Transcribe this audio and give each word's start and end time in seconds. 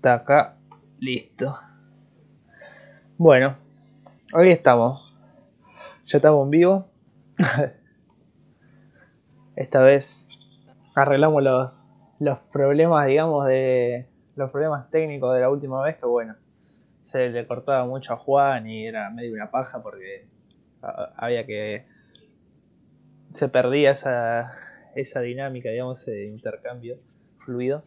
Está 0.00 0.14
acá. 0.14 0.56
Listo. 0.98 1.54
Bueno, 3.18 3.54
hoy 4.32 4.48
estamos. 4.48 5.14
Ya 6.06 6.16
estamos 6.16 6.46
en 6.46 6.50
vivo. 6.50 6.88
Esta 9.56 9.82
vez 9.82 10.26
arreglamos 10.94 11.42
los, 11.42 11.90
los 12.18 12.38
problemas, 12.38 13.08
digamos, 13.08 13.46
de 13.46 14.08
los 14.36 14.50
problemas 14.50 14.88
técnicos 14.88 15.34
de 15.34 15.42
la 15.42 15.50
última 15.50 15.82
vez, 15.82 15.98
que 15.98 16.06
bueno, 16.06 16.34
se 17.02 17.28
le 17.28 17.46
cortaba 17.46 17.84
mucho 17.84 18.14
a 18.14 18.16
Juan 18.16 18.70
y 18.70 18.86
era 18.86 19.10
medio 19.10 19.34
una 19.34 19.50
paja 19.50 19.82
porque 19.82 20.26
había 20.80 21.44
que... 21.44 21.84
se 23.34 23.50
perdía 23.50 23.90
esa, 23.90 24.54
esa 24.94 25.20
dinámica, 25.20 25.68
digamos, 25.68 26.00
ese 26.00 26.24
intercambio 26.24 26.96
fluido. 27.36 27.84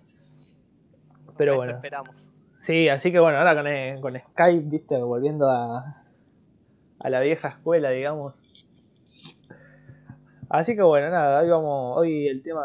Pero 1.38 1.56
bueno. 1.56 1.74
esperamos. 1.74 2.32
Sí, 2.54 2.90
así 2.90 3.12
que 3.12 3.20
bueno, 3.20 3.40
ahora 3.40 3.56
con, 3.56 4.02
con 4.02 4.20
Skype, 4.20 4.70
viste, 4.70 4.98
volviendo 4.98 5.50
a, 5.50 6.04
a 7.00 7.10
la 7.10 7.20
vieja 7.20 7.50
escuela, 7.50 7.90
digamos. 7.90 8.42
Así 10.50 10.76
que 10.76 10.84
bueno, 10.84 11.10
nada, 11.10 11.42
hoy 11.42 11.50
vamos, 11.50 11.98
hoy 11.98 12.28
el 12.28 12.44
tema, 12.44 12.64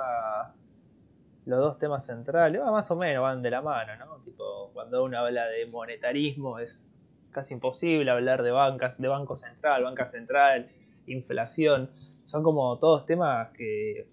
los 1.47 1.59
dos 1.59 1.79
temas 1.79 2.05
centrales, 2.05 2.61
más 2.63 2.91
o 2.91 2.97
menos 2.97 3.23
van 3.23 3.41
de 3.43 3.51
la 3.51 3.63
mano, 3.63 3.97
¿no? 3.97 4.19
Tipo, 4.25 4.71
cuando 4.75 5.05
uno 5.05 5.19
habla 5.19 5.47
de 5.47 5.65
monetarismo 5.67 6.59
es 6.59 6.93
casi 7.31 7.55
imposible 7.55 8.11
hablar 8.11 8.43
de 8.43 8.51
bancas, 8.51 8.99
de 8.99 9.09
banco 9.09 9.37
central, 9.37 9.85
banca 9.85 10.07
central, 10.07 10.67
inflación, 11.07 11.91
son 12.25 12.43
como 12.43 12.79
todos 12.79 13.07
temas 13.07 13.49
que 13.57 14.07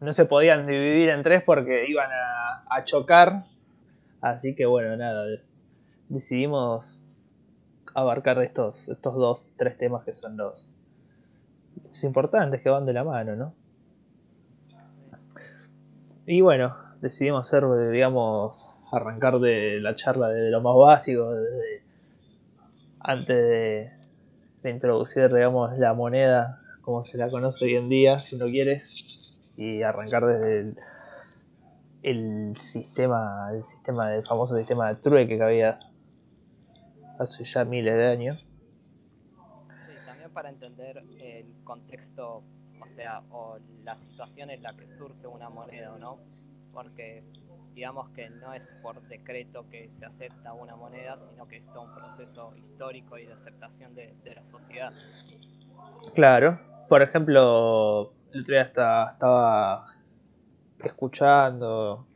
no 0.00 0.12
se 0.12 0.26
podían 0.26 0.66
dividir 0.66 1.08
en 1.08 1.22
tres 1.22 1.42
porque 1.42 1.86
iban 1.88 2.10
a, 2.12 2.84
chocar. 2.84 3.44
Así 4.22 4.54
que 4.54 4.66
bueno, 4.66 4.96
nada, 4.96 5.26
decidimos 6.08 7.00
abarcar 7.92 8.40
estos, 8.42 8.88
estos 8.88 9.14
dos, 9.16 9.46
tres 9.56 9.76
temas 9.76 10.04
que 10.04 10.14
son 10.14 10.36
los, 10.36 10.68
importantes 12.04 12.62
que 12.62 12.70
van 12.70 12.86
de 12.86 12.92
la 12.92 13.02
mano, 13.02 13.34
¿no? 13.34 13.54
Y 16.24 16.40
bueno, 16.40 16.76
decidimos 17.00 17.48
hacer, 17.48 17.64
digamos, 17.90 18.68
arrancar 18.92 19.40
de 19.40 19.80
la 19.80 19.96
charla 19.96 20.28
de 20.28 20.50
lo 20.50 20.60
más 20.62 20.76
básico, 20.76 21.28
antes 23.00 23.36
de, 23.36 23.90
de 24.62 24.70
introducir, 24.70 25.34
digamos, 25.34 25.76
la 25.78 25.94
moneda 25.94 26.60
como 26.80 27.02
se 27.02 27.18
la 27.18 27.28
conoce 27.28 27.64
hoy 27.64 27.74
en 27.74 27.88
día, 27.88 28.20
si 28.20 28.36
uno 28.36 28.46
quiere, 28.46 28.84
y 29.56 29.82
arrancar 29.82 30.26
desde 30.26 30.60
el, 30.60 30.76
sistema, 32.56 33.50
el 33.52 33.64
sistema 33.64 34.08
del 34.08 34.24
famoso 34.26 34.56
sistema 34.56 34.88
de 34.88 34.96
trueque 34.96 35.36
que 35.36 35.42
había 35.42 35.78
hace 37.18 37.44
ya 37.44 37.64
miles 37.64 37.96
de 37.96 38.06
años. 38.06 38.46
Sí, 39.86 39.94
también 40.06 40.30
para 40.32 40.48
entender 40.48 41.02
el 41.20 41.46
contexto, 41.64 42.42
o 42.80 42.88
sea, 42.88 43.22
o 43.30 43.58
la 43.84 43.96
situación 43.96 44.50
en 44.50 44.62
la 44.62 44.74
que 44.74 44.88
surge 44.88 45.26
una 45.26 45.48
moneda, 45.48 45.96
¿no? 45.98 46.18
Porque 46.72 47.22
digamos 47.74 48.10
que 48.10 48.28
no 48.28 48.52
es 48.52 48.62
por 48.82 49.00
decreto 49.08 49.68
que 49.70 49.90
se 49.90 50.04
acepta 50.04 50.52
una 50.52 50.76
moneda, 50.76 51.16
sino 51.16 51.46
que 51.46 51.58
es 51.58 51.66
todo 51.66 51.82
un 51.82 51.94
proceso 51.94 52.54
histórico 52.56 53.18
y 53.18 53.26
de 53.26 53.32
aceptación 53.32 53.94
de, 53.94 54.14
de 54.24 54.34
la 54.34 54.44
sociedad. 54.44 54.92
Claro, 56.14 56.60
por 56.88 57.02
ejemplo, 57.02 58.12
el 58.32 58.40
otro 58.40 58.54
día 58.54 58.62
estaba 58.62 59.86
escuchando 60.84 62.06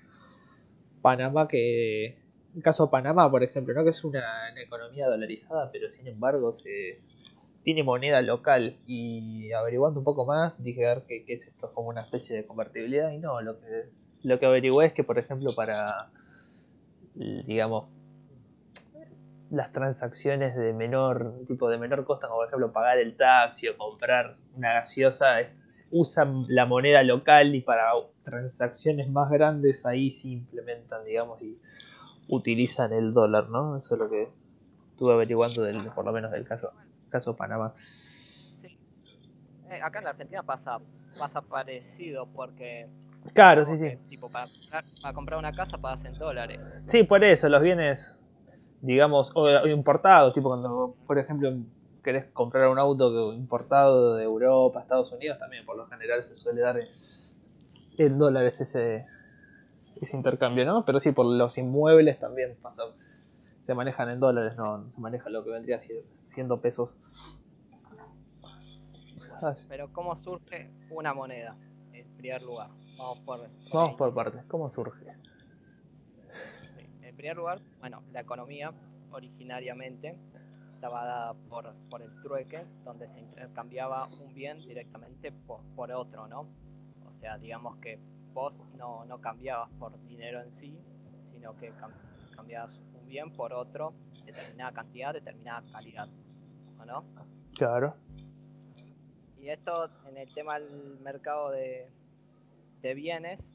Panamá 1.03 1.49
que 1.49 2.19
el 2.55 2.63
caso 2.63 2.87
de 2.87 2.91
Panamá 2.91 3.31
por 3.31 3.43
ejemplo 3.43 3.75
no 3.75 3.85
que 3.85 3.91
es 3.91 4.05
una, 4.05 4.23
economía 4.57 5.09
dolarizada 5.09 5.71
pero 5.73 5.89
sin 5.89 6.07
embargo 6.07 6.53
se 6.53 7.01
tiene 7.63 7.83
moneda 7.83 8.23
local 8.23 8.79
y 8.87 9.53
averiguando 9.53 10.01
un 10.01 10.05
poco 10.05 10.25
más 10.25 10.63
dije 10.63 10.87
a 10.87 10.95
ver 10.95 11.05
qué, 11.07 11.25
es 11.27 11.47
esto 11.47 11.73
como 11.73 11.89
una 11.89 12.03
especie 12.03 12.37
de 12.37 12.47
convertibilidad 12.47 13.11
y 13.11 13.19
no 13.19 13.41
lo 13.41 13.59
que 13.61 13.91
lo 14.23 14.39
que 14.39 14.47
averigué 14.47 14.87
es 14.87 14.93
que 14.93 15.05
por 15.05 15.19
ejemplo 15.19 15.55
para 15.55 16.11
digamos 17.15 17.96
las 19.51 19.73
transacciones 19.73 20.57
de 20.57 20.73
menor 20.73 21.45
tipo 21.47 21.69
de 21.69 21.79
menor 21.79 22.05
costo 22.05 22.27
como 22.27 22.41
por 22.41 22.49
ejemplo 22.49 22.73
pagar 22.73 22.99
el 22.99 23.17
taxi 23.17 23.69
o 23.69 23.77
comprar 23.77 24.37
una 24.57 24.73
gaseosa 24.73 25.37
usan 25.93 26.47
la 26.49 26.67
moneda 26.67 27.03
local 27.05 27.55
y 27.55 27.61
para 27.61 27.93
transacciones 28.25 29.09
más 29.09 29.31
grandes 29.31 29.87
ahí 29.87 30.11
sí 30.11 30.33
implementan 30.33 31.05
digamos 31.05 31.41
y 31.43 31.59
utilizan 32.29 32.93
el 32.93 33.15
dólar 33.15 33.49
no 33.49 33.77
eso 33.77 33.95
es 33.95 34.01
lo 34.01 34.11
que 34.11 34.29
estuve 34.91 35.13
averiguando 35.13 35.63
del 35.63 35.81
por 35.93 36.05
lo 36.05 36.13
menos 36.13 36.33
del 36.33 36.45
caso 36.45 36.73
caso 37.09 37.37
Panamá. 37.37 37.73
Sí. 38.61 38.77
Eh, 39.71 39.81
acá 39.81 40.01
en 40.01 40.05
la 40.07 40.11
Argentina 40.11 40.43
pasa 40.43 40.81
pasa 41.17 41.41
parecido 41.41 42.27
porque 42.27 42.89
claro 43.33 43.65
sí 43.65 43.77
sí. 43.77 43.97
tipo 44.09 44.29
para, 44.29 44.49
para 45.01 45.15
comprar 45.15 45.39
una 45.39 45.53
casa 45.53 45.79
pagas 45.79 46.05
en 46.05 46.15
dólares. 46.19 46.69
Sí 46.87 47.05
por 47.05 47.23
eso 47.23 47.49
los 47.49 47.63
bienes 47.63 48.21
digamos, 48.87 49.33
o 49.35 49.67
importados, 49.67 50.33
tipo 50.33 50.49
cuando, 50.49 50.95
por 51.09 51.19
ejemplo, 51.19 51.53
querés 52.05 52.27
comprar 52.27 52.69
un 52.69 52.79
auto 52.79 53.33
importado 53.33 54.15
de 54.15 54.23
Europa, 54.23 54.81
Estados 54.81 55.11
Unidos, 55.11 55.41
también 55.41 55.67
por 55.67 55.77
lo 55.77 55.87
general 55.87 56.23
se 56.23 56.37
suele 56.37 56.61
dar 56.61 56.79
en, 57.99 58.17
dólares 58.17 58.61
ese, 58.61 59.05
ese 60.01 60.17
intercambio, 60.17 60.65
¿no? 60.65 60.85
Pero 60.85 61.01
sí, 61.01 61.11
por 61.11 61.27
los 61.27 61.59
inmuebles 61.59 62.21
también 62.21 62.57
pasa, 62.63 62.85
se 63.61 63.75
manejan 63.75 64.09
en 64.09 64.21
dólares, 64.21 64.57
no 64.57 64.89
se 64.89 65.01
maneja 65.01 65.31
lo 65.31 65.43
que 65.43 65.51
vendría 65.51 65.81
siendo 66.25 66.61
pesos. 66.61 66.97
Pero 69.69 69.93
¿cómo 69.93 70.15
surge 70.15 70.71
una 70.91 71.13
moneda? 71.13 71.57
En 71.93 72.17
primer 72.17 72.41
lugar, 72.43 72.71
vamos 72.97 73.19
por, 73.27 73.49
Vamos 73.73 73.97
por 73.97 74.15
partes, 74.15 74.45
¿cómo 74.45 74.69
surge? 74.69 75.07
En 77.17 77.19
primer 77.19 77.37
lugar, 77.39 77.61
bueno, 77.81 78.03
la 78.13 78.21
economía 78.21 78.75
originariamente 79.11 80.19
estaba 80.75 81.07
dada 81.07 81.35
por, 81.49 81.75
por 81.89 82.03
el 82.03 82.15
trueque, 82.21 82.67
donde 82.85 83.09
se 83.09 83.21
intercambiaba 83.21 84.07
un 84.21 84.35
bien 84.35 84.59
directamente 84.59 85.33
por, 85.33 85.91
otro, 85.93 86.29
¿no? 86.29 86.41
O 87.07 87.19
sea, 87.19 87.39
digamos 87.39 87.79
que 87.79 87.99
vos 88.35 88.53
no, 88.77 89.07
no 89.07 89.19
cambiabas 89.19 89.71
por 89.79 89.99
dinero 90.05 90.43
en 90.43 90.53
sí, 90.53 90.79
sino 91.33 91.57
que 91.57 91.73
cambiabas 92.37 92.79
un 93.01 93.09
bien 93.09 93.33
por 93.33 93.55
otro, 93.55 93.95
determinada 94.27 94.73
cantidad, 94.73 95.15
determinada 95.15 95.63
calidad, 95.73 96.09
¿o 96.79 96.85
no? 96.85 97.03
Claro. 97.55 97.97
Y 99.41 99.49
esto 99.49 99.89
en 100.07 100.19
el 100.19 100.35
tema 100.35 100.59
del 100.59 100.99
mercado 101.01 101.51
de, 101.51 101.89
de 102.83 102.95
bienes, 102.95 103.51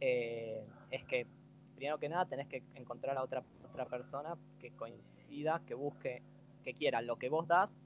eh, 0.00 0.66
es 0.90 1.04
que 1.04 1.35
primero 1.76 1.98
que 1.98 2.08
nada 2.08 2.26
tenés 2.26 2.48
que 2.48 2.62
encontrar 2.74 3.16
a 3.16 3.22
otra, 3.22 3.44
otra 3.70 3.84
persona 3.86 4.36
que 4.58 4.72
coincida, 4.72 5.62
que 5.66 5.74
busque, 5.74 6.22
que 6.64 6.74
quiera 6.74 7.02
lo 7.02 7.16
que 7.16 7.28
vos 7.28 7.46
das 7.46 7.78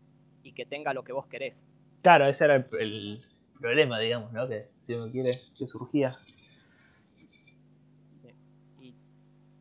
y 0.43 0.53
que 0.53 0.65
tenga 0.65 0.95
lo 0.95 1.05
que 1.05 1.13
vos 1.13 1.27
querés. 1.27 1.67
Claro, 2.03 2.27
ese 2.27 2.45
era 2.45 2.55
el, 2.55 3.21
problema, 3.59 3.99
digamos, 3.99 4.33
¿no? 4.33 4.49
Que 4.49 4.69
si 4.71 4.95
uno 4.95 5.11
quiere, 5.11 5.41
que 5.59 5.67
surgía. 5.67 6.19
Sí. 8.23 8.35
Y 8.81 8.95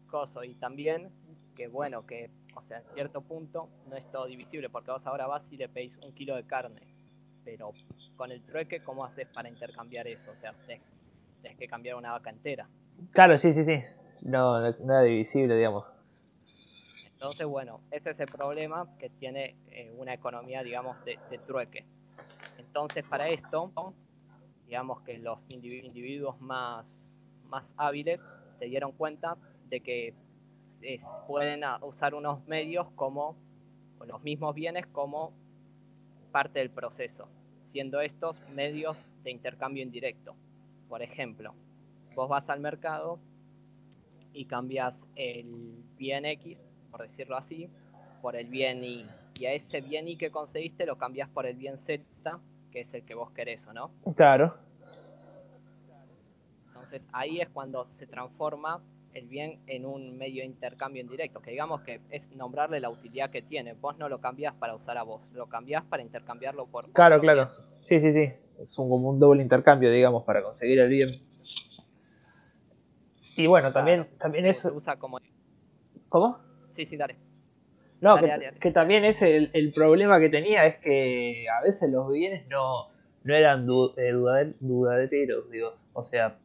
coso, 0.07 0.43
y 0.43 0.55
también 0.55 1.12
que 1.55 1.67
bueno, 1.67 2.05
que, 2.05 2.31
o 2.55 2.63
sea, 2.63 2.77
en 2.77 2.86
cierto 2.86 3.21
punto 3.21 3.67
no 3.89 3.98
es 3.98 4.09
todo 4.09 4.27
divisible, 4.27 4.69
porque 4.69 4.91
vos 4.91 5.05
ahora 5.05 5.27
vas 5.27 5.51
y 5.51 5.57
le 5.57 5.67
pedís 5.67 5.98
un 5.98 6.13
kilo 6.13 6.38
de 6.38 6.45
carne, 6.45 6.81
pero 7.43 7.74
con 8.15 8.31
el 8.31 8.41
trueque, 8.43 8.79
¿cómo 8.81 9.03
haces 9.03 9.27
para 9.27 9.50
intercambiar 9.50 10.07
eso? 10.07 10.31
O 10.31 10.39
sea, 10.39 10.53
tenés 10.65 11.57
que 11.57 11.67
cambiar 11.67 11.95
una 11.95 12.12
vaca 12.12 12.29
entera. 12.29 12.69
Claro, 13.12 13.38
sí, 13.38 13.51
sí, 13.51 13.65
sí. 13.65 13.83
No, 14.22 14.60
no 14.60 14.94
era 14.94 15.04
divisible, 15.04 15.56
digamos. 15.56 15.86
Entonces, 17.20 17.48
bueno, 17.48 17.82
ese 17.92 18.12
es 18.12 18.20
el 18.22 18.28
problema 18.28 18.88
que 18.98 19.10
tiene 19.10 19.56
eh, 19.72 19.94
una 19.98 20.14
economía, 20.14 20.64
digamos, 20.64 21.04
de, 21.04 21.20
trueque. 21.46 21.86
Entonces, 22.58 23.04
para 23.06 23.28
esto, 23.28 23.72
digamos 24.66 25.02
que 25.02 25.18
los 25.18 25.46
individuos 25.50 26.40
más, 26.40 27.20
más 27.50 27.74
hábiles 27.76 28.22
se 28.58 28.66
dieron 28.66 28.94
cuenta 28.94 29.38
de 29.70 29.82
que 29.82 30.14
pueden 31.28 31.62
usar 31.82 32.16
unos 32.16 32.46
medios 32.48 32.88
como, 32.96 33.36
o 34.00 34.06
los 34.06 34.24
mismos 34.24 34.56
bienes 34.56 34.88
como 34.88 35.34
parte 36.32 36.60
del 36.60 36.70
proceso, 36.70 37.28
siendo 37.66 38.00
estos 38.00 38.38
medios 38.56 39.06
de 39.24 39.32
intercambio 39.32 39.84
indirecto. 39.84 40.36
Por 40.88 41.02
ejemplo, 41.02 41.54
vos 42.16 42.30
vas 42.30 42.50
al 42.50 42.62
mercado 42.62 43.20
y 44.33 44.45
cambias 44.45 45.07
el 45.15 45.83
bien 45.98 46.25
X, 46.25 46.59
por 46.91 47.01
decirlo 47.01 47.38
así, 47.38 47.69
por 48.21 48.36
el 48.36 48.48
bien 48.48 48.83
Y. 48.83 49.05
Y 49.36 49.45
a 49.45 49.53
ese 49.53 49.81
bien 49.81 50.07
Y 50.07 50.17
que 50.17 50.31
conseguiste 50.31 50.86
lo 50.86 50.98
cambias 50.98 51.29
por 51.29 51.45
el 51.45 51.55
bien 51.55 51.77
Z, 51.77 52.03
que 52.71 52.81
es 52.81 52.93
el 52.93 53.03
que 53.03 53.15
vos 53.15 53.31
querés, 53.31 53.65
¿o 53.67 53.74
no? 53.74 53.91
Claro. 54.15 54.55
Entonces 56.67 57.07
ahí 57.12 57.39
es 57.39 57.50
cuando 57.50 57.86
se 57.86 58.07
transforma 58.07 58.81
el 59.13 59.27
bien 59.27 59.59
en 59.67 59.86
un 59.86 60.17
medio 60.17 60.41
de 60.41 60.48
intercambio 60.48 61.01
indirecto, 61.01 61.41
que 61.41 61.51
digamos 61.51 61.81
que 61.81 62.00
es 62.09 62.31
nombrarle 62.36 62.79
la 62.79 62.89
utilidad 62.89 63.29
que 63.29 63.41
tiene. 63.41 63.74
Vos 63.74 63.98
no 63.98 64.07
lo 64.07 64.19
cambiás 64.19 64.53
para 64.55 64.75
usar 64.75 64.98
a 64.98 65.03
vos, 65.03 65.21
lo 65.33 65.48
cambiás 65.48 65.83
para 65.86 66.03
intercambiarlo 66.03 66.67
por... 66.67 66.91
Claro, 66.91 67.19
claro. 67.19 67.50
Sí, 67.75 68.00
sí, 68.00 68.12
sí. 68.12 68.31
Es 68.62 68.77
un, 68.77 68.89
como 68.89 69.09
un 69.09 69.19
doble 69.19 69.41
intercambio, 69.41 69.91
digamos, 69.91 70.24
para 70.24 70.43
conseguir 70.43 70.79
el 70.79 70.89
bien. 70.89 71.28
Y 73.39 73.48
bueno, 73.48 73.72
también, 73.72 74.05
también 74.19 74.46
usa 74.48 74.98
como... 74.98 75.17
¿Cómo? 76.10 76.39
Sí, 76.72 76.86
sí, 76.86 76.98
dale. 76.98 77.15
No, 78.01 78.17
que, 78.60 78.72
también 78.72 79.05
es 79.05 79.22
el, 79.22 79.50
el, 79.53 79.72
problema 79.72 80.19
que 80.19 80.27
tenía 80.27 80.65
es 80.65 80.75
que 80.77 81.46
a 81.50 81.62
veces 81.62 81.89
los 81.89 82.12
bienes 82.12 82.46
no, 82.50 82.89
no 83.24 83.34
eran 83.34 83.65
eh, 83.98 84.53
dudaderos, 84.60 85.50
digo. 85.51 85.74
O 85.93 86.03
sea, 86.03 86.38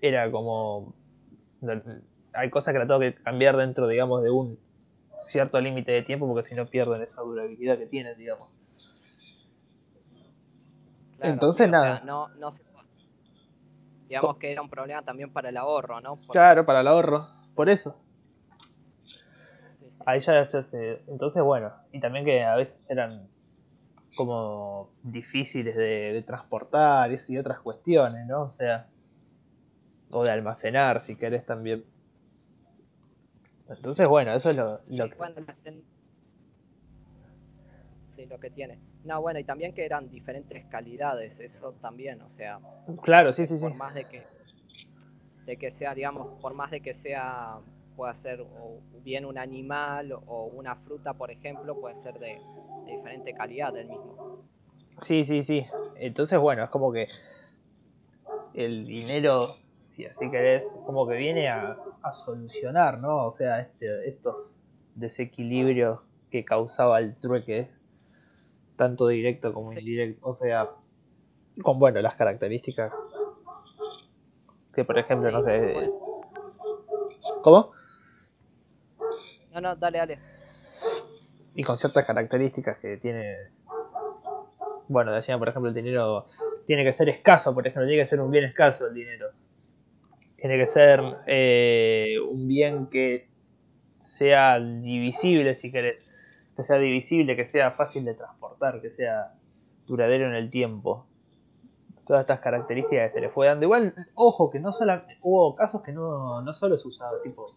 era 0.00 0.30
como 0.30 0.94
hay 2.32 2.50
cosas 2.50 2.72
que 2.72 2.78
la 2.78 2.86
tengo 2.86 3.00
que 3.00 3.14
cambiar 3.14 3.56
dentro, 3.56 3.88
digamos, 3.88 4.22
de 4.22 4.30
un 4.30 4.60
cierto 5.18 5.60
límite 5.60 5.90
de 5.90 6.02
tiempo 6.02 6.28
porque 6.28 6.48
si 6.48 6.54
no 6.54 6.66
pierden 6.66 7.02
esa 7.02 7.22
durabilidad 7.22 7.78
que 7.78 7.86
tienen, 7.86 8.16
digamos. 8.16 8.54
Entonces, 11.20 11.68
nada. 11.68 12.00
no, 12.04 12.28
no 12.28 12.52
se... 12.52 12.62
Digamos 14.12 14.36
que 14.36 14.52
era 14.52 14.60
un 14.60 14.68
problema 14.68 15.02
también 15.02 15.32
para 15.32 15.48
el 15.48 15.56
ahorro, 15.56 16.02
¿no? 16.02 16.16
Claro, 16.28 16.66
para 16.66 16.80
el 16.80 16.86
ahorro, 16.88 17.28
por 17.54 17.70
eso. 17.70 17.98
Ahí 20.04 20.20
ya, 20.20 20.42
ya 20.42 20.62
se... 20.62 21.02
Entonces, 21.06 21.42
bueno, 21.42 21.72
y 21.92 22.00
también 22.00 22.26
que 22.26 22.42
a 22.42 22.54
veces 22.56 22.90
eran 22.90 23.26
como 24.14 24.90
difíciles 25.02 25.74
de, 25.74 26.12
de 26.12 26.22
transportar 26.22 27.10
y 27.10 27.38
otras 27.38 27.60
cuestiones, 27.60 28.26
¿no? 28.26 28.42
O 28.42 28.52
sea, 28.52 28.86
o 30.10 30.22
de 30.22 30.30
almacenar 30.30 31.00
si 31.00 31.16
querés 31.16 31.46
también. 31.46 31.82
Entonces, 33.70 34.06
bueno, 34.06 34.34
eso 34.34 34.50
es 34.50 34.56
lo, 34.56 34.82
lo 34.88 35.08
que... 35.08 35.16
Sí, 38.10 38.26
lo 38.26 38.38
que 38.38 38.50
tiene. 38.50 38.78
No, 39.04 39.20
bueno, 39.20 39.40
y 39.40 39.44
también 39.44 39.74
que 39.74 39.84
eran 39.84 40.08
diferentes 40.08 40.64
calidades, 40.66 41.40
eso 41.40 41.72
también, 41.80 42.22
o 42.22 42.30
sea... 42.30 42.60
Claro, 43.02 43.32
sí, 43.32 43.46
sí, 43.46 43.58
sí. 43.58 43.64
Por 43.68 43.76
más 43.76 43.94
de 43.94 44.04
que, 44.04 44.22
de 45.44 45.56
que 45.56 45.70
sea, 45.70 45.94
digamos, 45.94 46.40
por 46.40 46.54
más 46.54 46.70
de 46.70 46.80
que 46.80 46.94
sea, 46.94 47.58
pueda 47.96 48.14
ser 48.14 48.40
o 48.40 48.80
bien 49.02 49.24
un 49.24 49.38
animal 49.38 50.12
o 50.12 50.44
una 50.46 50.76
fruta, 50.76 51.14
por 51.14 51.30
ejemplo, 51.30 51.80
puede 51.80 51.96
ser 52.00 52.18
de, 52.18 52.40
de 52.86 52.92
diferente 52.92 53.34
calidad 53.34 53.72
del 53.72 53.88
mismo. 53.88 54.44
Sí, 54.98 55.24
sí, 55.24 55.42
sí. 55.42 55.66
Entonces, 55.96 56.38
bueno, 56.38 56.62
es 56.62 56.70
como 56.70 56.92
que 56.92 57.08
el 58.54 58.86
dinero 58.86 59.56
si 59.92 60.06
así 60.06 60.30
querés, 60.30 60.66
como 60.86 61.06
que 61.06 61.16
viene 61.16 61.48
a, 61.48 61.76
solucionar, 62.12 62.98
¿no? 62.98 63.26
O 63.26 63.30
sea, 63.30 63.60
este, 63.60 64.08
estos 64.08 64.58
desequilibrios 64.94 66.00
que 66.30 66.44
causaba 66.44 66.98
el 66.98 67.14
trueque, 67.16 67.70
tanto 68.76 69.08
directo 69.08 69.52
como 69.52 69.72
indirecto, 69.72 70.26
o 70.26 70.34
sea, 70.34 70.70
con, 71.62 71.78
bueno, 71.78 72.00
las 72.00 72.14
características 72.14 72.92
que, 74.74 74.84
por 74.84 74.98
ejemplo, 74.98 75.30
no 75.30 75.42
sé... 75.42 75.90
¿Cómo? 77.42 77.72
No, 79.52 79.60
no, 79.60 79.76
dale, 79.76 79.98
dale. 79.98 80.18
Y 81.54 81.62
con 81.62 81.76
ciertas 81.76 82.06
características 82.06 82.78
que 82.78 82.96
tiene... 82.96 83.36
Bueno, 84.88 85.12
decían, 85.12 85.38
por 85.38 85.48
ejemplo, 85.48 85.68
el 85.68 85.74
dinero 85.74 86.26
tiene 86.66 86.84
que 86.84 86.92
ser 86.92 87.08
escaso, 87.08 87.54
por 87.54 87.66
ejemplo, 87.66 87.86
tiene 87.86 88.02
que 88.02 88.06
ser 88.06 88.20
un 88.20 88.30
bien 88.30 88.44
escaso 88.44 88.86
el 88.86 88.94
dinero 88.94 89.28
tiene 90.42 90.58
que 90.58 90.66
ser 90.66 91.00
eh, 91.28 92.16
un 92.28 92.48
bien 92.48 92.88
que 92.88 93.28
sea 94.00 94.58
divisible, 94.58 95.54
si 95.54 95.70
querés. 95.70 96.08
Que 96.56 96.64
sea 96.64 96.78
divisible, 96.78 97.36
que 97.36 97.46
sea 97.46 97.72
fácil 97.72 98.04
de 98.04 98.14
transportar, 98.14 98.80
que 98.80 98.90
sea 98.90 99.34
duradero 99.86 100.26
en 100.26 100.34
el 100.34 100.50
tiempo. 100.50 101.06
Todas 102.06 102.22
estas 102.22 102.40
características 102.40 103.08
que 103.08 103.18
se 103.18 103.20
le 103.20 103.28
fue 103.30 103.46
dando. 103.46 103.64
Igual, 103.64 103.94
ojo, 104.14 104.50
que 104.50 104.60
no 104.60 104.72
solo 104.72 105.02
hubo 105.22 105.54
casos 105.54 105.82
que 105.82 105.92
no, 105.92 106.42
no 106.42 106.54
solo 106.54 106.76
se 106.76 106.88
usaba, 106.88 107.22
tipo, 107.22 107.54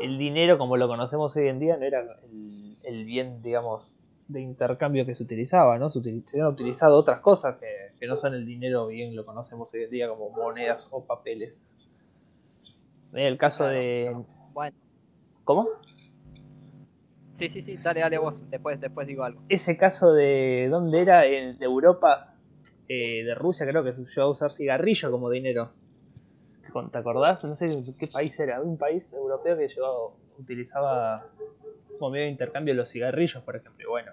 el 0.00 0.18
dinero 0.18 0.58
como 0.58 0.76
lo 0.76 0.86
conocemos 0.88 1.34
hoy 1.36 1.48
en 1.48 1.58
día 1.58 1.76
no 1.76 1.84
era 1.84 2.00
el, 2.00 2.76
el 2.84 3.04
bien, 3.04 3.42
digamos, 3.42 3.98
de 4.28 4.42
intercambio 4.42 5.06
que 5.06 5.14
se 5.14 5.22
utilizaba, 5.22 5.78
¿no? 5.78 5.88
Se, 5.88 6.00
han 6.40 6.46
utilizado 6.46 6.98
otras 6.98 7.20
cosas 7.20 7.56
que, 7.56 8.06
no 8.06 8.16
son 8.16 8.34
el 8.34 8.46
dinero 8.46 8.86
bien 8.86 9.16
lo 9.16 9.26
conocemos 9.26 9.74
hoy 9.74 9.82
en 9.82 9.90
día 9.90 10.08
como 10.08 10.30
monedas 10.30 10.86
o 10.90 11.04
papeles. 11.04 11.66
En 13.12 13.20
el 13.20 13.38
caso 13.38 13.66
de... 13.66 14.14
Bueno. 14.52 14.76
¿Cómo? 15.44 15.68
Sí, 17.38 17.48
sí, 17.48 17.62
sí, 17.62 17.76
dale, 17.76 18.00
dale 18.00 18.18
vos, 18.18 18.40
después, 18.50 18.80
después 18.80 19.06
digo 19.06 19.22
algo. 19.22 19.40
Ese 19.48 19.76
caso 19.76 20.12
de... 20.12 20.66
¿Dónde 20.68 21.00
era? 21.00 21.24
En, 21.24 21.56
de 21.56 21.64
Europa, 21.64 22.34
eh, 22.88 23.22
de 23.22 23.32
Rusia 23.36 23.64
creo 23.64 23.84
que 23.84 23.94
se 24.06 24.20
a 24.20 24.26
usar 24.26 24.50
cigarrillo 24.50 25.08
como 25.12 25.30
dinero. 25.30 25.70
¿Te 26.90 26.98
acordás? 26.98 27.44
No 27.44 27.54
sé 27.54 27.84
qué 27.96 28.08
país 28.08 28.38
era, 28.40 28.60
un 28.60 28.76
país 28.76 29.12
europeo 29.12 29.56
que 29.56 29.68
llegó, 29.68 30.16
utilizaba 30.36 31.28
como 31.96 32.10
medio 32.10 32.24
de 32.24 32.32
intercambio 32.32 32.74
los 32.74 32.90
cigarrillos, 32.90 33.40
por 33.44 33.54
ejemplo. 33.54 33.86
Y 33.86 33.88
bueno, 33.88 34.10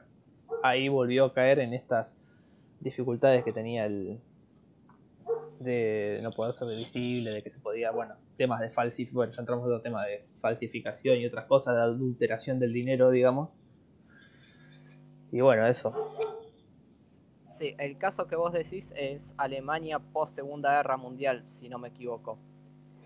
ahí 0.61 0.87
volvió 0.87 1.25
a 1.25 1.33
caer 1.33 1.57
en 1.57 1.73
estas 1.73 2.15
dificultades 2.79 3.43
que 3.43 3.51
tenía 3.51 3.87
el 3.87 4.19
de 5.65 6.19
no 6.23 6.31
poder 6.31 6.53
ser 6.53 6.67
visible, 6.67 7.31
de 7.31 7.41
que 7.41 7.49
se 7.49 7.59
podía, 7.59 7.91
bueno, 7.91 8.15
temas 8.37 8.61
de 8.61 8.69
falsificación, 8.69 9.15
bueno, 9.15 9.33
ya 9.33 9.41
entramos 9.41 9.65
en 9.65 9.71
otro 9.73 9.81
tema 9.81 10.05
de 10.05 10.25
falsificación 10.39 11.17
y 11.17 11.25
otras 11.25 11.45
cosas, 11.45 11.75
de 11.75 11.81
adulteración 11.81 12.59
del 12.59 12.71
dinero, 12.71 13.11
digamos. 13.11 13.57
Y 15.31 15.41
bueno, 15.41 15.67
eso. 15.67 15.93
Sí, 17.51 17.75
el 17.77 17.97
caso 17.97 18.27
que 18.27 18.35
vos 18.35 18.53
decís 18.53 18.93
es 18.95 19.33
Alemania 19.37 19.99
post 19.99 20.35
Segunda 20.35 20.75
Guerra 20.77 20.97
Mundial, 20.97 21.43
si 21.47 21.67
no 21.67 21.79
me 21.79 21.89
equivoco. 21.89 22.37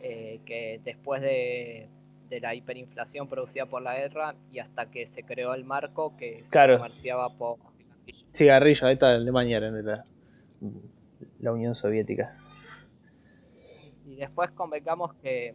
Eh, 0.01 0.39
que 0.45 0.79
después 0.83 1.21
de 1.21 1.89
de 2.29 2.39
la 2.39 2.55
hiperinflación 2.55 3.27
producida 3.27 3.65
por 3.65 3.81
la 3.81 3.95
guerra 3.95 4.35
y 4.51 4.59
hasta 4.59 4.89
que 4.89 5.07
se 5.07 5.23
creó 5.23 5.53
el 5.53 5.65
marco 5.65 6.15
que 6.15 6.43
se 6.43 6.77
comerciaba 6.77 7.29
por 7.29 7.57
cigarrillos. 7.75 8.25
Cigarrillo, 8.33 8.87
ahí 8.87 8.93
está 8.93 9.11
Alemania, 9.11 9.57
en 9.57 9.85
la, 9.85 10.05
la 11.39 11.51
Unión 11.51 11.75
Soviética. 11.75 12.37
Y 14.09 14.15
después 14.15 14.49
convengamos 14.51 15.13
que, 15.21 15.53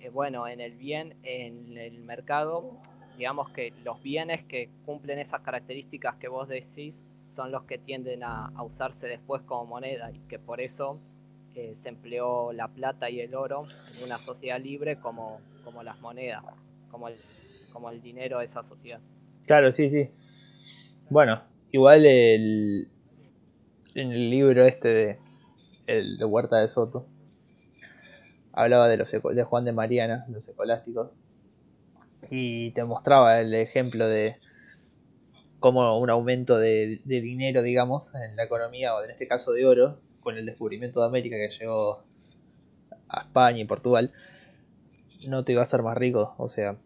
eh, 0.00 0.08
bueno, 0.08 0.48
en 0.48 0.62
el 0.62 0.72
bien, 0.72 1.14
en 1.22 1.76
el 1.76 1.98
mercado, 1.98 2.78
digamos 3.18 3.50
que 3.50 3.74
los 3.84 4.02
bienes 4.02 4.42
que 4.44 4.70
cumplen 4.86 5.18
esas 5.18 5.42
características 5.42 6.16
que 6.16 6.28
vos 6.28 6.48
decís 6.48 7.02
son 7.26 7.52
los 7.52 7.64
que 7.64 7.76
tienden 7.76 8.22
a, 8.24 8.50
usarse 8.64 9.08
después 9.08 9.42
como 9.42 9.66
moneda 9.66 10.10
y 10.10 10.20
que 10.20 10.38
por 10.38 10.62
eso 10.62 11.00
eh, 11.54 11.74
se 11.74 11.90
empleó 11.90 12.52
la 12.54 12.68
plata 12.68 13.10
y 13.10 13.20
el 13.20 13.34
oro 13.34 13.66
en 13.98 14.04
una 14.04 14.18
sociedad 14.20 14.58
libre 14.58 14.96
como, 14.96 15.42
como 15.62 15.82
las 15.82 16.00
monedas, 16.00 16.42
como 16.90 17.08
el, 17.08 17.16
como 17.74 17.90
el 17.90 18.00
dinero 18.00 18.38
de 18.38 18.46
esa 18.46 18.62
sociedad. 18.62 19.00
Claro, 19.46 19.70
sí, 19.70 19.90
sí. 19.90 20.08
Bueno, 21.10 21.42
igual 21.72 22.06
el, 22.06 22.88
en 23.94 24.12
el 24.12 24.30
libro 24.30 24.64
este 24.64 24.88
de, 24.88 25.18
el 25.86 26.16
de 26.16 26.24
Huerta 26.24 26.58
de 26.58 26.68
Soto 26.68 27.11
hablaba 28.52 28.88
de 28.88 28.96
los 28.96 29.10
de 29.10 29.44
Juan 29.44 29.64
de 29.64 29.72
Mariana, 29.72 30.26
los 30.28 30.48
escolásticos, 30.48 31.10
y 32.30 32.70
te 32.72 32.84
mostraba 32.84 33.40
el 33.40 33.54
ejemplo 33.54 34.06
de 34.08 34.36
cómo 35.60 35.98
un 35.98 36.10
aumento 36.10 36.58
de, 36.58 37.00
de 37.04 37.20
dinero, 37.20 37.62
digamos, 37.62 38.14
en 38.14 38.36
la 38.36 38.44
economía, 38.44 38.94
o 38.94 39.02
en 39.02 39.10
este 39.10 39.28
caso 39.28 39.52
de 39.52 39.66
oro, 39.66 39.98
con 40.20 40.36
el 40.36 40.46
descubrimiento 40.46 41.00
de 41.00 41.06
América 41.06 41.36
que 41.36 41.50
llegó 41.50 42.02
a 43.08 43.22
España 43.22 43.58
y 43.58 43.64
Portugal, 43.64 44.12
no 45.28 45.44
te 45.44 45.52
iba 45.52 45.60
a 45.60 45.64
hacer 45.64 45.82
más 45.82 45.96
rico. 45.96 46.34
O 46.38 46.48
sea, 46.48 46.76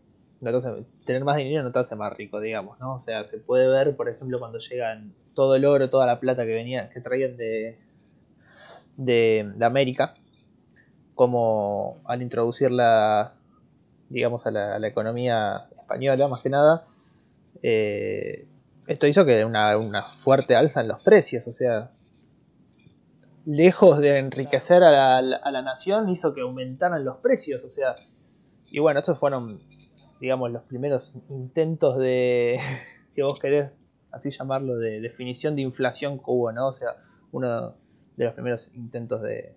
tener 1.04 1.24
más 1.24 1.36
dinero 1.36 1.62
no 1.62 1.72
te 1.72 1.78
hace 1.78 1.96
más 1.96 2.12
rico, 2.16 2.40
digamos, 2.40 2.78
¿no? 2.80 2.94
O 2.94 2.98
sea, 2.98 3.24
se 3.24 3.38
puede 3.38 3.68
ver, 3.68 3.96
por 3.96 4.08
ejemplo, 4.08 4.38
cuando 4.38 4.58
llegan 4.58 5.14
todo 5.34 5.56
el 5.56 5.64
oro, 5.64 5.90
toda 5.90 6.06
la 6.06 6.20
plata 6.20 6.44
que 6.44 6.54
venía, 6.54 6.90
que 6.90 7.00
traían 7.00 7.36
de, 7.36 7.78
de, 8.96 9.54
América, 9.60 10.14
como 11.16 11.98
al 12.04 12.22
introducirla, 12.22 13.32
digamos, 14.08 14.46
a 14.46 14.52
la, 14.52 14.86
economía 14.86 15.66
española, 15.76 16.28
más 16.28 16.42
que 16.42 16.50
nada, 16.50 16.84
eh, 17.62 18.46
esto 18.86 19.08
hizo 19.08 19.24
que 19.24 19.44
una, 19.44 19.76
una 19.76 20.04
fuerte 20.04 20.54
alza 20.54 20.82
en 20.82 20.88
los 20.88 21.00
precios, 21.00 21.48
o 21.48 21.52
sea, 21.52 21.90
lejos 23.46 23.98
de 23.98 24.18
enriquecer 24.18 24.82
a 24.82 25.22
la, 25.22 25.62
nación, 25.62 26.10
hizo 26.10 26.34
que 26.34 26.42
aumentaran 26.42 27.04
los 27.04 27.16
precios. 27.16 27.64
O 27.64 27.70
sea, 27.70 27.96
y 28.66 28.80
bueno, 28.80 29.00
estos 29.00 29.18
fueron, 29.18 29.60
digamos, 30.20 30.52
los 30.52 30.62
primeros 30.64 31.14
intentos 31.30 31.96
de, 31.96 32.60
si 33.12 33.22
vos 33.22 33.40
querés 33.40 33.70
así 34.10 34.30
llamarlo, 34.30 34.76
de 34.76 35.00
definición 35.00 35.56
de 35.56 35.62
inflación 35.62 36.18
que 36.18 36.24
¿no? 36.54 36.68
O 36.68 36.72
sea, 36.72 36.96
uno 37.32 37.74
de 38.16 38.24
los 38.24 38.34
primeros 38.34 38.74
intentos 38.74 39.22
de, 39.22 39.54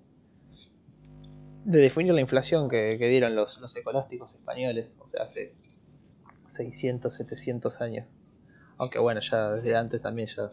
de 1.65 1.79
definir 1.79 2.13
la 2.13 2.21
inflación 2.21 2.69
que, 2.69 2.97
dieron 2.97 3.35
los, 3.35 3.59
los 3.59 3.75
escolásticos 3.75 4.35
españoles, 4.35 4.97
o 5.03 5.07
sea, 5.07 5.23
hace 5.23 5.53
600, 6.47 7.13
700 7.13 7.81
años. 7.81 8.07
Aunque 8.77 8.99
bueno, 8.99 9.19
ya 9.19 9.51
desde 9.51 9.75
antes 9.75 10.01
también 10.01 10.27
ya... 10.27 10.51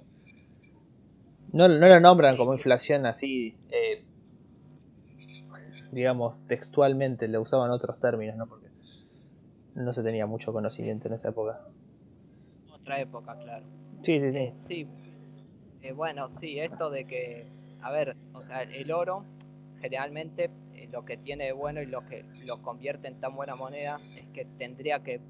No, 1.53 1.69
no 1.69 1.89
lo 1.89 2.01
nombran 2.01 2.37
como 2.37 2.53
inflación 2.53 3.07
así, 3.07 3.57
eh, 3.71 4.05
digamos, 5.93 6.45
textualmente, 6.47 7.29
le 7.29 7.39
usaban 7.39 7.71
otros 7.71 7.99
términos, 8.01 8.37
¿no? 8.37 8.47
Porque 8.47 8.67
no 9.75 9.93
se 9.93 10.03
tenía 10.03 10.27
mucho 10.27 10.53
conocimiento 10.53 11.09
en 11.09 11.15
esa 11.15 11.29
época. 11.29 11.61
Otra 12.71 13.01
época, 13.01 13.37
claro. 13.39 13.65
Sí, 14.03 14.21
sí, 14.21 14.33
sí. 14.33 14.39
Eh, 14.39 14.53
sí. 14.57 14.89
Eh, 15.83 15.93
bueno, 15.93 16.29
sí, 16.29 16.59
esto 16.59 16.91
de 16.91 17.07
que, 17.07 17.47
a 17.81 17.93
ver, 17.93 18.17
o 18.33 18.41
sea, 18.41 18.63
el 18.63 18.91
oro 18.91 19.25
generalmente 19.81 20.51
lo 20.91 21.05
que 21.05 21.17
tiene 21.17 21.47
de 21.47 21.53
bueno 21.53 21.83
y 21.83 21.87
lo 21.87 22.07
que 22.07 22.25
lo 22.45 22.63
convierte 22.63 23.09
en 23.09 23.21
tan 23.21 23.35
buena 23.35 23.57
moneda 23.57 24.01
es 24.17 24.27
que 24.29 24.45
tendría 24.45 25.01
que 25.01 25.21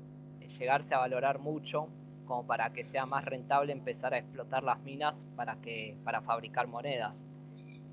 llegarse 0.58 0.94
a 0.94 0.98
valorar 0.98 1.38
mucho 1.38 1.88
como 2.26 2.46
para 2.46 2.72
que 2.72 2.84
sea 2.84 3.06
más 3.06 3.25
rentable 3.25 3.72
empezar 3.72 4.14
a 4.14 4.18
explotar 4.18 4.62
las 4.62 4.80
minas 4.82 5.25
para 5.36 5.56
que 5.56 5.96
para 6.04 6.20
fabricar 6.20 6.66
monedas. 6.66 7.25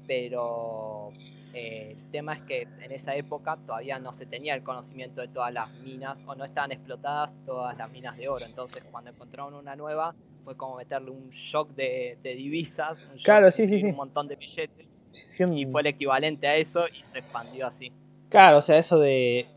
Pero 0.07 1.11
eh, 1.53 1.95
el 1.97 2.11
tema 2.11 2.33
es 2.33 2.41
que 2.41 2.63
en 2.63 2.91
esa 2.91 3.15
época 3.15 3.57
todavía 3.65 3.99
no 3.99 4.11
se 4.11 4.25
tenía 4.25 4.55
el 4.55 4.63
conocimiento 4.63 5.21
de 5.21 5.27
todas 5.27 5.53
las 5.53 5.71
minas 5.81 6.23
o 6.27 6.35
no 6.35 6.43
estaban 6.43 6.71
explotadas 6.71 7.33
todas 7.45 7.77
las 7.77 7.91
minas 7.91 8.17
de 8.17 8.27
oro. 8.27 8.45
Entonces 8.45 8.83
cuando 8.91 9.11
encontraron 9.11 9.53
una 9.53 9.75
nueva 9.75 10.15
fue 10.43 10.57
como 10.57 10.75
meterle 10.77 11.11
un 11.11 11.29
shock 11.29 11.69
de, 11.69 12.17
divisas 12.21 13.01
un 13.09 13.17
claro 13.19 13.49
sí 13.49 13.65
sí 13.65 13.79
sí 13.79 13.85
un 13.85 13.95
montón 13.95 14.27
de 14.27 14.35
billetes 14.35 14.92
y 15.13 15.65
fue 15.65 15.81
el 15.81 15.87
equivalente 15.87 16.47
a 16.47 16.55
eso 16.55 16.87
y 16.87 17.03
se 17.03 17.19
expandió 17.19 17.67
así 17.67 17.91
claro 18.29 18.57
o 18.57 18.61
sea 18.61 18.77
eso 18.77 18.99
de 18.99 19.47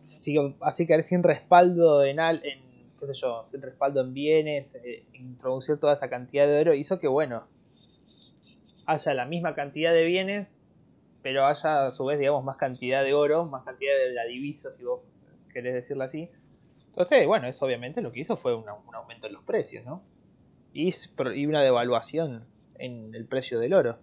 así 0.60 0.86
que 0.86 1.02
sin 1.02 1.22
respaldo 1.22 2.04
en, 2.04 2.20
al, 2.20 2.44
en 2.44 2.66
qué 2.98 3.06
sé 3.06 3.14
yo, 3.14 3.44
sin 3.46 3.62
respaldo 3.62 4.00
en 4.00 4.14
bienes, 4.14 4.75
eh, 4.76 5.04
introducir 5.12 5.78
toda 5.78 5.92
esa 5.92 6.08
cantidad 6.08 6.46
de 6.46 6.60
oro, 6.60 6.75
hizo 6.75 6.98
que, 6.98 7.08
bueno, 7.08 7.46
haya 8.86 9.14
la 9.14 9.26
misma 9.26 9.54
cantidad 9.54 9.92
de 9.92 10.04
bienes, 10.04 10.60
pero 11.22 11.44
haya 11.44 11.86
a 11.86 11.90
su 11.90 12.04
vez, 12.04 12.18
digamos, 12.18 12.44
más 12.44 12.56
cantidad 12.56 13.04
de 13.04 13.14
oro, 13.14 13.46
más 13.46 13.64
cantidad 13.64 13.96
de 13.96 14.12
la 14.12 14.25
divisa, 14.25 14.72
si 14.72 14.84
vos 14.84 15.00
querés 15.52 15.75
decirlo 15.75 16.04
así. 16.04 16.30
Entonces, 16.88 17.26
bueno, 17.26 17.46
eso 17.46 17.66
obviamente 17.66 18.00
lo 18.00 18.12
que 18.12 18.20
hizo 18.20 18.36
fue 18.36 18.54
un, 18.54 18.68
aumento 18.68 19.26
en 19.26 19.34
los 19.34 19.42
precios, 19.42 19.84
¿no? 19.84 20.02
Y, 20.72 20.94
y, 21.34 21.46
una 21.46 21.62
devaluación 21.62 22.44
en 22.78 23.14
el 23.14 23.26
precio 23.26 23.58
del 23.58 23.75
oro. 23.75 23.98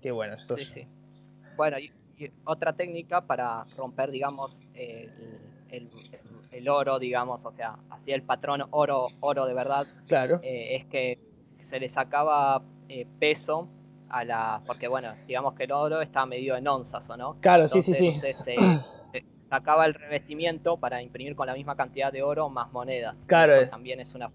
Qué 0.00 0.10
bueno, 0.10 0.34
eso. 0.34 0.56
Sí, 0.56 0.64
sí. 0.64 0.86
Bueno, 1.56 1.78
y, 1.78 1.92
otra 2.44 2.72
técnica 2.72 3.20
para 3.20 3.64
romper, 3.76 4.10
digamos, 4.10 4.62
el, 4.74 5.10
el 6.50 6.68
oro, 6.68 6.98
digamos, 6.98 7.44
o 7.44 7.50
sea, 7.50 7.76
así 7.90 8.12
el 8.12 8.22
patrón 8.22 8.64
oro, 8.70 9.08
oro 9.20 9.46
de 9.46 9.54
verdad, 9.54 9.86
claro. 10.06 10.40
Eh, 10.42 10.76
es 10.76 10.86
que 10.86 11.18
se 11.60 11.78
le 11.78 11.88
sacaba 11.88 12.62
eh, 12.88 13.06
peso 13.18 13.68
a 14.08 14.24
la, 14.24 14.62
porque 14.66 14.88
bueno, 14.88 15.12
digamos 15.26 15.54
que 15.54 15.64
el 15.64 15.72
oro 15.72 16.00
está 16.00 16.24
medido 16.26 16.56
en 16.56 16.66
onzas, 16.66 17.08
¿o 17.10 17.16
no? 17.16 17.38
Claro, 17.40 17.68
sí, 17.68 17.82
sí, 17.82 17.94
sí. 17.94 18.12
Se, 18.32 18.56
sacaba 19.48 19.86
el 19.86 19.94
revestimiento 19.94 20.76
para 20.76 21.00
imprimir 21.00 21.34
con 21.34 21.46
la 21.46 21.54
misma 21.54 21.74
cantidad 21.74 22.12
de 22.12 22.22
oro 22.22 22.50
más 22.50 22.70
monedas. 22.70 23.24
Claro. 23.26 23.54
Eso 23.54 23.70
también 23.70 23.98
es 23.98 24.14
una, 24.14 24.30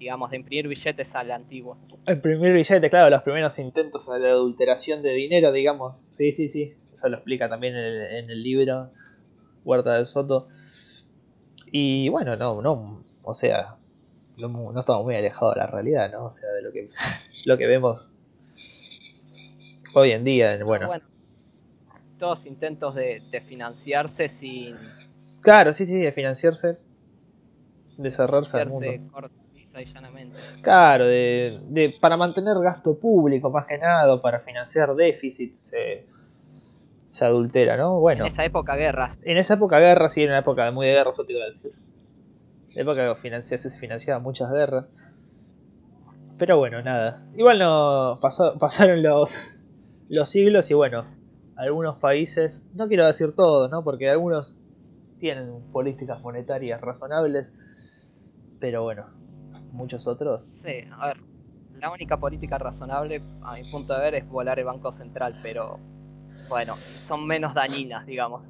digamos, 0.00 0.30
de 0.30 0.38
imprimir 0.38 0.66
billetes 0.66 1.14
a 1.14 1.22
la 1.22 1.36
antigua. 1.36 1.78
Imprimir 2.08 2.54
billetes, 2.54 2.90
claro, 2.90 3.10
los 3.10 3.22
primeros 3.22 3.56
intentos 3.60 4.08
de 4.08 4.28
adulteración 4.28 5.02
de 5.02 5.12
dinero, 5.12 5.52
digamos. 5.52 5.98
Sí, 6.14 6.32
sí, 6.32 6.48
sí. 6.48 6.74
Eso 6.92 7.08
lo 7.08 7.18
explica 7.18 7.48
también 7.48 7.76
en 7.76 8.30
el 8.30 8.42
libro 8.42 8.90
Huerta 9.64 9.94
del 9.94 10.06
Soto. 10.06 10.48
Y 11.70 12.08
bueno, 12.08 12.34
no, 12.34 12.60
no, 12.60 13.04
o 13.22 13.34
sea, 13.34 13.76
no, 14.36 14.80
estamos 14.80 15.04
muy 15.04 15.14
alejados 15.14 15.54
de 15.54 15.60
la 15.60 15.66
realidad, 15.68 16.10
¿no? 16.10 16.24
O 16.24 16.30
sea, 16.32 16.50
de 16.50 16.62
lo 16.62 16.72
que, 16.72 16.88
lo 17.44 17.58
que 17.58 17.66
vemos 17.66 18.10
hoy 19.94 20.12
en 20.12 20.24
día, 20.24 20.64
bueno. 20.64 20.88
bueno 20.88 21.04
todos 22.20 22.46
intentos 22.46 22.94
de, 22.94 23.42
financiarse 23.48 24.28
sin... 24.28 24.76
Claro, 25.40 25.72
sí, 25.72 25.86
sí, 25.86 25.98
de 25.98 26.12
financiarse, 26.12 26.76
de 27.96 28.10
cerrarse 28.12 28.58
al 28.58 28.68
mundo. 28.68 29.39
Claro, 30.62 31.06
de, 31.06 31.60
de, 31.68 31.90
para 32.00 32.16
mantener 32.16 32.58
gasto 32.58 32.98
público 32.98 33.50
más 33.50 33.66
que 33.66 33.78
nada, 33.78 34.20
para 34.20 34.40
financiar 34.40 34.94
déficit, 34.94 35.54
se, 35.54 36.06
se 37.06 37.24
adultera, 37.24 37.76
¿no? 37.76 38.00
Bueno. 38.00 38.22
En 38.24 38.28
esa 38.28 38.44
época 38.44 38.76
guerras. 38.76 39.26
En 39.26 39.36
esa 39.36 39.54
época 39.54 39.78
guerras, 39.78 40.12
sí, 40.12 40.22
en 40.22 40.30
una 40.30 40.38
época 40.38 40.70
muy 40.72 40.86
de 40.86 40.94
guerras, 40.94 41.14
eso 41.14 41.24
te 41.24 41.32
iba 41.32 41.44
a 41.44 41.48
decir. 41.48 41.72
En 42.70 42.76
la 42.76 42.82
época 42.82 43.20
que 43.22 43.58
se 43.58 43.70
financiaban 43.78 44.22
muchas 44.22 44.50
guerras. 44.52 44.86
Pero 46.38 46.56
bueno, 46.56 46.82
nada. 46.82 47.26
Igual 47.36 47.58
no 47.58 48.18
pasaron 48.58 49.02
los, 49.02 49.40
los 50.08 50.30
siglos 50.30 50.70
y 50.70 50.74
bueno, 50.74 51.04
algunos 51.56 51.96
países, 51.96 52.62
no 52.74 52.88
quiero 52.88 53.06
decir 53.06 53.36
todos, 53.36 53.70
¿no? 53.70 53.84
Porque 53.84 54.08
algunos 54.08 54.64
tienen 55.18 55.60
políticas 55.72 56.20
monetarias 56.22 56.80
razonables, 56.80 57.52
pero 58.58 58.82
bueno, 58.82 59.06
muchos 59.72 60.06
otros. 60.06 60.44
Sí, 60.44 60.84
a 60.98 61.08
ver, 61.08 61.16
la 61.78 61.90
única 61.90 62.18
política 62.18 62.58
razonable, 62.58 63.22
a 63.42 63.54
mi 63.54 63.64
punto 63.64 63.94
de 63.94 64.00
ver, 64.00 64.14
es 64.14 64.28
volar 64.28 64.58
el 64.58 64.66
Banco 64.66 64.92
Central, 64.92 65.38
pero 65.42 65.78
bueno, 66.48 66.76
son 66.96 67.26
menos 67.26 67.54
dañinas, 67.54 68.06
digamos. 68.06 68.46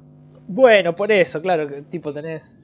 Bueno, 0.47 0.95
por 0.95 1.11
eso, 1.11 1.41
claro, 1.41 1.67
que 1.67 1.81
tipo 1.83 2.13
tenés. 2.13 2.57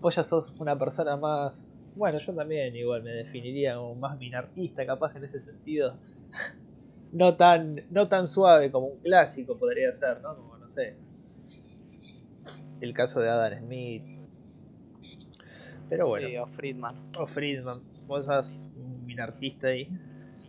Vos 0.00 0.14
ya 0.14 0.22
sos 0.22 0.52
una 0.58 0.78
persona 0.78 1.16
más. 1.16 1.66
Bueno, 1.94 2.18
yo 2.18 2.34
también 2.34 2.76
igual 2.76 3.02
me 3.02 3.10
definiría 3.10 3.76
como 3.76 3.94
más 3.94 4.18
minarquista, 4.18 4.84
capaz 4.84 5.16
en 5.16 5.24
ese 5.24 5.40
sentido. 5.40 5.96
no 7.12 7.36
tan, 7.36 7.84
no 7.90 8.08
tan 8.08 8.28
suave 8.28 8.70
como 8.70 8.88
un 8.88 8.98
clásico 8.98 9.56
podría 9.56 9.92
ser, 9.92 10.20
¿no? 10.20 10.36
Como 10.36 10.58
no 10.58 10.68
sé. 10.68 10.96
El 12.80 12.92
caso 12.92 13.20
de 13.20 13.30
Adam 13.30 13.64
Smith. 13.64 14.15
Pero 15.88 16.08
bueno. 16.08 16.28
Sí, 16.28 16.36
o 16.36 16.46
Friedman. 16.46 16.96
O 17.16 17.26
Friedman. 17.26 17.80
Vos 18.06 18.24
sos 18.24 18.66
un 18.76 19.04
minarquista 19.04 19.68
ahí. 19.68 19.88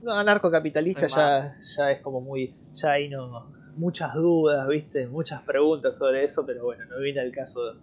No, 0.01 0.13
anarcocapitalista 0.13 1.07
ya, 1.07 1.51
ya 1.75 1.91
es 1.91 2.01
como 2.01 2.21
muy. 2.21 2.53
Ya 2.73 2.91
ahí 2.91 3.09
no, 3.09 3.51
muchas 3.77 4.13
dudas, 4.13 4.67
viste, 4.67 5.07
muchas 5.07 5.41
preguntas 5.41 5.97
sobre 5.97 6.23
eso, 6.23 6.45
pero 6.45 6.65
bueno, 6.65 6.85
no 6.85 6.99
viene 6.99 7.21
al 7.21 7.31
caso 7.31 7.75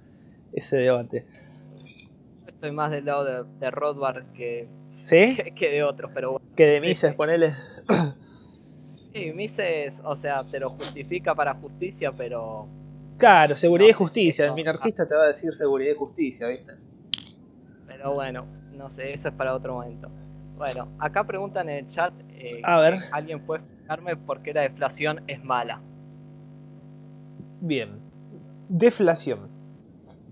ese 0.53 0.77
debate. 0.79 1.25
Estoy 2.47 2.73
más 2.73 2.91
del 2.91 3.05
lado 3.05 3.25
de, 3.25 3.45
de 3.61 3.71
Rothbard 3.71 4.33
que, 4.33 4.69
¿Sí? 5.03 5.37
que, 5.57 5.71
de 5.71 5.83
otros, 5.83 6.11
pero 6.15 6.33
bueno. 6.33 6.47
Que 6.57 6.67
de 6.67 6.81
Mises, 6.81 7.15
ponele. 7.15 7.55
Sí, 9.13 9.33
Mises, 9.33 10.03
o 10.05 10.17
sea, 10.17 10.45
te 10.45 10.59
lo 10.59 10.71
justifica 10.71 11.35
para 11.35 11.55
justicia, 11.55 12.11
pero... 12.11 12.67
Claro, 13.17 13.55
seguridad 13.55 13.91
y 13.91 13.93
justicia. 13.93 14.47
El 14.47 14.55
minarquista 14.55 15.07
te 15.07 15.15
va 15.15 15.25
a 15.25 15.29
decir 15.29 15.55
seguridad 15.55 15.93
y 15.93 15.97
justicia, 15.97 16.49
¿viste? 16.49 16.73
Pero 18.05 18.17
bueno, 18.17 18.47
no 18.77 18.91
sé, 18.91 19.15
eso 19.15 19.29
es 19.29 19.35
para 19.35 19.55
otro 19.55 19.77
momento. 19.77 20.11
Bueno, 20.59 20.95
acá 20.99 21.25
preguntan 21.25 21.71
en 21.71 21.87
el 21.87 21.89
chat. 21.89 22.13
Eh, 22.35 22.61
a 22.63 22.79
ver. 22.79 22.99
¿Alguien 23.13 23.41
puede 23.47 23.63
por 24.27 24.43
qué 24.43 24.53
la 24.53 24.61
deflación 24.61 25.23
es 25.27 25.43
mala. 25.43 25.81
Bien. 27.63 28.03
Deflación. 28.69 29.49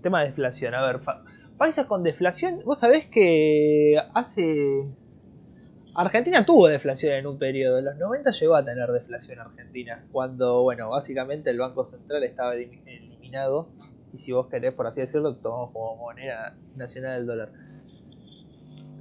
Tema 0.03 0.19
de 0.19 0.27
deflación. 0.27 0.75
A 0.75 0.85
ver, 0.85 1.01
países 1.57 1.87
con 1.87 2.03
deflación. 2.03 2.61
Vos 2.63 2.77
sabés 2.77 3.07
que 3.07 3.99
hace. 4.13 4.85
Argentina 5.95 6.45
tuvo 6.45 6.67
deflación 6.67 7.13
en 7.15 7.25
un 7.25 7.39
periodo. 7.39 7.79
En 7.79 7.85
los 7.85 7.97
90 7.97 8.29
llegó 8.33 8.53
a 8.53 8.63
tener 8.63 8.87
deflación 8.91 9.39
Argentina. 9.39 10.05
Cuando, 10.11 10.61
bueno, 10.61 10.91
básicamente 10.91 11.49
el 11.49 11.57
Banco 11.57 11.85
Central 11.85 12.23
estaba 12.23 12.53
eliminado. 12.53 13.69
Y 14.13 14.17
si 14.17 14.31
vos 14.31 14.47
querés, 14.47 14.73
por 14.73 14.85
así 14.85 15.01
decirlo, 15.01 15.35
tomamos 15.37 15.71
como 15.71 15.95
moneda 15.97 16.55
nacional 16.75 17.19
el 17.19 17.25
dólar. 17.25 17.51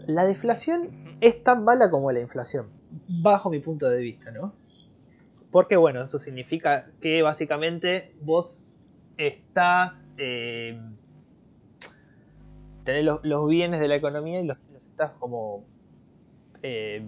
La 0.07 0.25
deflación 0.25 1.19
es 1.21 1.45
tan 1.45 1.65
mala 1.65 1.91
como 1.91 2.11
la 2.11 2.21
inflación 2.21 2.69
bajo 3.09 3.51
mi 3.51 3.61
punto 3.61 3.89
de 3.89 4.01
vista, 4.01 4.31
¿no? 4.31 4.55
Porque 5.51 5.77
bueno, 5.77 6.03
eso 6.03 6.19
significa 6.19 6.91
que 7.01 7.23
básicamente 7.23 8.15
vos 8.23 8.81
estás... 9.19 10.13
Eh, 10.17 10.81
tenés 12.85 13.05
los, 13.05 13.49
bienes 13.49 13.81
de 13.81 13.89
la 13.89 13.97
economía 13.97 14.41
y 14.41 14.47
los, 14.47 14.57
estás 14.75 15.13
como 15.13 15.65
eh, 16.63 17.05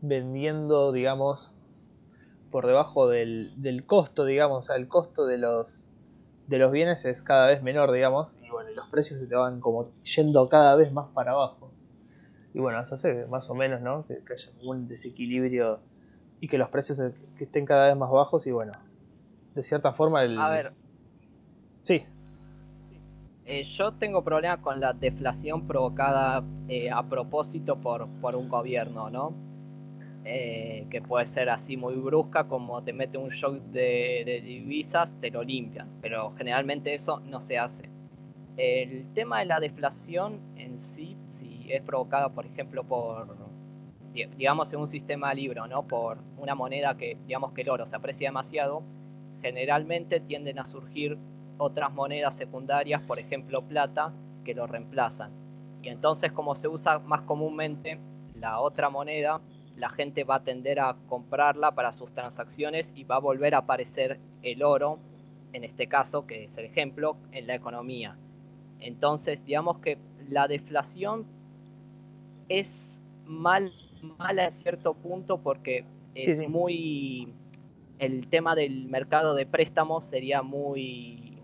vendiendo, 0.00 0.92
digamos, 0.92 1.52
por 2.50 2.66
debajo 2.66 3.08
del, 3.08 3.52
del, 3.56 3.84
costo, 3.84 4.24
digamos, 4.24 4.58
o 4.58 4.62
sea, 4.62 4.76
el 4.76 4.88
costo 4.88 5.26
de 5.26 5.38
los, 5.38 5.85
de 6.46 6.58
los 6.58 6.70
bienes 6.70 7.04
es 7.04 7.22
cada 7.22 7.48
vez 7.48 7.62
menor, 7.62 7.92
digamos, 7.92 8.38
y 8.42 8.48
bueno, 8.50 8.70
los 8.74 8.88
precios 8.88 9.20
se 9.20 9.26
te 9.26 9.34
van 9.34 9.60
como 9.60 9.90
yendo 10.02 10.48
cada 10.48 10.76
vez 10.76 10.92
más 10.92 11.08
para 11.08 11.32
abajo. 11.32 11.70
Y 12.54 12.60
bueno, 12.60 12.80
eso 12.80 12.94
hace 12.94 13.26
más 13.26 13.50
o 13.50 13.54
menos, 13.54 13.80
¿no? 13.80 14.06
Que, 14.06 14.14
haya 14.14 14.50
un 14.62 14.88
desequilibrio 14.88 15.80
y 16.40 16.48
que 16.48 16.58
los 16.58 16.68
precios 16.68 17.02
que 17.36 17.44
estén 17.44 17.66
cada 17.66 17.88
vez 17.88 17.96
más 17.96 18.10
bajos 18.10 18.46
y 18.46 18.52
bueno, 18.52 18.72
de 19.54 19.62
cierta 19.62 19.92
forma 19.92 20.22
el... 20.22 20.38
A 20.38 20.48
ver. 20.48 20.72
Sí. 21.82 22.04
Eh, 23.44 23.64
yo 23.76 23.92
tengo 23.92 24.22
problemas 24.24 24.60
con 24.60 24.80
la 24.80 24.92
deflación 24.92 25.66
provocada 25.66 26.42
eh, 26.68 26.90
a 26.90 27.02
propósito 27.02 27.76
por, 27.76 28.08
por 28.20 28.36
un 28.36 28.48
gobierno, 28.48 29.10
¿no? 29.10 29.45
Eh, 30.28 30.88
que 30.90 31.00
puede 31.00 31.24
ser 31.28 31.48
así 31.48 31.76
muy 31.76 31.94
brusca, 31.94 32.48
como 32.48 32.82
te 32.82 32.92
mete 32.92 33.16
un 33.16 33.28
shock 33.28 33.60
de, 33.70 34.42
divisas, 34.44 35.16
te 35.20 35.30
lo 35.30 35.44
limpian, 35.44 35.88
pero 36.02 36.34
generalmente 36.36 36.92
eso 36.92 37.20
no 37.20 37.40
se 37.40 37.60
hace. 37.60 37.88
El 38.56 39.06
tema 39.14 39.38
de 39.38 39.44
la 39.44 39.60
deflación 39.60 40.40
en 40.56 40.80
sí, 40.80 41.16
si 41.30 41.68
es 41.70 41.80
provocada, 41.80 42.28
por 42.28 42.44
ejemplo, 42.44 42.82
por 42.82 43.36
digamos, 44.12 44.72
en 44.72 44.80
un 44.80 44.88
sistema 44.88 45.32
libre, 45.32 45.60
¿no? 45.68 45.86
Por 45.86 46.18
una 46.38 46.56
moneda 46.56 46.96
que, 46.96 47.16
digamos, 47.24 47.52
que 47.52 47.62
el 47.62 47.70
oro 47.70 47.86
se 47.86 47.94
aprecia 47.94 48.28
demasiado, 48.28 48.82
generalmente 49.42 50.18
tienden 50.18 50.58
a 50.58 50.66
surgir 50.66 51.16
otras 51.56 51.92
monedas 51.92 52.36
secundarias, 52.36 53.00
por 53.02 53.20
ejemplo, 53.20 53.62
plata, 53.62 54.12
que 54.44 54.54
lo 54.54 54.66
reemplazan. 54.66 55.30
Y 55.82 55.88
entonces, 55.88 56.32
como 56.32 56.56
se 56.56 56.66
usa 56.66 56.98
más 56.98 57.20
comúnmente 57.22 58.00
la 58.34 58.58
otra 58.58 58.90
moneda, 58.90 59.40
la 59.76 59.90
gente 59.90 60.24
va 60.24 60.36
a 60.36 60.42
tender 60.42 60.80
a 60.80 60.96
comprarla 61.08 61.74
para 61.74 61.92
sus 61.92 62.12
transacciones 62.12 62.92
y 62.94 63.04
va 63.04 63.16
a 63.16 63.20
volver 63.20 63.54
a 63.54 63.58
aparecer 63.58 64.18
el 64.42 64.62
oro, 64.62 64.98
en 65.52 65.64
este 65.64 65.86
caso, 65.86 66.26
que 66.26 66.44
es 66.44 66.56
el 66.56 66.64
ejemplo, 66.64 67.16
en 67.32 67.46
la 67.46 67.54
economía. 67.54 68.16
Entonces, 68.80 69.44
digamos 69.44 69.78
que 69.78 69.98
la 70.28 70.48
deflación 70.48 71.26
es 72.48 73.02
mal 73.24 73.72
mala 74.18 74.44
en 74.44 74.50
cierto 74.50 74.94
punto 74.94 75.38
porque 75.38 75.84
es 76.14 76.46
muy 76.48 77.32
el 77.98 78.28
tema 78.28 78.54
del 78.54 78.86
mercado 78.86 79.34
de 79.34 79.46
préstamos 79.46 80.04
sería 80.04 80.42
muy 80.42 81.38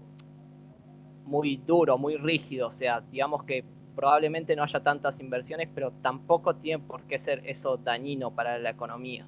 muy 1.24 1.56
duro, 1.56 1.96
muy 1.98 2.16
rígido, 2.16 2.68
o 2.68 2.70
sea, 2.70 3.00
digamos 3.00 3.44
que 3.44 3.64
probablemente 3.94 4.56
no 4.56 4.62
haya 4.62 4.80
tantas 4.80 5.20
inversiones, 5.20 5.68
pero 5.74 5.92
tampoco 6.02 6.56
tiene 6.56 6.82
por 6.82 7.02
qué 7.02 7.18
ser 7.18 7.42
eso 7.46 7.76
dañino 7.76 8.34
para 8.34 8.58
la 8.58 8.70
economía. 8.70 9.26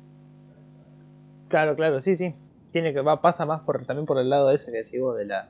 Claro, 1.48 1.76
claro, 1.76 2.00
sí, 2.00 2.16
sí. 2.16 2.34
Tiene 2.70 2.92
que 2.92 3.00
va 3.00 3.20
pasa 3.20 3.46
más 3.46 3.60
por 3.60 3.84
también 3.86 4.06
por 4.06 4.18
el 4.18 4.28
lado 4.30 4.50
ese 4.50 4.72
que 4.72 4.78
decís 4.78 5.00
de 5.16 5.24
la 5.26 5.48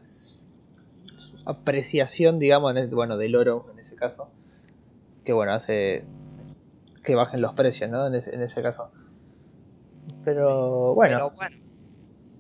apreciación, 1.47 2.39
digamos, 2.39 2.75
bueno, 2.91 3.17
del 3.17 3.37
oro 3.37 3.67
en 3.73 3.79
ese 3.79 3.97
caso, 3.97 4.31
que 5.25 5.33
bueno, 5.33 5.53
hace 5.53 6.05
que 7.03 7.15
bajen 7.15 7.41
los 7.41 7.53
precios, 7.53 7.91
¿no? 7.91 8.07
En 8.07 8.15
ese, 8.15 8.35
en 8.35 8.43
ese 8.43 8.63
caso. 8.63 8.91
Pero, 10.25 10.95
bueno, 10.95 11.33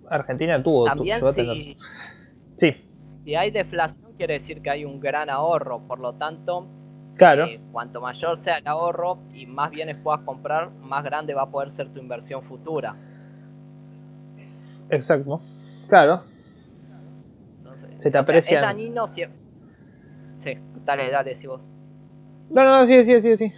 Argentina 0.08 0.62
tuvo... 0.62 0.86
También 0.86 1.22
si, 1.32 1.76
sí. 2.56 2.83
Si 3.24 3.34
hay 3.34 3.50
deflación 3.50 4.12
quiere 4.18 4.34
decir 4.34 4.60
que 4.60 4.68
hay 4.68 4.84
un 4.84 5.00
gran 5.00 5.30
ahorro, 5.30 5.80
por 5.88 5.98
lo 5.98 6.12
tanto, 6.12 6.66
claro. 7.16 7.46
Eh, 7.46 7.58
cuanto 7.72 8.02
mayor 8.02 8.36
sea 8.36 8.58
el 8.58 8.66
ahorro 8.68 9.18
y 9.32 9.46
más 9.46 9.70
bienes 9.70 9.96
puedas 9.96 10.20
comprar, 10.20 10.70
más 10.72 11.02
grande 11.02 11.32
va 11.32 11.44
a 11.44 11.50
poder 11.50 11.70
ser 11.70 11.88
tu 11.88 12.00
inversión 12.00 12.42
futura. 12.42 12.94
Exacto, 14.90 15.40
claro. 15.88 16.22
Se 17.96 18.10
te 18.10 18.18
aprecia. 18.18 18.58
Es 18.58 18.62
dañino 18.62 19.06
si... 19.06 19.24
Sí, 20.40 20.58
dale, 20.84 21.10
dale, 21.10 21.34
si 21.34 21.46
vos. 21.46 21.66
No, 22.50 22.62
no, 22.62 22.78
no, 22.78 22.84
sí, 22.84 23.06
sí, 23.06 23.22
sí, 23.22 23.38
sí. 23.38 23.52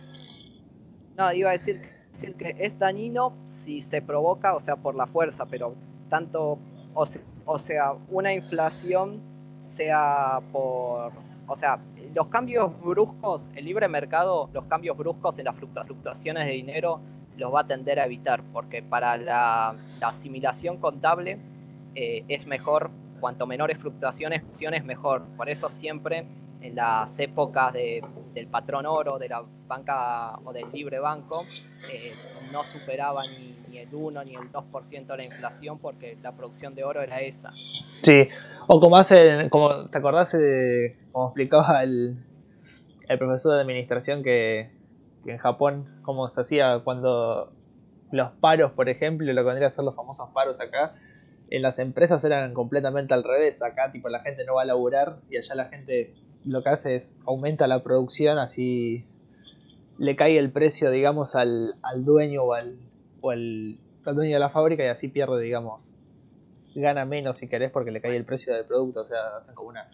No, 1.18 1.32
iba 1.32 1.48
a 1.48 1.52
decir, 1.54 1.80
decir 2.12 2.36
que 2.36 2.54
es 2.60 2.78
dañino 2.78 3.36
si 3.48 3.80
se 3.80 4.00
provoca, 4.00 4.54
o 4.54 4.60
sea, 4.60 4.76
por 4.76 4.94
la 4.94 5.08
fuerza, 5.08 5.44
pero 5.46 5.74
tanto, 6.08 6.60
o, 6.94 7.58
sea, 7.58 7.94
una 8.10 8.32
inflación 8.32 9.34
sea 9.66 10.40
por, 10.52 11.12
o 11.46 11.56
sea, 11.56 11.78
los 12.14 12.28
cambios 12.28 12.72
bruscos, 12.80 13.50
el 13.54 13.64
libre 13.64 13.88
mercado, 13.88 14.48
los 14.52 14.64
cambios 14.64 14.96
bruscos 14.96 15.38
en 15.38 15.44
las 15.44 15.56
fluctuaciones 15.56 16.46
de 16.46 16.52
dinero 16.52 17.00
los 17.36 17.52
va 17.54 17.60
a 17.60 17.66
tender 17.66 18.00
a 18.00 18.06
evitar, 18.06 18.42
porque 18.52 18.82
para 18.82 19.16
la, 19.16 19.74
asimilación 20.00 20.78
contable 20.78 21.38
eh, 21.94 22.24
es 22.28 22.46
mejor, 22.46 22.90
cuanto 23.20 23.46
menores 23.46 23.78
fluctuaciones, 23.78 24.42
es 24.58 24.84
mejor. 24.84 25.22
Por 25.36 25.48
eso 25.50 25.68
siempre 25.68 26.26
en 26.60 26.74
las 26.74 27.18
épocas 27.18 27.72
del 27.72 28.46
patrón 28.50 28.86
oro, 28.86 29.18
de 29.18 29.28
la 29.28 29.44
banca 29.66 30.38
o 30.44 30.52
del 30.52 30.70
libre 30.72 30.98
banco, 30.98 31.44
eh, 31.92 32.14
no 32.52 32.64
superaba 32.64 33.22
ni, 33.38 33.55
el 33.76 33.94
1 33.94 34.24
ni 34.24 34.34
el 34.34 34.52
2% 34.52 35.06
de 35.06 35.16
la 35.16 35.24
inflación 35.24 35.78
porque 35.78 36.16
la 36.22 36.32
producción 36.32 36.74
de 36.74 36.84
oro 36.84 37.02
era 37.02 37.20
esa. 37.20 37.52
Sí, 38.02 38.28
o 38.66 38.80
como 38.80 38.96
hace, 38.96 39.48
como 39.50 39.88
te 39.88 39.98
acordás 39.98 40.32
de, 40.32 40.96
como 41.12 41.26
explicaba 41.26 41.82
el, 41.82 42.16
el 43.08 43.18
profesor 43.18 43.54
de 43.54 43.60
administración 43.60 44.22
que, 44.22 44.70
en 45.24 45.38
Japón, 45.38 46.00
como 46.02 46.28
se 46.28 46.40
hacía 46.40 46.80
cuando 46.84 47.52
los 48.12 48.30
paros, 48.30 48.72
por 48.72 48.88
ejemplo, 48.88 49.32
lo 49.32 49.42
que 49.42 49.46
vendría 49.46 49.68
a 49.68 49.70
ser 49.70 49.84
los 49.84 49.94
famosos 49.94 50.30
paros 50.30 50.60
acá, 50.60 50.94
en 51.50 51.62
las 51.62 51.78
empresas 51.78 52.22
eran 52.24 52.54
completamente 52.54 53.14
al 53.14 53.24
revés. 53.24 53.62
Acá, 53.62 53.92
tipo, 53.92 54.08
la 54.08 54.20
gente 54.20 54.44
no 54.44 54.54
va 54.54 54.62
a 54.62 54.64
laburar 54.64 55.20
y 55.30 55.36
allá 55.36 55.54
la 55.54 55.66
gente 55.66 56.14
lo 56.44 56.62
que 56.62 56.68
hace 56.68 56.94
es 56.94 57.20
aumenta 57.26 57.66
la 57.66 57.82
producción, 57.82 58.38
así 58.38 59.04
le 59.98 60.14
cae 60.14 60.38
el 60.38 60.50
precio, 60.50 60.90
digamos, 60.90 61.34
al, 61.34 61.74
al 61.82 62.04
dueño 62.04 62.42
o, 62.42 62.52
al, 62.52 62.76
o 63.20 63.30
al, 63.30 63.78
dueño 64.04 64.34
de 64.34 64.40
la 64.40 64.50
fábrica 64.50 64.84
y 64.84 64.88
así 64.88 65.08
pierde, 65.08 65.42
digamos, 65.42 65.94
gana 66.74 67.04
menos 67.04 67.38
si 67.38 67.48
querés 67.48 67.70
porque 67.70 67.90
le 67.90 68.00
cae 68.00 68.16
el 68.16 68.24
precio 68.24 68.54
del 68.54 68.64
producto, 68.64 69.00
o 69.00 69.04
sea, 69.04 69.38
hacen 69.40 69.54
como 69.54 69.70
una 69.70 69.88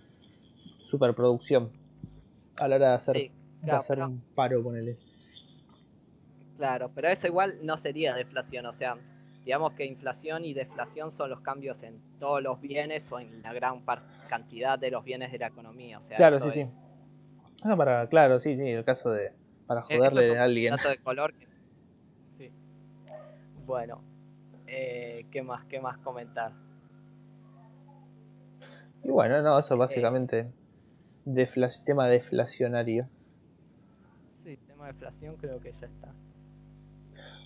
superproducción 0.78 1.70
a 2.58 2.68
la 2.68 2.76
hora 2.76 2.88
de 2.90 2.94
hacer, 2.94 3.30
hacer 3.70 4.00
un 4.00 4.20
paro 4.34 4.62
con 4.62 4.76
él. 4.76 4.96
Claro, 6.58 6.90
pero 6.94 7.08
eso 7.08 7.26
igual 7.26 7.58
no 7.62 7.76
sería 7.78 8.14
deflación, 8.14 8.66
o 8.66 8.72
sea, 8.72 8.96
digamos 9.44 9.72
que 9.74 9.84
inflación 9.84 10.44
y 10.44 10.54
deflación 10.54 11.10
son 11.10 11.30
los 11.30 11.40
cambios 11.40 11.82
en 11.82 12.00
todos 12.18 12.42
los 12.42 12.60
bienes 12.60 13.10
o 13.10 13.18
en 13.18 13.42
la 13.42 13.52
gran 13.52 13.82
cantidad 14.28 14.78
de 14.78 14.90
los 14.90 15.04
bienes 15.04 15.32
de 15.32 15.38
la 15.38 15.48
economía. 15.48 15.98
O 15.98 16.02
sea, 16.02 16.16
claro, 16.16 16.38
sí, 16.40 16.64
sí. 16.64 16.74
para, 17.76 18.06
claro, 18.08 18.38
sí, 18.38 18.56
sí, 18.56 18.68
el 18.68 18.84
caso 18.84 19.10
de 19.10 19.32
para 19.66 19.82
joderle 19.82 20.38
a 20.38 20.44
alguien. 20.44 20.76
Dato 20.76 20.90
de 20.90 20.98
color. 20.98 21.34
Sí. 21.38 21.46
Bueno, 23.66 24.00
eh, 24.66 25.26
¿qué 25.30 25.42
más, 25.42 25.64
qué 25.66 25.80
más 25.80 25.98
comentar? 25.98 26.52
Y 29.04 29.10
bueno, 29.10 29.42
no, 29.42 29.58
eso 29.58 29.76
básicamente 29.76 30.38
eh, 31.26 31.68
tema 31.84 32.08
deflacionario. 32.08 33.08
Sí, 34.30 34.56
tema 34.66 34.86
de 34.86 34.92
deflación 34.92 35.36
creo 35.36 35.60
que 35.60 35.72
ya 35.72 35.86
está. 35.86 36.12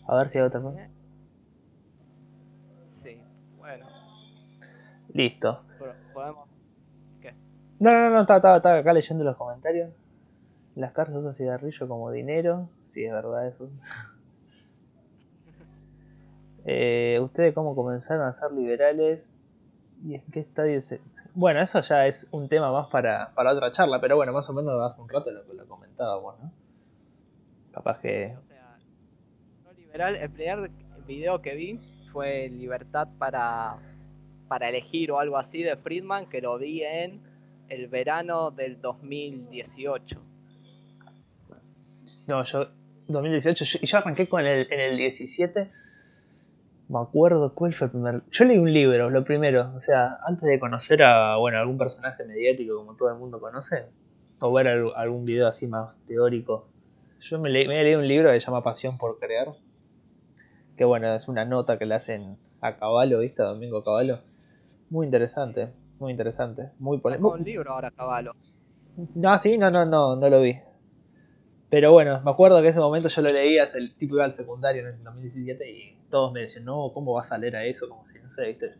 A 0.06 0.16
ver 0.16 0.28
si 0.28 0.38
hay 0.38 0.44
otra 0.44 0.60
cosa. 0.60 0.84
Eh, 0.84 0.90
bueno. 3.56 3.86
Listo. 5.08 5.64
¿Podemos? 6.12 6.48
¿Qué? 7.20 7.34
No, 7.78 7.90
no, 7.90 8.10
no, 8.10 8.20
estaba, 8.20 8.56
estaba, 8.56 8.78
acá 8.78 8.92
leyendo 8.92 9.24
los 9.24 9.36
comentarios. 9.36 9.90
Las 10.74 10.92
cartas 10.92 11.16
usan 11.16 11.34
cigarrillo 11.34 11.88
como 11.88 12.10
dinero. 12.10 12.68
Sí, 12.84 13.04
es 13.04 13.12
verdad 13.12 13.48
eso. 13.48 13.70
eh, 16.68 17.20
¿Ustedes 17.22 17.54
cómo 17.54 17.76
comenzaron 17.76 18.26
a 18.26 18.32
ser 18.32 18.50
liberales? 18.50 19.32
¿Y 20.04 20.16
en 20.16 20.22
qué 20.32 20.40
estadio 20.40 20.80
se.? 20.80 21.00
Bueno, 21.32 21.60
eso 21.60 21.80
ya 21.80 22.08
es 22.08 22.26
un 22.32 22.48
tema 22.48 22.72
más 22.72 22.88
para, 22.88 23.32
para 23.34 23.52
otra 23.52 23.70
charla, 23.70 24.00
pero 24.00 24.16
bueno, 24.16 24.32
más 24.32 24.50
o 24.50 24.52
menos 24.52 24.82
hace 24.82 25.00
un 25.00 25.08
rato 25.08 25.30
lo 25.30 25.46
que 25.46 25.54
lo 25.54 25.66
comentábamos, 25.68 26.38
¿no? 26.40 26.52
Capaz 27.72 28.00
que. 28.00 28.36
o 28.36 28.48
sea, 28.48 28.78
soy 29.62 29.76
liberal. 29.76 30.16
El 30.16 30.30
primer 30.30 30.70
video 31.06 31.40
que 31.40 31.54
vi 31.54 31.80
fue 32.12 32.48
Libertad 32.48 33.06
para, 33.16 33.76
para 34.48 34.68
elegir 34.68 35.12
o 35.12 35.20
algo 35.20 35.38
así 35.38 35.62
de 35.62 35.76
Friedman, 35.76 36.26
que 36.26 36.40
lo 36.40 36.58
vi 36.58 36.82
en 36.82 37.20
el 37.68 37.86
verano 37.86 38.50
del 38.50 38.80
2018. 38.80 40.20
No, 42.26 42.44
yo 42.44 42.66
2018, 43.06 43.78
y 43.82 43.86
yo 43.86 43.98
arranqué 43.98 44.28
con 44.28 44.44
el, 44.44 44.66
en 44.68 44.80
el 44.80 44.96
17. 44.96 45.70
Me 46.88 47.00
acuerdo 47.00 47.52
cuál 47.54 47.72
fue 47.72 47.86
el 47.86 47.90
primer. 47.90 48.22
Yo 48.30 48.44
leí 48.44 48.58
un 48.58 48.72
libro, 48.72 49.10
lo 49.10 49.24
primero. 49.24 49.72
O 49.76 49.80
sea, 49.80 50.18
antes 50.26 50.48
de 50.48 50.60
conocer 50.60 51.02
a 51.02 51.36
bueno 51.36 51.58
algún 51.58 51.78
personaje 51.78 52.24
mediático 52.24 52.76
como 52.76 52.94
todo 52.94 53.10
el 53.10 53.16
mundo 53.16 53.40
conoce, 53.40 53.86
o 54.40 54.52
ver 54.52 54.68
algún 54.68 55.24
video 55.24 55.48
así 55.48 55.66
más 55.66 55.96
teórico. 56.06 56.68
Yo 57.20 57.40
me, 57.40 57.50
me 57.50 57.82
leí 57.82 57.94
un 57.94 58.06
libro 58.06 58.30
que 58.30 58.38
se 58.38 58.46
llama 58.46 58.62
Pasión 58.62 58.98
por 58.98 59.18
Crear, 59.18 59.54
que 60.76 60.84
bueno, 60.84 61.12
es 61.12 61.26
una 61.26 61.44
nota 61.44 61.78
que 61.78 61.86
le 61.86 61.94
hacen 61.94 62.36
a 62.60 62.76
Caballo, 62.76 63.18
¿viste? 63.20 63.42
A 63.42 63.46
Domingo 63.46 63.82
Caballo. 63.82 64.20
Muy 64.90 65.06
interesante, 65.06 65.72
muy 65.98 66.12
interesante. 66.12 66.70
Muy 66.78 66.98
polémico. 66.98 67.30
un 67.30 67.42
libro 67.42 67.72
ahora 67.72 67.90
Caballo. 67.90 68.32
No, 69.14 69.38
sí, 69.38 69.58
no, 69.58 69.70
no, 69.70 69.84
no, 69.84 70.14
no 70.14 70.28
lo 70.28 70.40
vi. 70.40 70.56
Pero 71.68 71.92
bueno, 71.92 72.20
me 72.24 72.30
acuerdo 72.30 72.62
que 72.62 72.68
ese 72.68 72.78
momento 72.78 73.08
yo 73.08 73.22
lo 73.22 73.30
leía, 73.30 73.64
el 73.74 73.94
tipo 73.96 74.14
iba 74.14 74.24
al 74.24 74.32
secundario 74.32 74.82
en 74.82 74.94
el 74.94 75.02
2017 75.02 75.70
y 75.70 75.95
todos 76.10 76.32
me 76.32 76.40
decían, 76.40 76.64
no, 76.64 76.90
¿cómo 76.92 77.12
vas 77.12 77.32
a 77.32 77.38
leer 77.38 77.56
a 77.56 77.64
eso? 77.64 77.88
Como 77.88 78.06
si, 78.06 78.18
no 78.18 78.30
sé, 78.30 78.46
¿viste? 78.46 78.74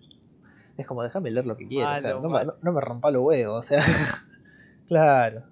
Es 0.77 0.87
como, 0.87 1.03
déjame 1.03 1.31
leer 1.31 1.47
lo 1.47 1.57
que 1.57 1.67
quiero, 1.67 1.93
o 1.93 1.97
sea, 1.97 2.15
no, 2.15 2.29
me, 2.29 2.45
no, 2.63 2.73
me 2.73 2.81
rompa 2.81 3.11
los 3.11 3.23
huevos, 3.23 3.59
o 3.59 3.63
sea, 3.63 3.83
claro. 4.89 5.45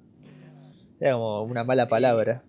Era 1.01 1.15
como 1.15 1.43
una 1.43 1.65
mala 1.65 1.89
palabra. 1.89 2.43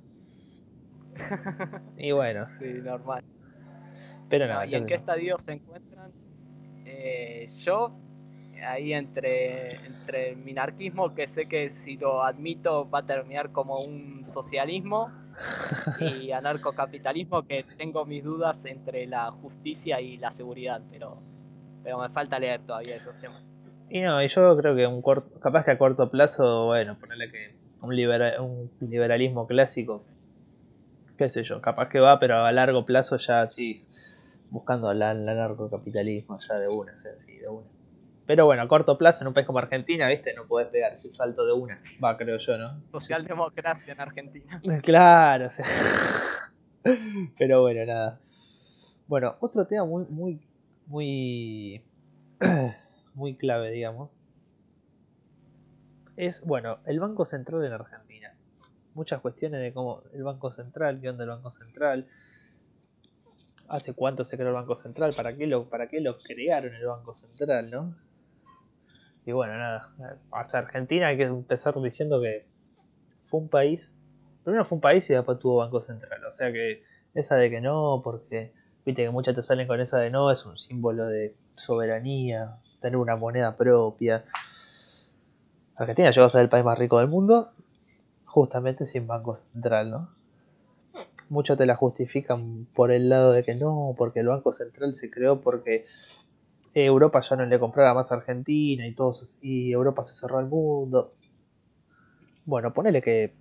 y 1.97 2.11
bueno. 2.11 2.47
Sí, 2.59 2.65
normal. 2.83 3.23
Pero 4.29 4.47
nada. 4.47 4.65
¿Y 4.65 4.75
en 4.75 4.85
qué 4.85 4.95
estadio 4.95 5.37
se 5.37 5.53
encuentran? 5.53 6.11
Eh, 6.85 7.49
yo 7.63 7.91
ahí 8.65 8.93
entre, 8.93 9.75
entre 9.85 10.31
el 10.31 10.37
minarquismo, 10.37 11.13
que 11.13 11.27
sé 11.27 11.45
que 11.45 11.71
si 11.71 11.97
lo 11.97 12.23
admito 12.23 12.89
va 12.89 12.99
a 12.99 13.05
terminar 13.05 13.51
como 13.51 13.79
un 13.79 14.25
socialismo, 14.25 15.11
y 15.99 16.31
anarcocapitalismo, 16.31 17.45
que 17.45 17.63
tengo 17.77 18.05
mis 18.05 18.23
dudas 18.23 18.65
entre 18.65 19.05
la 19.07 19.31
justicia 19.31 20.01
y 20.01 20.17
la 20.17 20.31
seguridad, 20.31 20.81
pero, 20.91 21.21
pero 21.83 21.99
me 21.99 22.09
falta 22.09 22.39
leer 22.39 22.61
todavía 22.61 22.95
esos 22.95 23.19
temas. 23.19 23.43
Y 23.89 24.01
no, 24.01 24.21
yo 24.23 24.57
creo 24.57 24.75
que 24.75 24.87
un 24.87 25.01
corto, 25.01 25.39
capaz 25.39 25.63
que 25.63 25.71
a 25.71 25.77
corto 25.77 26.09
plazo, 26.09 26.65
bueno, 26.65 26.97
ponerle 26.99 27.31
que 27.31 27.55
un, 27.81 27.91
un 27.91 28.89
liberalismo 28.89 29.47
clásico, 29.47 30.03
qué 31.17 31.29
sé 31.29 31.43
yo, 31.43 31.61
capaz 31.61 31.89
que 31.89 31.99
va, 31.99 32.19
pero 32.19 32.37
a 32.37 32.51
largo 32.51 32.85
plazo 32.85 33.17
ya 33.17 33.47
sí, 33.47 33.85
buscando 34.49 34.91
el 34.91 35.01
anarcocapitalismo 35.01 36.39
ya 36.39 36.55
de 36.55 36.67
una, 36.67 36.95
sí, 36.97 37.37
de 37.37 37.47
una. 37.47 37.67
Pero 38.25 38.45
bueno, 38.45 38.63
a 38.63 38.67
corto 38.67 38.97
plazo 38.97 39.23
en 39.23 39.27
un 39.27 39.33
país 39.33 39.45
como 39.45 39.59
Argentina, 39.59 40.07
¿viste? 40.07 40.33
No 40.33 40.47
podés 40.47 40.67
pegar 40.69 40.93
ese 40.93 41.11
salto 41.11 41.45
de 41.45 41.53
una. 41.53 41.79
Va, 42.03 42.17
creo 42.17 42.37
yo, 42.37 42.57
¿no? 42.57 42.81
Socialdemocracia 42.87 43.93
en 43.93 44.01
Argentina. 44.01 44.61
Claro, 44.83 45.47
o 45.47 45.51
sea. 45.51 45.65
Pero 47.37 47.61
bueno, 47.61 47.85
nada. 47.85 48.19
Bueno, 49.07 49.35
otro 49.39 49.65
tema 49.67 49.85
muy, 49.85 50.05
muy, 50.05 50.41
muy, 50.87 51.83
muy 53.13 53.35
clave, 53.35 53.71
digamos. 53.71 54.09
Es, 56.17 56.43
bueno, 56.43 56.79
el 56.85 56.99
Banco 56.99 57.25
Central 57.25 57.63
en 57.63 57.73
Argentina. 57.73 58.33
Muchas 58.95 59.19
cuestiones 59.21 59.61
de 59.61 59.73
cómo 59.73 60.01
el 60.13 60.23
Banco 60.23 60.51
Central, 60.51 60.99
qué 61.01 61.09
onda 61.09 61.25
el 61.25 61.29
Banco 61.29 61.51
Central, 61.51 62.07
hace 63.67 63.93
cuánto 63.93 64.23
se 64.23 64.37
creó 64.37 64.49
el 64.49 64.55
Banco 64.55 64.75
Central, 64.75 65.13
para 65.15 65.35
qué 65.35 65.45
lo, 65.45 65.69
para 65.69 65.87
qué 65.87 65.99
lo 65.99 66.17
crearon 66.17 66.73
el 66.73 66.85
Banco 66.85 67.13
Central, 67.13 67.69
¿no? 67.69 67.95
Y 69.25 69.31
bueno, 69.31 69.57
nada, 69.57 69.91
hasta 70.31 70.59
Argentina 70.59 71.07
hay 71.07 71.17
que 71.17 71.23
empezar 71.23 71.79
diciendo 71.81 72.21
que 72.21 72.45
fue 73.21 73.39
un 73.39 73.49
país, 73.49 73.93
primero 74.43 74.65
fue 74.65 74.75
un 74.75 74.81
país 74.81 75.09
y 75.09 75.13
después 75.13 75.39
tuvo 75.39 75.57
Banco 75.57 75.81
Central, 75.81 76.23
o 76.25 76.31
sea 76.31 76.51
que 76.51 76.83
esa 77.15 77.35
de 77.35 77.49
que 77.49 77.59
no, 77.59 78.01
porque 78.03 78.53
viste 78.85 79.03
que 79.03 79.09
muchas 79.09 79.33
te 79.33 79.41
salen 79.41 79.67
con 79.67 79.81
esa 79.81 79.97
de 79.97 80.11
no, 80.11 80.29
es 80.29 80.45
un 80.45 80.59
símbolo 80.59 81.07
de 81.07 81.33
soberanía, 81.55 82.57
tener 82.81 82.97
una 82.97 83.15
moneda 83.15 83.57
propia. 83.57 84.23
Argentina 85.75 86.11
llegó 86.11 86.27
a 86.27 86.29
ser 86.29 86.41
el 86.41 86.49
país 86.49 86.63
más 86.63 86.77
rico 86.77 86.99
del 86.99 87.07
mundo, 87.07 87.51
justamente 88.25 88.85
sin 88.85 89.07
Banco 89.07 89.35
Central, 89.35 89.89
¿no? 89.89 90.09
Muchos 91.29 91.57
te 91.57 91.65
la 91.65 91.75
justifican 91.75 92.67
por 92.75 92.91
el 92.91 93.09
lado 93.09 93.31
de 93.31 93.43
que 93.43 93.55
no, 93.55 93.95
porque 93.97 94.19
el 94.19 94.27
Banco 94.27 94.51
Central 94.51 94.93
se 94.93 95.09
creó 95.09 95.41
porque 95.41 95.85
Europa 96.83 97.21
ya 97.21 97.37
no 97.37 97.45
le 97.45 97.57
compraba 97.57 97.93
más 97.93 98.11
a 98.11 98.15
Argentina 98.15 98.85
y, 98.85 98.93
todos, 98.93 99.39
y 99.41 99.71
Europa 99.71 100.03
se 100.03 100.13
cerró 100.13 100.39
al 100.39 100.47
mundo. 100.47 101.13
Bueno, 102.43 102.73
ponele 102.73 103.01
que 103.01 103.33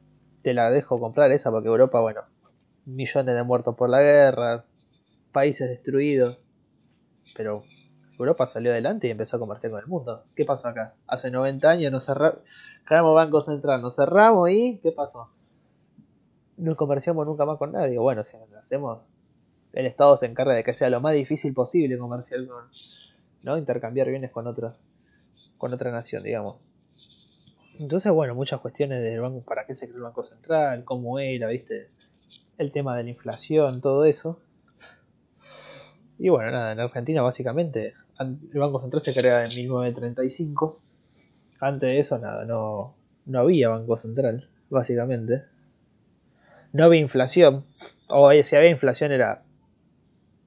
te 0.43 0.55
la 0.55 0.71
dejo 0.71 1.01
comprar 1.01 1.33
esa 1.33 1.51
porque 1.51 1.69
Europa, 1.69 2.01
bueno, 2.01 2.23
millones 2.87 3.35
de 3.35 3.43
muertos 3.43 3.75
por 3.75 3.91
la 3.91 4.01
guerra, 4.01 4.65
países 5.33 5.69
destruidos. 5.69 6.45
Pero 7.37 7.65
Europa 8.19 8.47
salió 8.47 8.71
adelante 8.71 9.09
y 9.09 9.11
empezó 9.11 9.37
a 9.37 9.41
comerciar 9.41 9.73
con 9.73 9.81
el 9.81 9.89
mundo. 9.89 10.25
¿Qué 10.37 10.45
pasó 10.45 10.69
acá? 10.69 10.95
Hace 11.09 11.33
90 11.33 11.69
años 11.69 11.91
nos 11.91 12.07
cerramos, 12.07 12.39
creamos 12.85 13.17
Banco 13.17 13.43
Central, 13.43 13.83
nos 13.83 13.97
cerramos 13.97 14.49
y 14.51 14.79
¿qué 14.81 14.93
pasó? 14.93 15.31
No 16.57 16.77
comerciamos 16.77 17.27
nunca 17.27 17.45
más 17.45 17.59
con 17.59 17.73
nadie. 17.73 17.99
Bueno, 17.99 18.23
si 18.23 18.37
lo 18.37 18.59
hacemos, 18.59 19.01
el 19.73 19.87
Estado 19.87 20.17
se 20.17 20.27
encarga 20.27 20.55
de 20.55 20.63
que 20.63 20.73
sea 20.73 20.89
lo 20.89 21.01
más 21.01 21.15
difícil 21.15 21.53
posible 21.53 21.99
comerciar 21.99 22.47
con, 22.47 22.67
¿no? 23.45 23.57
Intercambiar 23.57 24.09
bienes 24.09 24.33
con 24.33 24.47
otra, 24.47 24.75
con 25.59 25.73
otra 25.73 25.93
nación, 25.93 26.25
digamos. 26.25 26.57
Entonces, 27.79 28.11
bueno, 28.11 28.35
muchas 28.35 28.61
cuestiones 28.61 29.03
del 29.03 29.21
banco, 29.21 29.43
para 29.43 29.67
qué 29.67 29.75
se 29.75 29.87
creó 29.87 29.99
el 29.99 30.03
Banco 30.05 30.23
Central, 30.23 30.85
cómo 30.85 31.19
era, 31.19 31.49
viste, 31.49 31.91
el 32.59 32.73
tema 32.73 32.97
de 32.97 33.05
la 33.05 33.11
inflación, 33.11 33.81
todo 33.81 34.05
eso. 34.05 34.41
Y 36.19 36.29
bueno, 36.29 36.51
nada, 36.53 36.73
en 36.73 36.81
Argentina 36.81 37.23
básicamente 37.23 37.95
el 38.19 38.61
Banco 38.61 38.81
Central 38.81 39.03
se 39.03 39.13
crea 39.13 39.45
en 39.45 39.55
1935. 39.55 40.81
Antes 41.61 41.89
de 41.89 41.99
eso, 41.99 42.19
nada, 42.19 42.45
no, 42.45 42.95
no 43.27 43.41
había 43.41 43.69
Banco 43.69 43.97
Central, 43.97 44.49
básicamente. 44.71 45.43
No 46.73 46.85
había 46.85 47.01
inflación. 47.01 47.65
O 48.09 48.31
si 48.31 48.57
había 48.57 48.71
inflación 48.71 49.13
era 49.13 49.43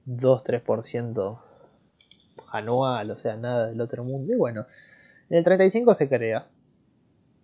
2-3% 0.06 1.47
anual, 2.52 3.10
o 3.10 3.16
sea, 3.16 3.36
nada 3.36 3.66
del 3.68 3.80
otro 3.80 4.04
mundo. 4.04 4.32
Y 4.32 4.36
bueno, 4.36 4.66
en 5.30 5.38
el 5.38 5.44
35 5.44 5.94
se 5.94 6.08
crea. 6.08 6.46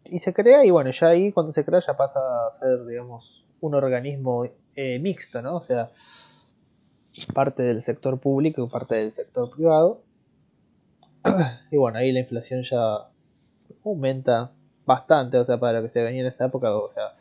Y 0.04 0.18
se 0.18 0.34
crea 0.34 0.64
y 0.64 0.70
bueno, 0.70 0.90
ya 0.90 1.08
ahí 1.08 1.32
cuando 1.32 1.52
se 1.52 1.64
crea 1.64 1.80
ya 1.80 1.96
pasa 1.96 2.20
a 2.46 2.52
ser, 2.52 2.84
digamos, 2.86 3.44
un 3.60 3.74
organismo 3.74 4.46
eh, 4.76 4.98
mixto, 4.98 5.40
¿no? 5.40 5.56
O 5.56 5.60
sea, 5.60 5.90
parte 7.32 7.62
del 7.62 7.80
sector 7.82 8.18
público 8.18 8.62
y 8.62 8.68
parte 8.68 8.96
del 8.96 9.12
sector 9.12 9.50
privado. 9.50 10.02
Y 11.70 11.76
bueno, 11.76 11.98
ahí 11.98 12.12
la 12.12 12.20
inflación 12.20 12.62
ya 12.62 13.08
aumenta 13.84 14.52
bastante, 14.86 15.38
o 15.38 15.44
sea, 15.44 15.58
para 15.58 15.78
lo 15.78 15.82
que 15.82 15.88
se 15.88 16.02
venía 16.02 16.20
en 16.20 16.26
esa 16.26 16.46
época, 16.46 16.76
o 16.76 16.88
sea, 16.88 17.14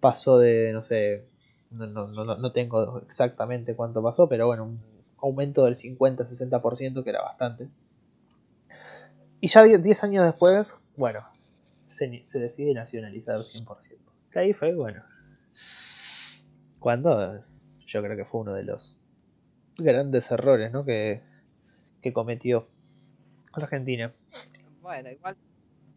pasó 0.00 0.38
de, 0.38 0.72
no 0.72 0.82
sé, 0.82 1.26
no, 1.70 1.86
no, 1.86 2.06
no, 2.08 2.36
no 2.36 2.52
tengo 2.52 2.98
exactamente 3.06 3.76
cuánto 3.76 4.02
pasó, 4.02 4.28
pero 4.28 4.46
bueno, 4.46 4.76
aumento 5.24 5.64
del 5.64 5.74
50-60%, 5.74 7.02
que 7.02 7.10
era 7.10 7.22
bastante. 7.22 7.68
Y 9.40 9.48
ya 9.48 9.62
10 9.64 10.04
años 10.04 10.24
después, 10.24 10.76
bueno, 10.96 11.26
se, 11.88 12.08
decide 12.08 12.74
nacionalizar 12.74 13.40
100%. 13.40 13.96
Que 14.30 14.38
ahí 14.38 14.52
fue, 14.52 14.74
bueno, 14.74 15.02
cuando 16.78 17.40
yo 17.86 18.02
creo 18.02 18.16
que 18.16 18.24
fue 18.24 18.42
uno 18.42 18.54
de 18.54 18.64
los 18.64 18.98
grandes 19.76 20.30
errores 20.30 20.72
¿no? 20.72 20.84
que, 20.84 21.22
que 22.02 22.12
cometió 22.12 22.68
Argentina. 23.52 24.12
Bueno, 24.82 25.10
igual 25.10 25.36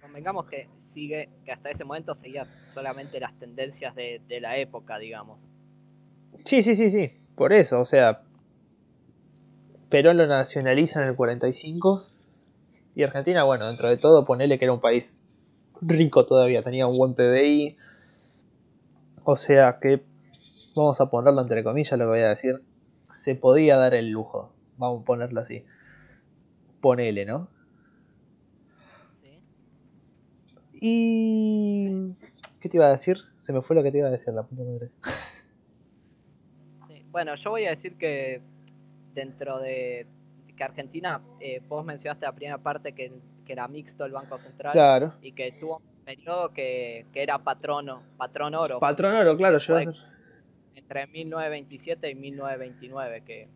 convengamos 0.02 0.46
que 0.46 0.70
sigue, 0.86 1.30
que 1.44 1.52
hasta 1.52 1.70
ese 1.70 1.84
momento 1.84 2.16
seguía 2.16 2.48
solamente 2.74 3.20
las 3.20 3.38
tendencias 3.40 3.94
de, 3.96 4.22
de 4.28 4.40
la 4.40 4.58
época, 4.58 4.98
digamos. 5.00 5.42
Sí, 6.46 6.62
sí, 6.62 6.76
sí, 6.76 6.92
sí. 6.92 7.12
Por 7.36 7.54
eso, 7.54 7.82
o 7.82 7.86
sea, 7.86 8.24
Perón 9.89 10.17
lo 10.17 10.28
nacionaliza 10.28 11.02
en 11.02 11.10
el 11.10 11.15
45 11.15 12.06
y 12.95 13.04
Argentina, 13.04 13.43
bueno, 13.43 13.67
dentro 13.67 13.89
de 13.89 13.97
todo, 13.97 14.26
ponele 14.26 14.58
que 14.58 14.65
era 14.65 14.73
un 14.73 14.82
país 14.82 15.19
rico 15.82 16.26
todavía, 16.26 16.63
tenía 16.63 16.88
un 16.88 16.97
buen 16.97 17.13
PBI, 17.13 17.78
o 19.23 19.38
sea 19.38 19.80
que, 19.80 20.04
vamos 20.76 21.00
a 21.00 21.10
ponerlo 21.10 21.41
entre 21.41 21.63
comillas 21.63 21.91
lo 21.97 22.06
que 22.06 22.10
voy 22.10 22.19
a 22.21 22.30
decir, 22.30 22.63
se 23.04 23.36
podía 23.36 23.78
dar 23.78 23.93
el 23.93 24.10
lujo, 24.10 24.52
vamos 24.78 25.04
a 25.04 25.06
ponerlo 25.06 25.39
así, 25.39 25.63
ponele, 26.82 27.26
¿no? 27.26 27.50
Sí. 29.21 29.39
Y... 30.82 32.15
¿Qué 32.60 32.69
te 32.69 32.78
iba 32.78 32.88
a 32.88 32.91
decir? 32.91 33.17
Se 33.38 33.54
me 33.54 33.62
fue 33.62 33.76
lo 33.76 33.84
que 33.84 33.91
te 33.91 34.00
iba 34.00 34.08
a 34.08 34.12
decir, 34.12 34.34
la 34.34 34.43
puta 34.43 34.63
madre. 34.63 34.89
Sí. 36.88 37.06
Bueno, 37.12 37.36
yo 37.36 37.52
voy 37.52 37.65
a 37.65 37.69
decir 37.69 37.95
que 37.97 38.41
dentro 39.17 39.60
de 39.60 40.06
que 40.56 40.63
Argentina, 40.63 41.21
eh, 41.39 41.62
vos 41.67 41.84
mencionaste 41.84 42.25
la 42.25 42.32
primera 42.32 42.58
parte 42.58 42.93
que, 42.93 43.12
era 43.47 43.65
mixto 43.69 44.03
el 44.03 44.12
Banco 44.12 44.38
Central 44.38 45.13
y 45.21 45.32
que 45.32 45.53
tuvo 45.53 45.77
un 45.77 46.03
periodo 46.03 46.51
que, 46.51 47.06
era 47.13 47.39
patrono, 47.39 48.03
patrón 48.17 48.56
oro. 48.56 48.80
Patrón 48.80 49.15
oro, 49.15 49.38
claro, 49.38 49.58
yo 49.58 49.80
entre 50.75 51.08
1927 51.08 52.10
y 52.10 52.15
1929 52.15 53.23
que 53.23 53.47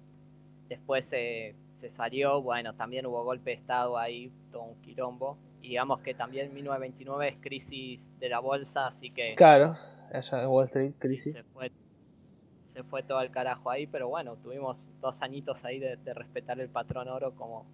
después 0.70 1.06
se, 1.06 1.56
se 1.72 1.90
salió, 1.90 2.42
bueno, 2.42 2.74
también 2.74 3.06
hubo 3.06 3.24
golpe 3.26 3.52
de 3.52 3.58
estado 3.58 3.98
ahí, 3.98 4.32
todo 4.50 4.64
un 4.64 4.82
quilombo. 4.82 5.38
Y 5.62 5.70
digamos 5.70 6.00
que 6.00 6.14
también 6.14 6.54
1929 6.54 7.28
es 7.28 7.38
crisis 7.42 8.12
de 8.20 8.30
la 8.30 8.40
bolsa, 8.40 8.88
así 8.88 9.12
que 9.12 9.36
Claro, 9.36 9.76
allá 10.14 10.42
en 10.42 10.48
Wall 10.48 10.66
Street 10.66 10.94
crisis. 11.00 11.34
se 11.34 11.44
fue 11.44 11.70
todo 13.08 13.18
al 13.18 13.32
carajo 13.32 13.70
ahí, 13.70 13.88
pero 13.88 14.10
bueno, 14.10 14.36
tuvimos 14.36 14.92
dos 15.02 15.22
añitos 15.22 15.64
ahí 15.66 15.80
de, 15.80 15.98
respetar 16.14 16.60
el 16.60 16.70
patrón 16.70 17.08
oro 17.08 17.34
como, 17.36 17.66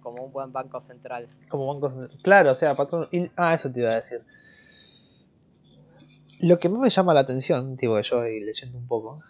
como 0.00 0.24
un 0.24 0.32
buen 0.32 0.52
banco 0.52 0.80
central. 0.80 1.28
Como 1.48 1.72
banco. 1.72 2.08
Claro, 2.22 2.52
o 2.52 2.54
sea, 2.54 2.74
patrón. 2.76 3.08
Ah, 3.36 3.54
eso 3.54 3.72
te 3.72 3.80
iba 3.80 3.90
a 3.90 3.96
decir. 3.96 4.22
lo 6.40 6.58
que 6.58 6.68
más 6.68 6.80
me 6.80 6.90
llama 6.90 7.14
la 7.14 7.20
atención, 7.20 7.76
tipo 7.76 7.96
que 7.96 8.02
yo 8.02 8.18
voy 8.18 8.40
leyendo 8.40 8.78
un 8.78 8.86
poco, 8.86 9.22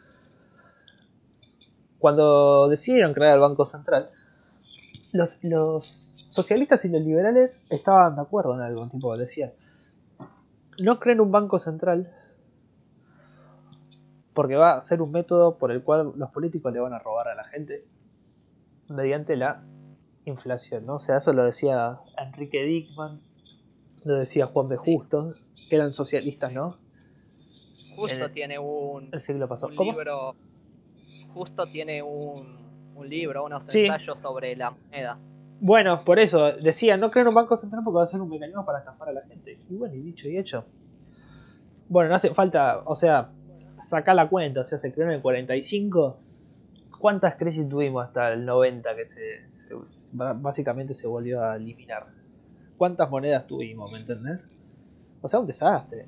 cuando 1.98 2.68
decidieron 2.68 3.14
crear 3.14 3.34
el 3.34 3.40
Banco 3.40 3.64
Central, 3.64 4.10
los, 5.12 5.42
los 5.42 6.22
socialistas 6.26 6.84
y 6.84 6.88
los 6.88 7.00
liberales 7.00 7.62
estaban 7.70 8.16
de 8.16 8.22
acuerdo 8.22 8.54
en 8.54 8.60
algo, 8.60 8.88
tipo 8.88 9.16
decían, 9.16 9.52
no 10.80 10.98
creen 10.98 11.20
un 11.20 11.30
banco 11.30 11.58
central 11.58 12.12
porque 14.34 14.56
va 14.56 14.76
a 14.76 14.80
ser 14.80 15.00
un 15.00 15.12
método 15.12 15.56
por 15.58 15.70
el 15.70 15.82
cual 15.82 16.12
los 16.16 16.30
políticos 16.30 16.72
le 16.72 16.80
van 16.80 16.92
a 16.92 16.98
robar 16.98 17.28
a 17.28 17.34
la 17.34 17.44
gente 17.44 17.84
mediante 18.88 19.36
la 19.36 19.64
inflación, 20.24 20.86
¿no? 20.86 20.96
O 20.96 20.98
sea, 20.98 21.18
eso 21.18 21.32
lo 21.32 21.44
decía 21.44 22.00
Enrique 22.18 22.62
Dickman, 22.64 23.20
lo 24.04 24.14
decía 24.16 24.46
Juan 24.46 24.68
B. 24.68 24.76
Justo, 24.76 25.34
que 25.68 25.76
eran 25.76 25.94
socialistas, 25.94 26.52
¿no? 26.52 26.76
Justo 27.96 28.30
tiene 28.30 28.58
un, 28.58 29.08
el 29.12 29.20
siglo 29.20 29.48
pasado. 29.48 29.72
un 29.78 29.86
libro, 29.86 30.34
justo 31.32 31.66
tiene 31.66 32.02
un, 32.02 32.56
un 32.96 33.08
libro, 33.08 33.44
unos 33.44 33.62
ensayos 33.72 34.18
sobre 34.18 34.56
la 34.56 34.70
moneda. 34.70 35.18
Bueno, 35.60 36.04
por 36.04 36.18
eso, 36.18 36.52
decía, 36.56 36.96
no 36.96 37.10
creen 37.10 37.28
un 37.28 37.34
banco 37.34 37.56
central 37.56 37.82
porque 37.84 37.98
va 37.98 38.04
a 38.04 38.08
ser 38.08 38.20
un 38.20 38.28
mecanismo 38.28 38.66
para 38.66 38.80
estafar 38.80 39.08
a 39.10 39.12
la 39.12 39.22
gente. 39.22 39.58
Y 39.70 39.76
bueno, 39.76 39.94
y 39.94 40.00
dicho 40.00 40.28
y 40.28 40.36
hecho. 40.36 40.64
Bueno, 41.88 42.10
no 42.10 42.16
hace 42.16 42.34
falta, 42.34 42.82
o 42.84 42.96
sea, 42.96 43.30
sacar 43.84 44.16
la 44.16 44.28
cuenta, 44.28 44.60
o 44.60 44.64
sea, 44.64 44.78
se 44.78 44.92
creó 44.92 45.06
en 45.06 45.14
el 45.14 45.22
45. 45.22 46.16
¿Cuántas 46.98 47.34
crisis 47.34 47.68
tuvimos 47.68 48.06
hasta 48.06 48.32
el 48.32 48.44
90 48.44 48.96
que 48.96 49.06
se, 49.06 49.42
básicamente 50.14 50.94
se 50.94 51.06
volvió 51.06 51.42
a 51.42 51.56
eliminar? 51.56 52.06
¿Cuántas 52.76 53.10
monedas 53.10 53.46
tuvimos, 53.46 53.92
me 53.92 53.98
entendés? 53.98 54.48
O 55.20 55.28
sea, 55.28 55.40
un 55.40 55.46
desastre. 55.46 56.06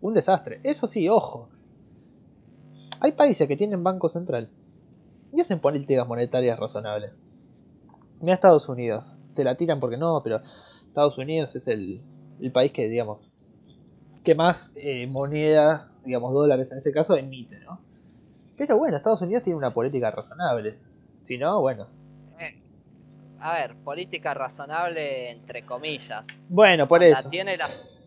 Un 0.00 0.14
desastre. 0.14 0.60
Eso 0.62 0.86
sí, 0.86 1.08
ojo. 1.08 1.48
Hay 3.00 3.12
países 3.12 3.48
que 3.48 3.56
tienen 3.56 3.82
banco 3.82 4.08
central 4.08 4.48
y 5.32 5.40
hacen 5.40 5.58
políticas 5.58 6.06
monetarias 6.06 6.58
razonables. 6.58 7.12
Mira 8.20 8.34
Estados 8.34 8.68
Unidos. 8.68 9.10
Te 9.34 9.44
la 9.44 9.56
tiran 9.56 9.80
porque 9.80 9.96
no, 9.96 10.22
pero 10.22 10.40
Estados 10.86 11.18
Unidos 11.18 11.56
es 11.56 11.66
el, 11.66 12.00
el 12.40 12.52
país 12.52 12.70
que, 12.70 12.88
digamos, 12.88 13.32
que 14.22 14.34
más 14.34 14.72
eh, 14.76 15.06
moneda, 15.06 15.91
digamos 16.04 16.32
dólares 16.32 16.70
en 16.72 16.78
ese 16.78 16.92
caso, 16.92 17.16
emite, 17.16 17.58
¿no? 17.60 17.80
Pero 18.56 18.78
bueno, 18.78 18.96
Estados 18.96 19.22
Unidos 19.22 19.42
tiene 19.42 19.56
una 19.56 19.72
política 19.72 20.10
razonable. 20.10 20.78
Si 21.22 21.38
no, 21.38 21.60
bueno. 21.60 21.88
Eh, 22.38 22.60
a 23.40 23.54
ver, 23.54 23.76
política 23.76 24.34
razonable 24.34 25.30
entre 25.30 25.62
comillas. 25.62 26.40
Bueno, 26.48 26.86
por 26.86 27.02
eso. 27.02 27.28
Tiene 27.28 27.56
las, 27.56 27.98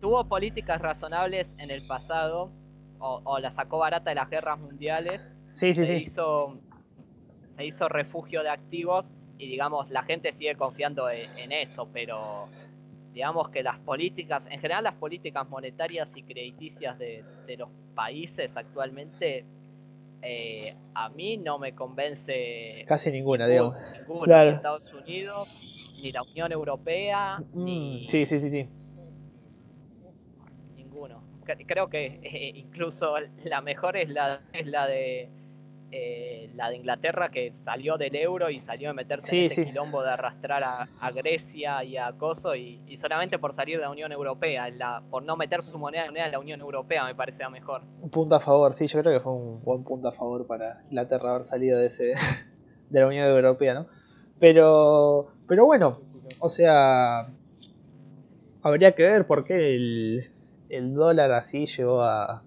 tuvo 0.00 0.24
políticas 0.24 0.80
razonables 0.80 1.54
en 1.58 1.70
el 1.70 1.86
pasado, 1.86 2.50
o, 2.98 3.38
la 3.38 3.50
sacó 3.50 3.78
barata 3.78 4.10
de 4.10 4.16
las 4.16 4.28
guerras 4.28 4.58
mundiales. 4.58 5.22
Sí, 5.48 5.74
sí, 5.74 5.86
se 5.86 5.86
sí. 5.86 6.02
Hizo, 6.02 6.58
se 7.56 7.64
hizo 7.64 7.88
refugio 7.88 8.42
de 8.42 8.50
activos 8.50 9.10
y 9.38 9.48
digamos, 9.48 9.90
la 9.90 10.02
gente 10.02 10.32
sigue 10.32 10.54
confiando 10.54 11.08
en 11.08 11.52
eso, 11.52 11.88
pero 11.92 12.48
digamos 13.12 13.48
que 13.50 13.62
las 13.62 13.78
políticas, 13.78 14.46
en 14.46 14.60
general 14.60 14.84
las 14.84 14.94
políticas 14.94 15.48
monetarias 15.48 16.16
y 16.16 16.22
crediticias 16.22 16.98
de, 16.98 17.24
los 17.58 17.68
países 17.94 18.56
actualmente, 18.56 19.44
eh, 20.22 20.76
a 20.94 21.08
mí 21.08 21.36
no 21.36 21.58
me 21.58 21.74
convence. 21.74 22.84
Casi 22.86 23.10
ninguna, 23.10 23.46
digamos. 23.46 23.76
Ninguna, 23.98 24.44
ni 24.44 24.50
Estados 24.50 24.92
Unidos, 24.92 25.96
ni 26.02 26.12
la 26.12 26.22
Unión 26.22 26.52
Europea, 26.52 27.38
mm, 27.38 27.64
ni. 27.64 28.06
Sí, 28.08 28.26
sí, 28.26 28.40
sí, 28.40 28.50
sí. 28.50 28.68
Ninguno. 30.76 31.22
Creo 31.66 31.88
que 31.88 32.20
eh, 32.22 32.52
incluso 32.54 33.14
la 33.44 33.60
mejor 33.60 33.96
es 33.96 34.08
la, 34.08 34.40
es 34.52 34.66
la 34.66 34.86
de 34.86 35.28
eh, 35.92 36.50
la 36.54 36.70
de 36.70 36.76
Inglaterra 36.76 37.30
que 37.30 37.52
salió 37.52 37.96
del 37.96 38.14
euro 38.14 38.48
y 38.48 38.60
salió 38.60 38.90
a 38.90 38.92
meterse 38.92 39.36
en 39.36 39.44
ese 39.46 39.64
quilombo 39.66 40.02
de 40.02 40.10
arrastrar 40.10 40.62
a, 40.62 41.10
Grecia 41.10 41.82
y 41.82 41.96
a 41.96 42.12
Coso 42.12 42.54
y, 42.54 42.96
solamente 42.96 43.38
por 43.38 43.52
salir 43.52 43.78
de 43.78 43.82
la 43.82 43.90
Unión 43.90 44.12
Europea, 44.12 44.70
la, 44.70 45.02
por 45.10 45.24
no 45.24 45.36
meter 45.36 45.64
su 45.64 45.78
moneda, 45.78 46.06
en 46.06 46.14
la 46.30 46.38
Unión 46.38 46.60
Europea 46.60 47.04
me 47.04 47.14
parecía 47.14 47.48
mejor. 47.50 47.82
Un 48.00 48.10
punto 48.10 48.36
a 48.36 48.40
favor, 48.40 48.72
sí, 48.74 48.86
yo 48.86 49.00
creo 49.00 49.12
que 49.14 49.20
fue 49.20 49.32
un 49.32 49.62
buen 49.64 49.82
punto 49.82 50.08
a 50.08 50.12
favor 50.12 50.46
para 50.46 50.82
Inglaterra 50.84 51.30
haber 51.30 51.44
salido 51.44 51.78
de 51.78 51.86
ese 51.86 52.14
de 52.90 53.00
la 53.00 53.06
Unión 53.06 53.26
Europea, 53.26 53.74
¿no? 53.74 53.86
Pero, 54.38 55.32
pero 55.48 55.66
bueno, 55.66 56.00
o 56.38 56.48
sea, 56.48 57.28
habría 58.62 58.92
que 58.92 59.02
ver 59.02 59.26
por 59.26 59.44
qué 59.44 59.74
el, 59.74 60.30
el 60.68 60.94
dólar 60.94 61.32
así 61.32 61.66
llegó 61.66 62.02
a, 62.02 62.44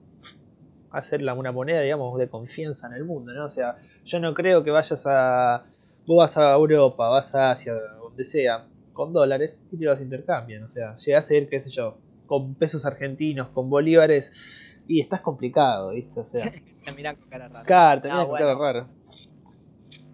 hacerla 0.94 1.34
una 1.34 1.52
moneda, 1.52 1.82
digamos, 1.82 2.18
de 2.18 2.30
confianza 2.30 2.88
en 2.88 2.94
el 2.94 3.04
mundo, 3.04 3.34
¿no? 3.34 3.46
O 3.46 3.50
sea, 3.50 3.76
yo 4.06 4.20
no 4.20 4.34
creo 4.34 4.64
que 4.64 4.72
vayas 4.72 5.06
a... 5.08 5.66
Vos 6.06 6.18
vas 6.18 6.38
a 6.38 6.54
Europa, 6.54 7.10
vas 7.10 7.34
a 7.34 7.52
Asia, 7.52 7.74
donde 7.74 8.24
sea, 8.24 8.68
con 8.94 9.12
dólares 9.12 9.64
y 9.72 9.78
te 9.78 9.86
los 9.86 10.00
intercambian. 10.00 10.64
O 10.64 10.68
sea, 10.68 10.96
llegás 10.98 11.30
a 11.30 11.36
ir, 11.36 11.50
qué 11.50 11.60
sé 11.60 11.72
yo, 11.72 11.98
con 12.28 12.56
pesos 12.56 12.86
argentinos, 12.86 13.48
con 13.50 13.70
bolívares 13.70 14.82
y 14.88 15.00
estás 15.00 15.22
complicado, 15.22 15.92
¿viste? 15.92 16.20
O 16.20 16.26
sea... 16.26 16.52
te 16.86 16.92
miran 16.92 17.16
con 17.16 17.30
cara 17.30 17.48
rara. 17.48 17.66
Claro, 17.66 18.02
te 18.02 18.10
miran 18.10 18.28
con 18.28 18.38
cara 18.38 18.56
rara. 18.56 18.88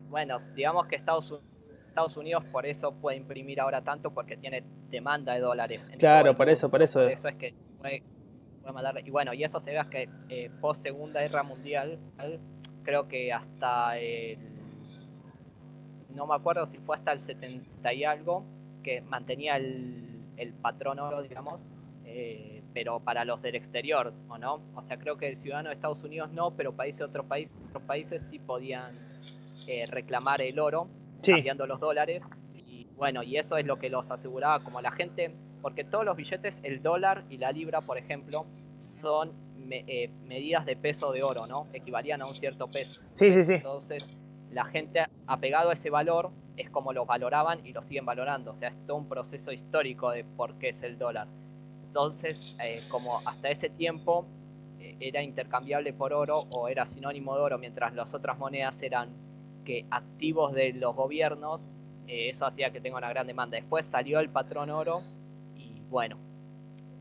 Bueno, 0.09 0.37
digamos 0.55 0.87
que 0.87 0.95
Estados 0.95 1.31
Unidos 2.15 2.45
por 2.51 2.65
eso 2.65 2.93
puede 2.93 3.17
imprimir 3.17 3.59
ahora 3.59 3.83
tanto 3.83 4.11
porque 4.13 4.37
tiene 4.37 4.63
demanda 4.89 5.33
de 5.33 5.41
dólares. 5.41 5.91
claro, 5.99 6.37
por 6.37 6.47
eso, 6.49 6.69
por 6.69 6.81
eso. 6.81 7.01
Por 7.01 7.11
eso 7.11 7.27
es 7.27 7.35
que 7.35 7.53
y 9.03 9.09
bueno, 9.09 9.33
y 9.33 9.43
eso 9.43 9.59
se 9.59 9.71
ve 9.71 9.81
que 9.89 10.09
eh, 10.29 10.49
post 10.61 10.83
Segunda 10.83 11.21
Guerra 11.21 11.43
Mundial, 11.43 11.99
creo 12.83 13.07
que 13.07 13.33
hasta 13.33 13.97
el. 13.97 14.37
No 16.09 16.27
me 16.27 16.35
acuerdo 16.35 16.67
si 16.67 16.77
fue 16.79 16.95
hasta 16.95 17.11
el 17.11 17.19
70 17.19 17.93
y 17.93 18.03
algo, 18.03 18.43
que 18.83 19.01
mantenía 19.01 19.57
el, 19.57 20.23
el 20.37 20.53
patrón 20.53 20.99
oro, 20.99 21.21
digamos, 21.21 21.67
eh, 22.05 22.63
pero 22.73 22.99
para 22.99 23.25
los 23.25 23.41
del 23.41 23.55
exterior, 23.55 24.13
¿o 24.27 24.37
no? 24.37 24.61
O 24.75 24.81
sea, 24.81 24.97
creo 24.97 25.17
que 25.17 25.29
el 25.29 25.37
ciudadano 25.37 25.69
de 25.69 25.75
Estados 25.75 26.03
Unidos 26.03 26.31
no, 26.31 26.51
pero 26.51 26.73
países 26.73 27.01
otros 27.01 27.25
países, 27.25 27.55
otros 27.69 27.83
países 27.83 28.23
sí 28.23 28.39
podían 28.39 28.95
eh, 29.67 29.85
reclamar 29.87 30.41
el 30.41 30.59
oro, 30.59 30.87
cambiando 31.23 31.67
los 31.67 31.79
dólares. 31.79 32.27
Y 32.55 32.87
bueno, 32.95 33.23
y 33.23 33.37
eso 33.37 33.57
es 33.57 33.65
lo 33.65 33.77
que 33.77 33.89
los 33.89 34.11
aseguraba 34.11 34.59
como 34.63 34.81
la 34.81 34.91
gente 34.91 35.33
porque 35.61 35.83
todos 35.83 36.05
los 36.05 36.15
billetes, 36.15 36.59
el 36.63 36.81
dólar 36.81 37.23
y 37.29 37.37
la 37.37 37.51
libra, 37.51 37.81
por 37.81 37.97
ejemplo, 37.97 38.45
son 38.79 39.31
eh, 39.71 40.09
medidas 40.25 40.65
de 40.65 40.75
peso 40.75 41.11
de 41.11 41.23
oro, 41.23 41.47
¿no? 41.47 41.67
Equivalían 41.73 42.21
a 42.21 42.25
un 42.25 42.35
cierto 42.35 42.67
peso. 42.67 43.01
Sí, 43.13 43.31
sí, 43.33 43.43
sí. 43.43 43.53
Entonces, 43.55 44.05
la 44.51 44.65
gente 44.65 45.05
apegado 45.27 45.69
a 45.69 45.73
ese 45.73 45.89
valor 45.89 46.31
es 46.57 46.69
como 46.69 46.91
lo 46.93 47.05
valoraban 47.05 47.65
y 47.65 47.73
lo 47.73 47.81
siguen 47.81 48.05
valorando. 48.05 48.51
O 48.51 48.55
sea, 48.55 48.69
es 48.69 48.75
todo 48.87 48.97
un 48.97 49.07
proceso 49.07 49.51
histórico 49.51 50.11
de 50.11 50.23
por 50.23 50.55
qué 50.55 50.69
es 50.69 50.81
el 50.83 50.97
dólar. 50.97 51.27
Entonces, 51.85 52.55
eh, 52.63 52.81
como 52.89 53.19
hasta 53.25 53.49
ese 53.49 53.69
tiempo 53.69 54.25
eh, 54.79 54.95
era 54.99 55.21
intercambiable 55.21 55.93
por 55.93 56.13
oro 56.13 56.39
o 56.49 56.67
era 56.67 56.85
sinónimo 56.85 57.35
de 57.35 57.41
oro, 57.41 57.57
mientras 57.57 57.93
las 57.93 58.13
otras 58.13 58.37
monedas 58.37 58.81
eran 58.81 59.09
que 59.65 59.85
activos 59.91 60.53
de 60.53 60.73
los 60.73 60.95
gobiernos, 60.95 61.65
eso 62.07 62.47
hacía 62.47 62.71
que 62.71 62.81
tenga 62.81 62.97
una 62.97 63.09
gran 63.09 63.27
demanda. 63.27 63.57
Después 63.57 63.85
salió 63.85 64.19
el 64.19 64.29
patrón 64.29 64.71
oro 64.71 65.01
bueno, 65.89 66.17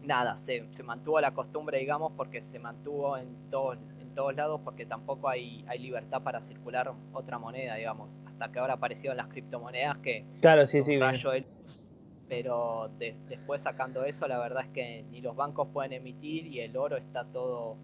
nada, 0.09 0.39
se, 0.39 0.65
mantuvo 0.83 1.21
la 1.21 1.33
costumbre, 1.33 1.79
digamos, 1.79 2.13
porque 2.17 2.41
se 2.41 2.59
mantuvo 2.59 3.17
en, 3.17 3.51
todo, 3.51 3.75
en 3.75 4.15
todos 4.15 4.35
lados, 4.35 4.61
porque 4.65 4.87
tampoco 4.87 5.29
hay, 5.29 5.65
hay 5.69 5.79
libertad 5.79 6.23
para 6.23 6.41
circular 6.41 6.93
otra 7.13 7.39
moneda, 7.39 7.77
digamos, 7.77 8.19
hasta 8.27 8.51
que 8.51 8.59
ahora 8.59 8.75
aparecieron 8.75 9.19
las 9.19 9.29
criptomonedas 9.29 9.99
que... 9.99 10.25
Claro, 10.41 10.67
sí, 10.67 10.83
sí. 10.83 10.99
Rayo 10.99 11.31
de 11.31 11.41
luz, 11.43 11.87
pero 12.27 12.91
después 13.29 13.63
sacando 13.63 14.05
eso, 14.05 14.27
la 14.27 14.39
verdad 14.39 14.65
es 14.65 14.71
que 14.73 15.05
ni 15.11 15.21
los 15.21 15.37
bancos 15.37 15.69
pueden 15.73 15.93
emitir 15.93 16.47
y 16.47 16.61
el 16.61 16.77
oro 16.77 16.97
está 16.97 17.25
todo 17.25 17.77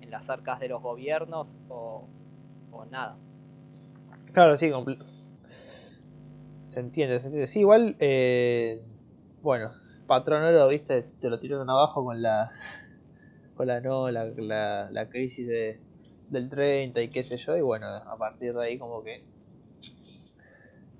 en 0.00 0.10
las 0.10 0.28
arcas 0.30 0.60
de 0.60 0.68
los 0.68 0.82
gobiernos 0.82 1.58
o, 1.68 2.08
o 2.72 2.84
nada. 2.86 3.16
Claro, 4.32 4.56
sí, 4.56 4.70
se 6.62 6.80
entiende, 6.80 7.18
se 7.20 7.26
entiende. 7.26 7.46
Sí, 7.46 7.60
igual, 7.60 7.96
eh, 7.98 8.82
bueno, 9.42 9.70
patrón 10.08 10.42
oro, 10.42 10.66
viste, 10.66 11.02
te 11.20 11.30
lo 11.30 11.38
tiraron 11.38 11.70
abajo 11.70 12.04
con 12.04 12.20
la 12.20 12.50
con 13.54 13.66
la 13.68 13.80
no, 13.80 14.10
la, 14.10 14.88
la, 14.90 15.08
crisis 15.08 15.46
de, 15.46 15.80
del 16.30 16.48
30 16.48 17.00
y 17.02 17.08
qué 17.08 17.24
sé 17.24 17.36
yo, 17.36 17.56
y 17.56 17.60
bueno, 17.60 17.86
a 17.88 18.16
partir 18.16 18.54
de 18.54 18.64
ahí 18.64 18.78
como 18.78 19.02
que 19.02 19.24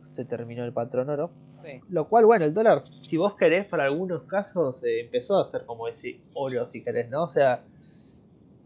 se 0.01 0.25
terminó 0.25 0.65
el 0.65 0.73
patrón 0.73 1.11
oro. 1.11 1.31
Lo 1.91 2.09
cual, 2.09 2.25
bueno, 2.25 2.45
el 2.45 2.55
dólar, 2.55 2.81
si 2.81 3.17
vos 3.17 3.37
querés, 3.37 3.67
para 3.67 3.85
algunos 3.85 4.23
casos 4.23 4.83
eh, 4.85 5.01
empezó 5.01 5.39
a 5.39 5.45
ser 5.45 5.67
como 5.67 5.87
ese 5.87 6.19
oro, 6.35 6.67
si 6.67 6.83
querés, 6.83 7.11
¿no? 7.11 7.25
O 7.25 7.31
sea, 7.31 7.63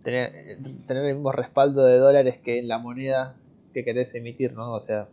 tener, 0.03 0.30
tener 0.86 1.05
el 1.07 1.14
mismo 1.16 1.32
respaldo 1.32 1.84
de 1.84 1.99
dólares 1.99 2.38
que 2.38 2.61
en 2.61 2.68
la 2.68 2.78
moneda 2.78 3.34
que 3.74 3.84
querés 3.84 4.14
emitir, 4.14 4.53
¿no? 4.55 4.72
O 4.72 4.80
sea, 4.80 5.09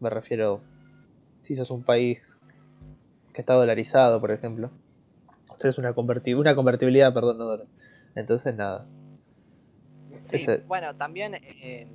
me 0.00 0.08
refiero, 0.08 0.60
si 1.42 1.54
sos 1.56 1.70
un 1.70 1.82
país 1.82 2.39
que 3.40 3.42
está 3.42 3.54
dolarizado, 3.54 4.20
por 4.20 4.32
ejemplo, 4.32 4.70
tenés 5.58 5.78
una, 5.78 5.94
una 5.96 6.54
convertibilidad, 6.54 7.14
perdón, 7.14 7.38
no 7.38 7.44
dólar. 7.46 7.66
Entonces, 8.14 8.54
nada. 8.54 8.86
Sí, 10.20 10.44
bueno, 10.68 10.94
también, 10.94 11.34
eh, 11.36 11.88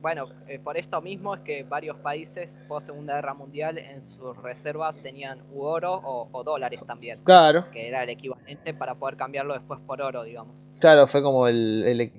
bueno, 0.00 0.28
eh, 0.46 0.60
por 0.60 0.76
esto 0.76 1.00
mismo 1.00 1.34
es 1.34 1.40
que 1.40 1.64
varios 1.64 1.96
países 1.96 2.54
post 2.68 2.86
Segunda 2.86 3.16
Guerra 3.16 3.34
Mundial 3.34 3.78
en 3.78 4.00
sus 4.00 4.36
reservas 4.36 4.96
tenían 5.02 5.40
oro 5.52 6.00
o, 6.04 6.44
dólares 6.44 6.80
también. 6.86 7.18
Claro. 7.24 7.64
Que 7.72 7.88
era 7.88 8.04
el 8.04 8.10
equivalente 8.10 8.72
para 8.72 8.94
poder 8.94 9.16
cambiarlo 9.16 9.54
después 9.54 9.80
por 9.80 10.00
oro, 10.02 10.22
digamos. 10.22 10.54
Claro, 10.78 11.08
fue 11.08 11.22
como 11.22 11.48
el, 11.48 12.12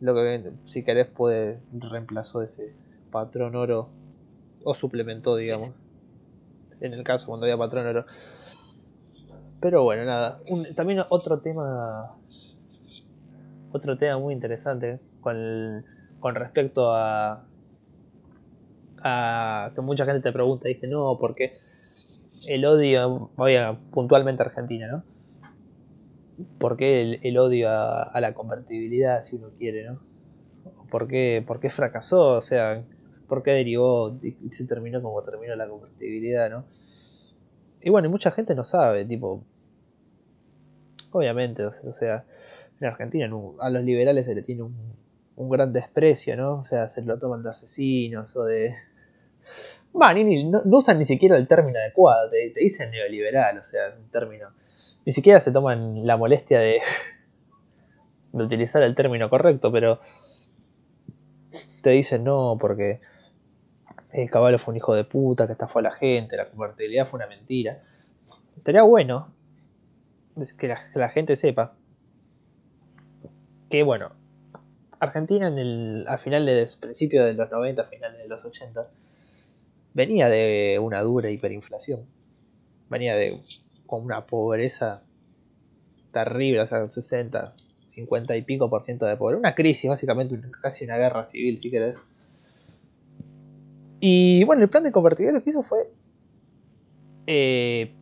lo 0.00 0.14
que 0.14 0.52
si 0.64 0.82
querés 0.82 1.06
puede 1.06 1.60
reemplazó 1.72 2.42
ese 2.42 2.74
patrón 3.12 3.54
oro 3.54 3.90
o 4.64 4.74
suplementó, 4.74 5.36
digamos. 5.36 5.70
En 6.80 6.92
el 6.92 7.02
caso 7.04 7.26
cuando 7.26 7.46
había 7.46 7.56
patrón 7.56 7.86
oro. 7.86 8.06
Pero 9.60 9.82
bueno, 9.82 10.04
nada. 10.04 10.40
también 10.74 11.02
otro 11.08 11.40
tema 11.40 12.16
otro 13.74 13.98
tema 13.98 14.18
muy 14.18 14.32
interesante 14.32 15.00
con, 15.20 15.84
con 16.20 16.34
respecto 16.36 16.92
a, 16.92 17.44
a 19.02 19.72
que 19.74 19.80
mucha 19.80 20.06
gente 20.06 20.20
te 20.20 20.32
pregunta, 20.32 20.68
dice, 20.68 20.86
no, 20.86 21.18
porque 21.18 21.54
el 22.46 22.64
odio, 22.64 23.30
voy 23.36 23.56
a 23.56 23.76
puntualmente 23.90 24.44
Argentina, 24.44 24.86
¿no? 24.86 25.04
¿Por 26.58 26.76
qué 26.76 27.18
el, 27.20 27.38
odio 27.38 27.68
a, 27.68 28.20
la 28.20 28.32
convertibilidad, 28.32 29.22
si 29.22 29.36
uno 29.36 29.50
quiere, 29.58 29.84
¿no? 29.84 30.00
¿Por 30.90 31.08
qué, 31.08 31.42
¿Por 31.44 31.58
qué 31.58 31.68
fracasó? 31.68 32.32
O 32.32 32.42
sea, 32.42 32.84
¿por 33.28 33.42
qué 33.42 33.52
derivó 33.52 34.18
y 34.22 34.50
se 34.52 34.66
terminó 34.66 35.02
como 35.02 35.22
terminó 35.22 35.54
la 35.56 35.68
convertibilidad, 35.68 36.50
¿no? 36.50 36.64
Y 37.80 37.90
bueno, 37.90 38.08
y 38.08 38.10
mucha 38.10 38.30
gente 38.30 38.54
no 38.54 38.64
sabe, 38.64 39.04
tipo, 39.04 39.44
obviamente, 41.10 41.64
o 41.64 41.70
sea, 41.70 42.24
en 42.80 42.86
Argentina 42.86 43.30
a 43.60 43.70
los 43.70 43.82
liberales 43.82 44.26
se 44.26 44.34
le 44.34 44.42
tiene 44.42 44.62
un, 44.62 45.50
gran 45.50 45.72
desprecio, 45.72 46.36
¿no? 46.36 46.54
O 46.56 46.62
sea, 46.62 46.88
se 46.88 47.02
lo 47.02 47.18
toman 47.18 47.42
de 47.42 47.50
asesinos 47.50 48.34
o 48.36 48.44
de... 48.44 48.74
no, 49.92 50.62
usan 50.76 50.98
ni 50.98 51.04
siquiera 51.04 51.36
el 51.36 51.46
término 51.46 51.78
adecuado, 51.78 52.30
te, 52.30 52.58
dicen 52.58 52.90
neoliberal, 52.90 53.58
o 53.58 53.62
sea, 53.62 53.88
es 53.88 53.98
un 53.98 54.08
término... 54.10 54.48
Ni 55.04 55.12
siquiera 55.12 55.40
se 55.40 55.52
toman 55.52 56.06
la 56.06 56.16
molestia 56.16 56.60
de, 56.60 56.80
de 58.32 58.42
utilizar 58.42 58.82
el 58.82 58.94
término 58.94 59.28
correcto, 59.28 59.70
pero 59.70 60.00
te 61.82 61.90
dicen 61.90 62.24
no, 62.24 62.56
porque 62.58 63.00
el 64.14 64.30
caballo 64.30 64.58
fue 64.58 64.72
un 64.72 64.76
hijo 64.76 64.94
de 64.94 65.04
puta 65.04 65.46
que 65.46 65.52
estafó 65.52 65.80
a 65.80 65.82
la 65.82 65.92
gente, 65.92 66.36
la 66.36 66.48
convertibilidad 66.48 67.08
fue 67.08 67.18
una 67.18 67.26
mentira. 67.26 67.80
Estaría 68.56 68.82
bueno 68.82 69.34
que 70.58 70.74
la 70.94 71.08
gente 71.08 71.36
sepa 71.36 71.76
que 73.70 73.82
bueno, 73.82 74.12
Argentina 75.00 75.48
en 75.48 75.58
el, 75.58 76.04
al 76.06 76.20
final 76.20 76.46
de 76.46 76.64
principio 76.80 77.24
de 77.24 77.34
los 77.34 77.50
90, 77.50 77.84
finales 77.86 78.18
de 78.22 78.28
los 78.28 78.44
80, 78.44 78.88
venía 79.94 80.28
de 80.28 80.78
una 80.80 81.02
dura 81.02 81.30
hiperinflación. 81.30 82.06
Venía 82.88 83.16
de 83.16 83.42
con 83.86 84.04
una 84.04 84.26
pobreza 84.26 85.02
terrible, 86.12 86.60
o 86.60 86.66
sea, 86.66 86.88
60, 86.88 87.50
50 87.88 88.36
y 88.36 88.42
pico 88.42 88.70
por 88.70 88.84
ciento 88.84 89.06
de 89.06 89.16
pobreza. 89.16 89.40
Una 89.40 89.54
crisis, 89.56 89.90
básicamente 89.90 90.40
casi 90.62 90.84
una 90.84 90.96
guerra 90.96 91.24
civil, 91.24 91.60
si 91.60 91.70
querés. 91.70 92.00
Y 94.06 94.44
bueno, 94.44 94.62
el 94.62 94.68
plan 94.68 94.82
de 94.82 94.92
convertibilidad 94.92 95.38
lo 95.38 95.42
que 95.42 95.48
hizo 95.48 95.62
fue, 95.62 95.90
eh, 97.26 97.94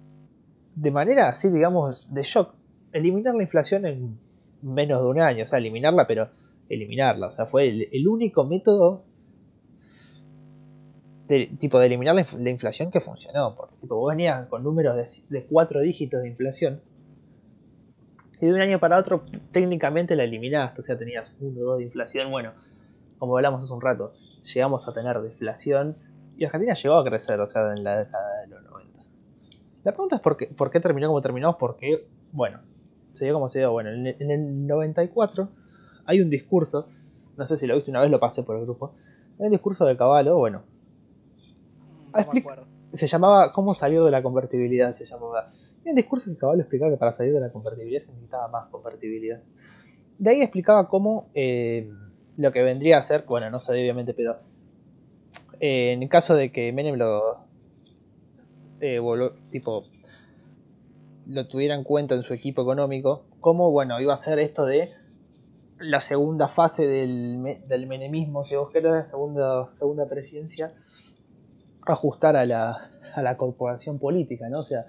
de 0.75 0.91
manera 0.91 1.29
así, 1.29 1.49
digamos, 1.49 2.13
de 2.13 2.25
shock, 2.25 2.57
eliminar 2.93 3.37
la 3.37 3.45
inflación 3.45 3.87
en 3.87 4.19
menos 4.63 5.01
de 5.01 5.09
un 5.09 5.21
año, 5.21 5.45
o 5.45 5.47
sea, 5.47 5.61
eliminarla, 5.61 6.09
pero 6.09 6.29
eliminarla, 6.69 7.29
o 7.29 7.31
sea, 7.31 7.47
fue 7.47 7.69
el, 7.93 8.09
único 8.09 8.45
método 8.45 9.05
de, 11.29 11.47
tipo 11.57 11.79
de 11.79 11.87
eliminar 11.87 12.17
la, 12.17 12.51
inflación 12.51 12.91
que 12.91 12.99
funcionó, 12.99 13.55
porque 13.55 13.77
tipo, 13.77 13.95
vos 13.95 14.11
venías 14.11 14.47
con 14.47 14.65
números 14.65 14.97
de, 14.97 15.39
de 15.39 15.47
cuatro 15.47 15.83
dígitos 15.83 16.21
de 16.23 16.31
inflación 16.31 16.81
y 18.41 18.47
de 18.47 18.53
un 18.53 18.61
año 18.61 18.81
para 18.81 18.99
otro 18.99 19.25
técnicamente 19.53 20.17
la 20.17 20.25
eliminaste, 20.25 20.81
o 20.81 20.83
sea, 20.83 20.99
tenías 20.99 21.33
uno 21.39 21.61
o 21.61 21.65
dos 21.65 21.79
de 21.79 21.85
inflación, 21.85 22.29
bueno, 22.33 22.55
como 23.23 23.37
hablamos 23.37 23.63
hace 23.63 23.73
un 23.73 23.81
rato, 23.81 24.13
llegamos 24.53 24.89
a 24.89 24.93
tener 24.93 25.21
deflación 25.21 25.95
y 26.37 26.45
Argentina 26.45 26.75
llegó 26.75 26.97
a 26.97 27.05
crecer, 27.05 27.39
o 27.39 27.47
sea, 27.47 27.73
en 27.73 27.85
la 27.85 28.01
década 28.01 28.41
de 28.41 28.49
los 28.49 28.65
90. 28.65 28.99
La 29.85 29.93
pregunta 29.93 30.17
es 30.17 30.21
por 30.21 30.37
qué, 30.37 30.49
por 30.49 30.73
qué 30.73 30.81
terminó 30.81 31.07
como 31.07 31.21
terminó, 31.21 31.57
porque, 31.57 32.09
bueno, 32.33 32.59
se 33.13 33.27
dio 33.27 33.35
como 33.35 33.49
se 33.49 33.61
dio. 33.61 33.71
Bueno, 33.71 33.91
en 33.91 34.29
el, 34.29 34.67
94 34.67 35.49
hay 36.05 36.21
un 36.21 36.31
discurso, 36.31 36.89
no 37.37 37.47
sé 37.47 37.57
si 37.57 37.69
lo 37.69 37.77
viste 37.77 37.93
una 37.93 38.01
vez, 38.01 38.11
lo 38.11 38.19
pasé 38.19 38.43
por 38.43 38.57
el 38.57 38.63
grupo. 38.63 38.93
Hay 39.39 39.47
un 39.47 39.53
discurso 39.53 39.85
de 39.85 39.97
Caballo, 39.97 40.37
bueno. 40.37 40.65
se 42.93 43.07
llamaba 43.07 43.53
¿Cómo 43.53 43.73
salió 43.73 44.05
de 44.05 44.11
la 44.11 44.25
convertibilidad? 44.25 44.95
Se 44.95 45.05
llamaba. 45.05 45.49
Hay 45.85 45.91
un 45.91 45.95
discurso 45.95 46.29
que 46.29 46.39
Caballo 46.39 46.63
explicaba 46.63 46.91
que 46.91 46.97
para 46.97 47.13
salir 47.13 47.33
de 47.33 47.39
la 47.39 47.53
convertibilidad 47.53 48.03
se 48.03 48.09
necesitaba 48.09 48.49
más 48.49 48.67
convertibilidad. 48.67 49.41
De 50.19 50.31
ahí 50.31 50.43
explicaba 50.43 50.89
cómo 50.89 51.31
eh, 51.35 51.89
lo 52.43 52.53
que 52.53 52.63
vendría 52.63 52.99
a 52.99 53.03
ser, 53.03 53.25
bueno, 53.27 53.51
no 53.51 53.59
sé 53.59 53.73
obviamente, 53.73 54.15
pero 54.15 54.39
eh, 55.61 55.93
en 55.93 56.03
el 56.03 56.09
caso 56.09 56.35
de 56.35 56.51
que 56.51 56.73
Menem 56.73 56.97
lo 56.97 57.39
eh, 58.81 59.01
tipo 59.51 59.85
lo 61.27 61.47
tuviera 61.47 61.77
en 61.77 61.85
cuenta 61.85 62.17
en 62.17 62.23
su 62.23 62.35
equipo 62.35 62.63
económico, 62.63 63.25
como 63.41 63.71
bueno, 63.71 64.01
iba 64.01 64.13
a 64.13 64.19
ser 64.19 64.41
esto 64.41 64.67
de 64.67 64.91
la 65.79 66.01
segunda 66.01 66.49
fase 66.49 66.87
del, 66.87 67.61
del 67.69 67.87
menemismo, 67.87 68.45
si 68.45 68.57
vos 68.57 68.71
querés, 68.71 68.93
la 68.93 69.05
segunda, 69.05 69.69
segunda 69.73 70.07
presidencia, 70.07 70.75
ajustar 71.87 72.37
a 72.37 72.45
la, 72.45 72.91
a 73.15 73.23
la 73.23 73.37
corporación 73.37 73.99
política, 73.99 74.49
¿no? 74.49 74.61
O 74.61 74.65
sea, 74.65 74.87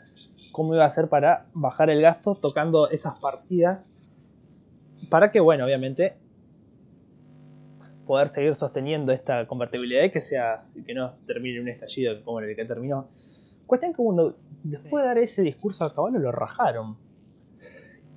cómo 0.52 0.74
iba 0.74 0.86
a 0.86 0.92
ser 0.92 1.08
para 1.08 1.46
bajar 1.54 1.90
el 1.90 2.02
gasto 2.02 2.36
tocando 2.36 2.90
esas 2.90 3.20
partidas 3.20 3.86
para 5.10 5.32
que, 5.32 5.40
bueno, 5.40 5.66
obviamente 5.66 6.18
poder 8.06 8.30
seguir 8.30 8.56
sosteniendo 8.56 9.12
esta 9.12 9.48
convertibilidad 9.48 10.04
y 10.04 10.12
que 10.12 10.22
sea 10.22 10.66
que 10.86 10.94
no 10.94 11.14
termine 11.26 11.62
un 11.62 11.70
estallido 11.70 12.24
como 12.24 12.40
el 12.40 12.56
que 12.56 12.66
terminó 12.66 13.08
Cuestión 13.66 13.94
que 13.94 14.02
uno, 14.02 14.36
después 14.64 15.04
de 15.04 15.08
dar 15.08 15.18
ese 15.18 15.42
discurso 15.42 15.86
a 15.86 15.96
caballo, 15.96 16.20
lo 16.20 16.32
rajaron. 16.32 16.98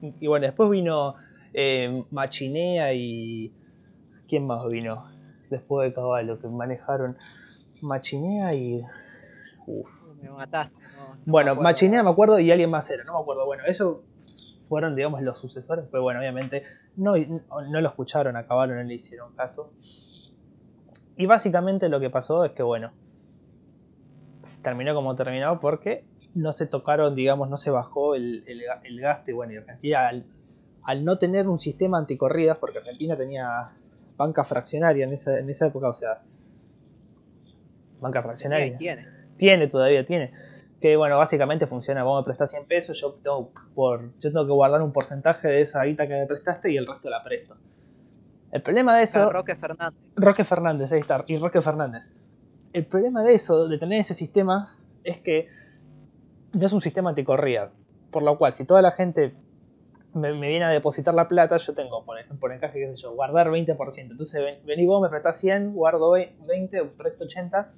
Y, 0.02 0.26
bueno, 0.26 0.44
después 0.46 0.68
vino 0.68 1.14
eh, 1.54 2.04
Machinea 2.10 2.92
y. 2.92 3.52
¿Quién 4.28 4.46
más 4.46 4.66
vino? 4.68 5.08
Después 5.48 5.88
de 5.88 5.94
caballo, 5.94 6.40
que 6.40 6.48
manejaron 6.48 7.16
Machinea 7.80 8.54
y. 8.54 8.82
Uf. 9.66 9.88
Me 10.20 10.30
mataste, 10.30 10.76
bueno, 11.24 11.54
Machinea 11.54 12.02
me 12.02 12.10
acuerdo 12.10 12.38
y 12.38 12.50
alguien 12.50 12.70
más 12.70 12.90
era, 12.90 13.04
no 13.04 13.14
me 13.14 13.20
acuerdo. 13.20 13.46
Bueno, 13.46 13.64
eso 13.66 14.02
fueron, 14.68 14.96
digamos, 14.96 15.22
los 15.22 15.38
sucesores, 15.38 15.86
pero 15.90 16.02
bueno, 16.02 16.20
obviamente 16.20 16.64
no, 16.96 17.14
no 17.16 17.80
lo 17.80 17.88
escucharon 17.88 18.36
a 18.36 18.46
caballo, 18.46 18.74
no 18.74 18.82
le 18.82 18.94
hicieron 18.94 19.34
caso. 19.34 19.72
Y 21.16 21.26
básicamente 21.26 21.88
lo 21.88 22.00
que 22.00 22.10
pasó 22.10 22.44
es 22.44 22.52
que, 22.52 22.62
bueno, 22.62 22.92
terminó 24.62 24.94
como 24.94 25.14
terminó 25.14 25.60
porque 25.60 26.04
no 26.34 26.52
se 26.52 26.66
tocaron, 26.66 27.14
digamos, 27.14 27.48
no 27.48 27.56
se 27.56 27.70
bajó 27.70 28.14
el, 28.14 28.44
gasto 29.00 29.30
y 29.30 29.34
bueno, 29.34 29.54
y 29.54 29.56
Argentina 29.56 30.08
al, 30.84 31.04
no 31.04 31.18
tener 31.18 31.48
un 31.48 31.58
sistema 31.58 31.98
anticorridas, 31.98 32.58
porque 32.58 32.78
Argentina 32.78 33.16
tenía 33.16 33.72
banca 34.16 34.44
fraccionaria 34.44 35.06
en 35.06 35.12
esa, 35.12 35.38
en 35.38 35.48
esa 35.48 35.66
época, 35.68 35.88
o 35.88 35.94
sea, 35.94 36.20
banca 38.00 38.22
fraccionaria. 38.22 38.76
tiene. 38.76 39.06
Tiene, 39.36 39.66
todavía 39.68 40.06
tiene. 40.06 40.32
Que 40.80 40.96
bueno, 40.96 41.16
básicamente 41.16 41.66
funciona, 41.66 42.04
vos 42.04 42.20
me 42.20 42.24
prestás 42.24 42.50
100 42.50 42.66
pesos, 42.66 43.00
yo 43.00 43.14
tengo, 43.22 43.50
por, 43.74 44.12
yo 44.18 44.30
tengo 44.30 44.44
que 44.46 44.52
guardar 44.52 44.82
un 44.82 44.92
porcentaje 44.92 45.48
de 45.48 45.62
esa 45.62 45.82
guita 45.84 46.06
que 46.06 46.14
me 46.14 46.26
prestaste 46.26 46.70
y 46.70 46.76
el 46.76 46.86
resto 46.86 47.08
la 47.08 47.22
presto. 47.24 47.56
El 48.52 48.62
problema 48.62 48.96
de 48.96 49.04
eso... 49.04 49.30
Roque 49.32 49.56
Fernández. 49.56 49.98
Roque 50.16 50.44
Fernández, 50.44 50.92
ahí 50.92 51.00
está, 51.00 51.24
y 51.26 51.38
Roque 51.38 51.62
Fernández 51.62 52.10
el 52.76 52.84
problema 52.84 53.22
de 53.22 53.34
eso, 53.34 53.68
de 53.68 53.78
tener 53.78 54.02
ese 54.02 54.12
sistema, 54.12 54.76
es 55.02 55.18
que 55.20 55.48
no 56.52 56.66
es 56.66 56.72
un 56.74 56.82
sistema 56.82 57.08
anticorrida. 57.08 57.72
Por 58.10 58.22
lo 58.22 58.36
cual, 58.36 58.52
si 58.52 58.66
toda 58.66 58.82
la 58.82 58.92
gente 58.92 59.34
me, 60.12 60.32
viene 60.32 60.64
a 60.64 60.68
depositar 60.68 61.14
la 61.14 61.26
plata, 61.26 61.56
yo 61.56 61.74
tengo, 61.74 62.04
por 62.04 62.18
por 62.38 62.52
encaje, 62.52 62.78
qué 62.78 62.88
sé 62.94 62.96
yo, 62.96 63.14
guardar 63.14 63.48
20%. 63.48 64.10
Entonces, 64.10 64.42
ven, 64.42 64.58
vení 64.66 64.84
vos, 64.84 65.00
me 65.00 65.08
prestás 65.08 65.38
100, 65.38 65.72
guardo 65.72 66.10
20, 66.10 66.84
presto 66.98 67.24
80. 67.24 67.70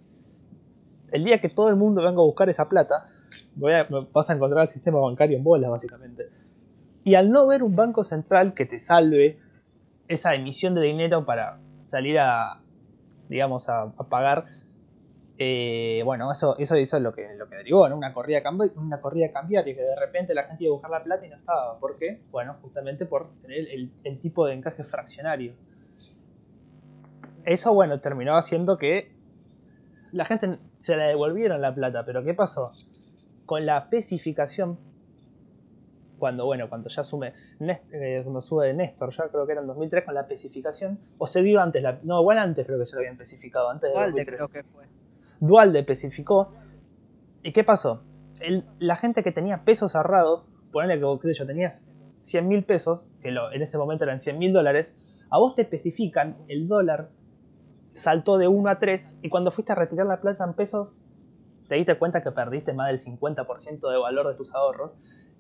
El 1.11 1.25
día 1.25 1.41
que 1.41 1.49
todo 1.49 1.69
el 1.69 1.77
mundo 1.77 2.03
venga 2.03 2.21
a 2.21 2.25
buscar 2.25 2.49
esa 2.49 2.69
plata, 2.69 3.11
voy 3.55 3.73
a, 3.73 3.87
vas 4.13 4.31
a 4.31 4.35
encontrar 4.35 4.63
el 4.65 4.69
sistema 4.69 5.01
bancario 5.01 5.37
en 5.37 5.45
bolas, 5.45 5.71
básicamente. 5.71 6.29
Y 7.05 7.15
al 7.15 7.31
no 7.31 7.47
ver 7.47 7.63
un 7.63 7.77
banco 7.77 8.05
central 8.05 8.55
que 8.55 8.67
te 8.67 8.81
salve 8.81 9.39
esa 10.09 10.35
emisión 10.35 10.75
de 10.75 10.83
dinero 10.83 11.25
para 11.25 11.59
salir 11.79 12.19
a, 12.19 12.61
digamos, 13.29 13.69
a 13.69 13.93
pagar 14.09 14.59
eh, 15.41 16.03
bueno, 16.05 16.33
eso, 16.33 16.57
hizo 16.59 16.99
lo 16.99 17.15
que, 17.15 17.29
derivó, 17.51 17.87
en 17.87 17.93
Una 17.93 18.13
corrida, 18.13 18.43
una 18.75 19.01
cambiaria, 19.33 19.75
que 19.75 19.81
de 19.81 19.95
repente 19.95 20.35
la 20.35 20.43
gente 20.45 20.65
iba 20.65 20.73
a 20.73 20.75
buscar 20.75 20.91
la 20.91 21.05
plata 21.05 21.25
y 21.25 21.29
no 21.29 21.37
estaba. 21.37 21.79
¿Por 21.79 21.97
qué? 21.97 22.21
Bueno, 22.33 22.55
justamente 22.61 23.07
por 23.07 23.31
tener 23.41 23.69
el, 23.69 24.19
tipo 24.21 24.47
de 24.47 24.55
encaje 24.55 24.83
fraccionario. 24.83 25.55
Eso, 27.45 27.73
bueno, 27.73 28.01
terminó 28.01 28.35
haciendo 28.35 28.79
que 28.79 29.13
la 30.13 30.25
gente 30.25 30.59
se 30.81 30.97
la 30.97 31.05
devolvieron 31.05 31.61
la 31.61 31.75
plata, 31.75 32.05
pero 32.05 32.25
¿qué 32.25 32.35
pasó? 32.35 32.73
Con 33.47 33.67
la 33.67 33.79
especificación, 33.79 34.79
cuando, 36.19 36.47
bueno, 36.47 36.69
cuando 36.69 36.89
ya 36.89 37.03
asume, 37.03 37.33
eh, 37.61 38.21
cuando 38.23 38.41
sube 38.41 38.67
de 38.67 38.75
Néstor, 38.75 39.15
ya 39.15 39.29
creo 39.29 39.47
que 39.47 39.53
era 39.53 39.61
en 39.61 39.67
2003 39.67 40.05
con 40.05 40.15
la 40.15 40.23
especificación, 40.23 40.99
o 41.19 41.27
se 41.27 41.43
dio 41.43 41.61
antes, 41.61 41.83
la, 41.83 42.01
no, 42.03 42.21
igual 42.21 42.39
antes 42.39 42.67
creo 42.67 42.79
que 42.79 42.87
se 42.87 42.95
lo 42.95 43.01
habían 43.01 43.15
especificado, 43.15 43.71
antes 43.71 43.91
de 43.91 43.99
2003. 43.99 44.27
creo 44.27 44.49
que 44.49 44.63
fue. 44.65 44.85
Dualde 45.41 45.81
especificó. 45.81 46.53
¿Y 47.43 47.53
qué 47.53 47.65
pasó? 47.65 48.03
la 48.79 48.95
gente 48.95 49.25
que 49.25 49.33
tenía 49.33 49.65
pesos 49.65 49.97
ahorrados, 49.97 50.45
ponele 50.71 51.01
que 51.01 51.19
qué 51.21 51.35
yo, 51.35 51.45
tenías 51.45 51.83
100 52.21 52.47
mil 52.47 52.65
pesos, 52.65 53.03
que 53.21 53.31
en 53.31 53.63
ese 53.63 53.79
momento 53.79 54.05
eran 54.05 54.21
100 54.21 54.39
mil 54.39 54.53
dólares, 54.53 54.95
a 55.31 55.39
vos 55.39 55.57
te 55.57 55.63
especifican 55.63 56.37
el 56.47 56.69
dólar 56.69 57.11
saltó 57.99 58.39
de 58.39 58.49
1 58.49 58.69
a 58.69 58.79
3 58.79 59.19
y 59.23 59.29
cuando 59.29 59.51
fuiste 59.51 59.73
a 59.73 59.75
retirar 59.75 60.07
la 60.07 60.21
plata 60.21 60.45
en 60.45 60.55
pesos 60.55 60.93
te 61.69 61.75
diste 61.75 61.99
cuenta 61.99 62.23
que 62.23 62.33
perdiste 62.33 62.73
más 62.73 62.89
del 62.89 62.99
50% 62.99 63.91
de 63.91 63.99
valor 63.99 64.27
de 64.29 64.35
tus 64.35 64.55
ahorros. 64.55 64.95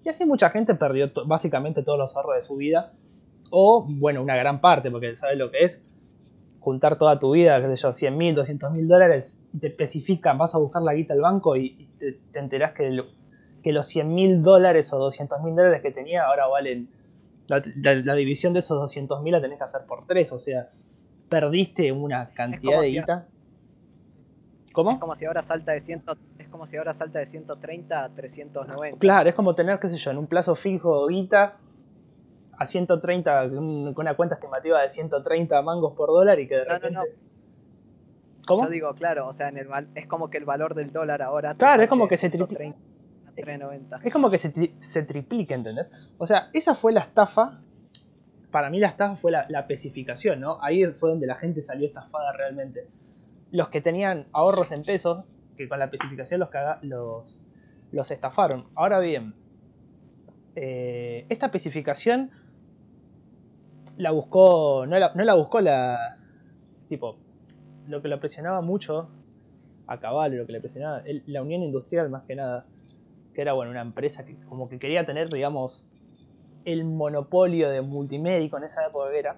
Y 0.04 0.11
así 0.11 0.26
mucha 0.26 0.50
gente 0.50 0.74
perdió 0.74 1.11
básicamente 1.26 1.82
todos 1.82 1.98
los 1.98 2.14
ahorros 2.14 2.36
de 2.36 2.42
su 2.42 2.56
vida. 2.56 2.92
O, 3.50 3.86
bueno, 3.88 4.22
una 4.22 4.36
gran 4.36 4.61
parte, 4.61 4.90
porque 4.90 5.16
sabes 5.16 5.38
lo 5.38 5.50
que 5.50 5.64
es 5.64 5.82
juntar 6.61 6.98
toda 6.98 7.18
tu 7.18 7.32
vida, 7.32 7.61
qué 7.62 7.68
sé 7.68 7.82
yo, 7.82 7.92
100 7.94 8.16
mil, 8.16 8.34
200 8.34 8.72
mil 8.72 8.86
dólares, 8.86 9.38
y 9.54 9.59
te 9.59 9.68
especifican, 9.68 10.36
vas 10.36 10.54
a 10.54 10.59
buscar 10.59 10.82
la 10.82 10.92
guita 10.92 11.14
al 11.14 11.22
banco 11.22 11.56
y, 11.56 11.88
te, 11.98 12.38
enterás 12.38 12.72
que, 12.72 13.04
que 13.62 13.72
los 13.72 13.86
100 13.86 14.14
mil 14.14 14.42
dólares 14.42 14.92
o 14.92 14.98
200 14.98 15.42
mil 15.42 15.56
dólares 15.56 15.80
que 15.80 15.92
tenía 15.92 16.26
ahora 16.26 16.46
valen, 16.46 16.90
la, 17.48 18.14
división 18.14 18.52
de 18.52 18.61
esos 18.61 18.78
200 18.78 19.22
mil 19.22 19.32
la 19.32 19.40
tenés 19.40 19.59
que 19.59 19.64
hacer 19.64 19.86
por 19.86 20.06
3, 20.06 20.32
o 20.32 20.38
sea, 20.38 20.68
perdiste 21.28 21.92
una 21.92 22.30
cantidad 22.30 22.80
de 22.80 22.90
guita. 22.90 23.26
¿Cómo? 24.72 24.92
Es 24.92 24.98
como 24.98 25.14
si 25.14 25.24
ahora 25.24 25.42
salta 25.42 25.72
de 25.72 25.80
100, 25.80 26.04
es 26.38 26.48
como 26.48 26.66
si 26.66 26.76
ahora 26.76 26.94
salta 26.94 27.18
de 27.18 27.26
130 27.26 28.04
a 28.04 28.08
390. 28.10 28.98
Claro, 28.98 29.28
es 29.28 29.34
como 29.34 29.54
tener, 29.54 29.78
qué 29.78 29.88
sé 29.88 29.96
yo, 29.96 30.10
en 30.10 30.18
un 30.18 30.26
plazo 30.26 30.54
fijo 30.54 31.06
guita 31.08 31.56
a 32.52 32.66
130, 32.66 33.48
con 33.50 33.94
una 33.96 34.14
cuenta 34.14 34.36
estimativa 34.36 34.80
de 34.80 34.90
130 34.90 35.62
mangos 35.62 35.94
por 35.94 36.10
dólar 36.10 36.38
y 36.40 36.48
que 36.48 36.56
de 36.56 36.64
repente... 36.64 36.90
No, 36.90 37.02
no, 37.02 37.28
¿Cómo? 38.46 38.64
Yo 38.64 38.70
digo, 38.70 38.94
claro, 38.94 39.28
o 39.28 39.32
sea, 39.32 39.48
en 39.48 39.58
el, 39.58 39.68
es 39.94 40.06
como 40.06 40.30
que 40.30 40.38
el 40.38 40.44
valor 40.44 40.74
del 40.74 40.90
dólar 40.90 41.22
ahora... 41.22 41.54
Claro, 41.54 41.82
es 41.82 41.88
como 41.88 42.08
que 42.08 42.16
se 42.16 42.30
triplica. 42.30 42.74
Es 44.02 44.12
como 44.12 44.30
que 44.30 44.38
se, 44.38 44.72
se 44.80 45.02
triplica, 45.02 45.54
¿entendés? 45.54 45.88
O 46.16 46.26
sea, 46.26 46.50
esa 46.52 46.74
fue 46.74 46.92
la 46.92 47.00
estafa. 47.00 47.60
Para 48.51 48.70
mí 48.70 48.80
la 48.80 48.88
estafa 48.88 49.16
fue 49.16 49.30
la, 49.30 49.46
la 49.49 49.66
¿no? 50.38 50.59
Ahí 50.62 50.84
fue 50.86 51.11
donde 51.11 51.26
la 51.26 51.34
gente 51.34 51.62
salió 51.62 51.86
estafada 51.86 52.32
realmente. 52.32 52.86
Los 53.51 53.68
que 53.68 53.80
tenían 53.80 54.26
ahorros 54.32 54.72
en 54.72 54.82
pesos, 54.82 55.32
que 55.57 55.68
con 55.68 55.78
la 55.78 55.86
especificación 55.86 56.40
los, 56.40 56.49
los, 56.82 57.40
los 57.92 58.11
estafaron. 58.11 58.68
Ahora 58.74 59.01
bien, 59.01 59.34
eh, 60.55 61.26
esta 61.28 61.46
especificación 61.46 62.30
la 63.96 64.12
buscó, 64.12 64.86
no 64.86 64.99
la, 64.99 65.12
no 65.14 65.24
la 65.24 65.34
buscó 65.34 65.61
la, 65.61 66.18
tipo, 66.88 67.18
lo 67.86 68.01
que 68.03 68.09
lo 68.09 68.20
presionaba 68.20 68.61
mucho 68.61 69.11
a 69.86 69.99
Caballo, 69.99 70.38
lo 70.38 70.46
que 70.46 70.53
le 70.53 70.61
presionaba, 70.61 71.03
la 71.26 71.42
Unión 71.42 71.62
Industrial 71.62 72.09
más 72.11 72.22
que 72.24 72.36
nada, 72.36 72.66
que 73.34 73.42
era, 73.42 73.53
bueno, 73.53 73.70
una 73.70 73.80
empresa 73.80 74.24
que 74.24 74.36
como 74.49 74.68
que 74.68 74.78
quería 74.78 75.05
tener, 75.07 75.28
digamos, 75.28 75.86
el 76.72 76.84
monopolio 76.84 77.70
de 77.70 77.80
multimédico 77.80 78.58
en 78.58 78.64
esa 78.64 78.86
época 78.86 79.10
era, 79.16 79.36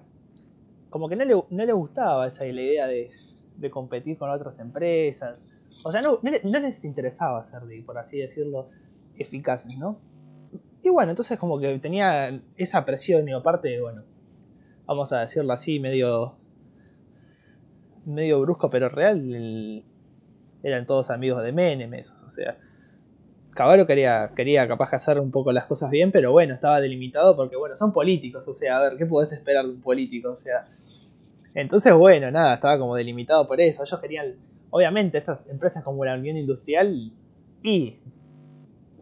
como 0.89 1.07
que 1.07 1.15
no 1.15 1.23
le, 1.23 1.35
no 1.49 1.65
le 1.65 1.73
gustaba 1.73 2.27
esa 2.27 2.43
la 2.43 2.61
idea 2.61 2.87
de, 2.87 3.09
de, 3.55 3.69
competir 3.69 4.17
con 4.17 4.29
otras 4.29 4.59
empresas, 4.59 5.47
o 5.83 5.91
sea, 5.91 6.01
no, 6.01 6.19
no, 6.21 6.59
les 6.59 6.83
interesaba 6.83 7.43
ser, 7.43 7.61
por 7.85 7.97
así 7.97 8.19
decirlo, 8.19 8.67
eficaces, 9.17 9.77
¿no? 9.77 9.97
Y 10.83 10.89
bueno, 10.89 11.11
entonces 11.11 11.39
como 11.39 11.59
que 11.59 11.79
tenía 11.79 12.41
esa 12.57 12.83
presión 12.85 13.27
y 13.29 13.31
aparte, 13.31 13.79
bueno, 13.79 14.03
vamos 14.85 15.13
a 15.13 15.21
decirlo 15.21 15.53
así, 15.53 15.79
medio 15.79 16.35
medio 18.03 18.41
brusco 18.41 18.69
pero 18.69 18.89
real, 18.89 19.83
eran 20.63 20.85
todos 20.85 21.09
amigos 21.09 21.43
de 21.43 21.51
Menem 21.53 21.93
esos, 21.93 22.21
o 22.23 22.29
sea, 22.29 22.57
Caballo 23.53 23.85
quería, 23.85 24.31
quería 24.35 24.67
capaz 24.67 24.93
hacer 24.93 25.19
un 25.19 25.31
poco 25.31 25.51
las 25.51 25.65
cosas 25.65 25.89
bien, 25.89 26.11
pero 26.11 26.31
bueno, 26.31 26.53
estaba 26.53 26.79
delimitado 26.79 27.35
porque 27.35 27.57
bueno, 27.57 27.75
son 27.75 27.91
políticos, 27.91 28.47
o 28.47 28.53
sea, 28.53 28.77
a 28.77 28.81
ver, 28.81 28.97
¿qué 28.97 29.05
podés 29.05 29.31
esperar 29.33 29.65
de 29.65 29.71
un 29.71 29.81
político? 29.81 30.31
O 30.31 30.35
sea, 30.35 30.63
entonces 31.53 31.93
bueno, 31.93 32.31
nada, 32.31 32.55
estaba 32.55 32.79
como 32.79 32.95
delimitado 32.95 33.45
por 33.47 33.59
eso, 33.59 33.83
ellos 33.83 33.99
querían, 33.99 34.35
obviamente 34.69 35.17
estas 35.17 35.47
empresas 35.47 35.83
como 35.83 36.05
la 36.05 36.15
Unión 36.15 36.37
Industrial 36.37 37.11
y 37.61 37.99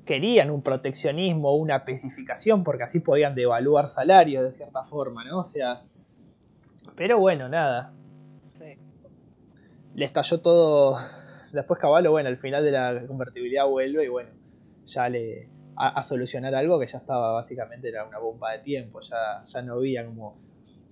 querían 0.10 0.50
un 0.50 0.64
proteccionismo, 0.64 1.56
una 1.56 1.76
especificación, 1.76 2.64
porque 2.64 2.82
así 2.82 3.00
podían 3.00 3.36
devaluar 3.36 3.90
salarios 3.90 4.44
de 4.44 4.52
cierta 4.52 4.84
forma, 4.84 5.24
¿no? 5.24 5.42
O 5.42 5.46
sea, 5.46 5.84
pero 6.96 7.20
bueno, 7.20 7.48
nada. 7.48 7.94
Sí. 8.58 8.80
Le 9.94 10.06
estalló 10.06 10.42
todo. 10.42 10.98
Después 11.54 11.80
Caballo, 11.80 12.10
bueno, 12.10 12.28
al 12.28 12.38
final 12.38 12.64
de 12.64 12.72
la 12.72 13.04
convertibilidad 13.06 13.68
vuelve 13.68 14.06
y 14.06 14.08
bueno, 14.08 14.32
ya 14.94 15.10
le. 15.10 15.50
A, 15.82 16.04
solucionar 16.04 16.54
algo 16.56 16.78
que 16.78 16.88
ya 16.88 16.98
estaba 16.98 17.32
básicamente 17.32 17.88
era 17.88 18.04
una 18.04 18.20
bomba 18.20 18.52
de 18.52 18.60
tiempo, 18.60 19.00
ya, 19.00 19.44
ya 19.46 19.62
no 19.62 19.76
había 19.76 20.06
como. 20.06 20.38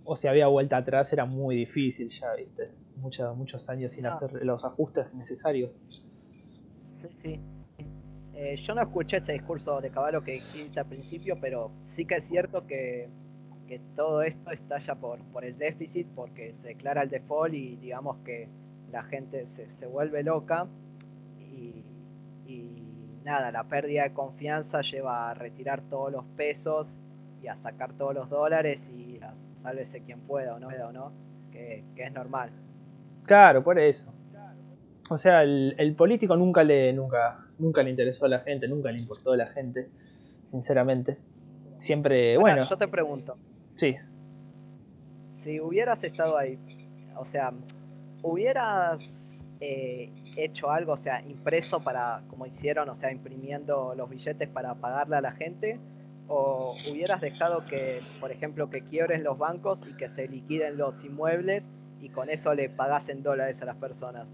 O 0.05 0.15
si 0.15 0.29
había 0.29 0.47
vuelta 0.47 0.77
atrás 0.77 1.11
era 1.11 1.25
muy 1.25 1.57
difícil 1.57 2.09
ya, 2.09 2.33
viste. 2.35 2.63
Muchos, 2.95 3.35
muchos 3.35 3.67
años 3.69 3.91
sin 3.91 4.05
hacer 4.05 4.31
los 4.45 4.63
ajustes 4.63 5.13
necesarios. 5.13 5.81
Sí, 7.01 7.07
sí. 7.11 7.41
Eh, 8.33 8.55
yo 8.55 8.75
no 8.75 8.81
escuché 8.81 9.17
ese 9.17 9.33
discurso 9.33 9.81
de 9.81 9.89
Caballo 9.89 10.23
que 10.23 10.33
dijiste 10.33 10.79
al 10.79 10.85
principio, 10.85 11.37
pero 11.41 11.71
sí 11.81 12.05
que 12.05 12.15
es 12.15 12.23
cierto 12.23 12.65
que, 12.65 13.09
todo 13.95 14.21
esto 14.21 14.51
estalla 14.51 14.95
por, 14.95 15.19
por 15.33 15.43
el 15.43 15.57
déficit, 15.57 16.07
porque 16.15 16.53
se 16.53 16.69
declara 16.69 17.01
el 17.01 17.09
default 17.09 17.53
y 17.53 17.75
digamos 17.75 18.17
que 18.23 18.47
la 18.91 19.03
gente 19.03 19.45
se, 19.45 19.87
vuelve 19.87 20.23
loca 20.23 20.67
y, 21.39 21.83
nada, 23.27 23.51
la 23.51 23.65
pérdida 23.65 24.03
de 24.03 24.13
confianza 24.13 24.81
lleva 24.81 25.29
a 25.29 25.33
retirar 25.33 25.81
todos 25.89 26.11
los 26.11 26.25
pesos 26.35 26.97
y 27.43 27.47
a 27.47 27.55
sacar 27.55 27.93
todos 27.93 28.15
los 28.15 28.29
dólares 28.29 28.89
y 28.89 29.19
a 29.21 29.33
sálvese 29.61 30.01
quien 30.01 30.21
pueda 30.21 30.55
o 30.55 30.59
no, 30.59 30.69
¿no? 30.91 31.11
Que, 31.51 31.83
que 31.95 32.03
es 32.03 32.11
normal. 32.13 32.49
Claro, 33.25 33.63
por 33.63 33.77
eso. 33.77 34.11
O 35.09 35.17
sea, 35.17 35.43
el, 35.43 35.75
el 35.77 35.93
político 35.95 36.35
nunca 36.35 36.63
le, 36.63 36.91
nunca, 36.93 37.45
nunca 37.59 37.83
le 37.83 37.91
interesó 37.91 38.25
a 38.25 38.29
la 38.29 38.39
gente, 38.39 38.67
nunca 38.67 38.91
le 38.91 38.99
importó 38.99 39.33
a 39.33 39.37
la 39.37 39.47
gente, 39.47 39.89
sinceramente. 40.47 41.17
Siempre, 41.77 42.37
bueno. 42.37 42.67
Yo 42.69 42.77
te 42.77 42.87
pregunto. 42.87 43.37
Sí. 43.75 43.95
Si 45.43 45.59
hubieras 45.59 46.03
estado 46.03 46.37
ahí, 46.37 46.57
o 47.15 47.25
sea, 47.25 47.53
hubieras 48.21 49.45
eh, 49.59 50.11
hecho 50.37 50.69
algo, 50.69 50.93
o 50.93 50.97
sea, 50.97 51.21
impreso 51.21 51.83
para, 51.83 52.21
como 52.29 52.45
hicieron, 52.45 52.89
o 52.89 52.95
sea, 52.95 53.11
imprimiendo 53.11 53.93
los 53.95 54.09
billetes 54.09 54.47
para 54.47 54.75
pagarle 54.75 55.17
a 55.17 55.21
la 55.21 55.31
gente, 55.31 55.79
o 56.27 56.75
hubieras 56.91 57.21
dejado 57.21 57.65
que, 57.65 58.01
por 58.19 58.31
ejemplo, 58.31 58.69
que 58.69 58.81
quiebren 58.81 59.23
los 59.23 59.37
bancos 59.37 59.83
y 59.89 59.95
que 59.97 60.09
se 60.09 60.27
liquiden 60.27 60.77
los 60.77 61.03
inmuebles 61.03 61.69
y 62.01 62.09
con 62.09 62.29
eso 62.29 62.53
le 62.53 62.69
pagasen 62.69 63.23
dólares 63.23 63.61
a 63.61 63.65
las 63.65 63.77
personas. 63.77 64.27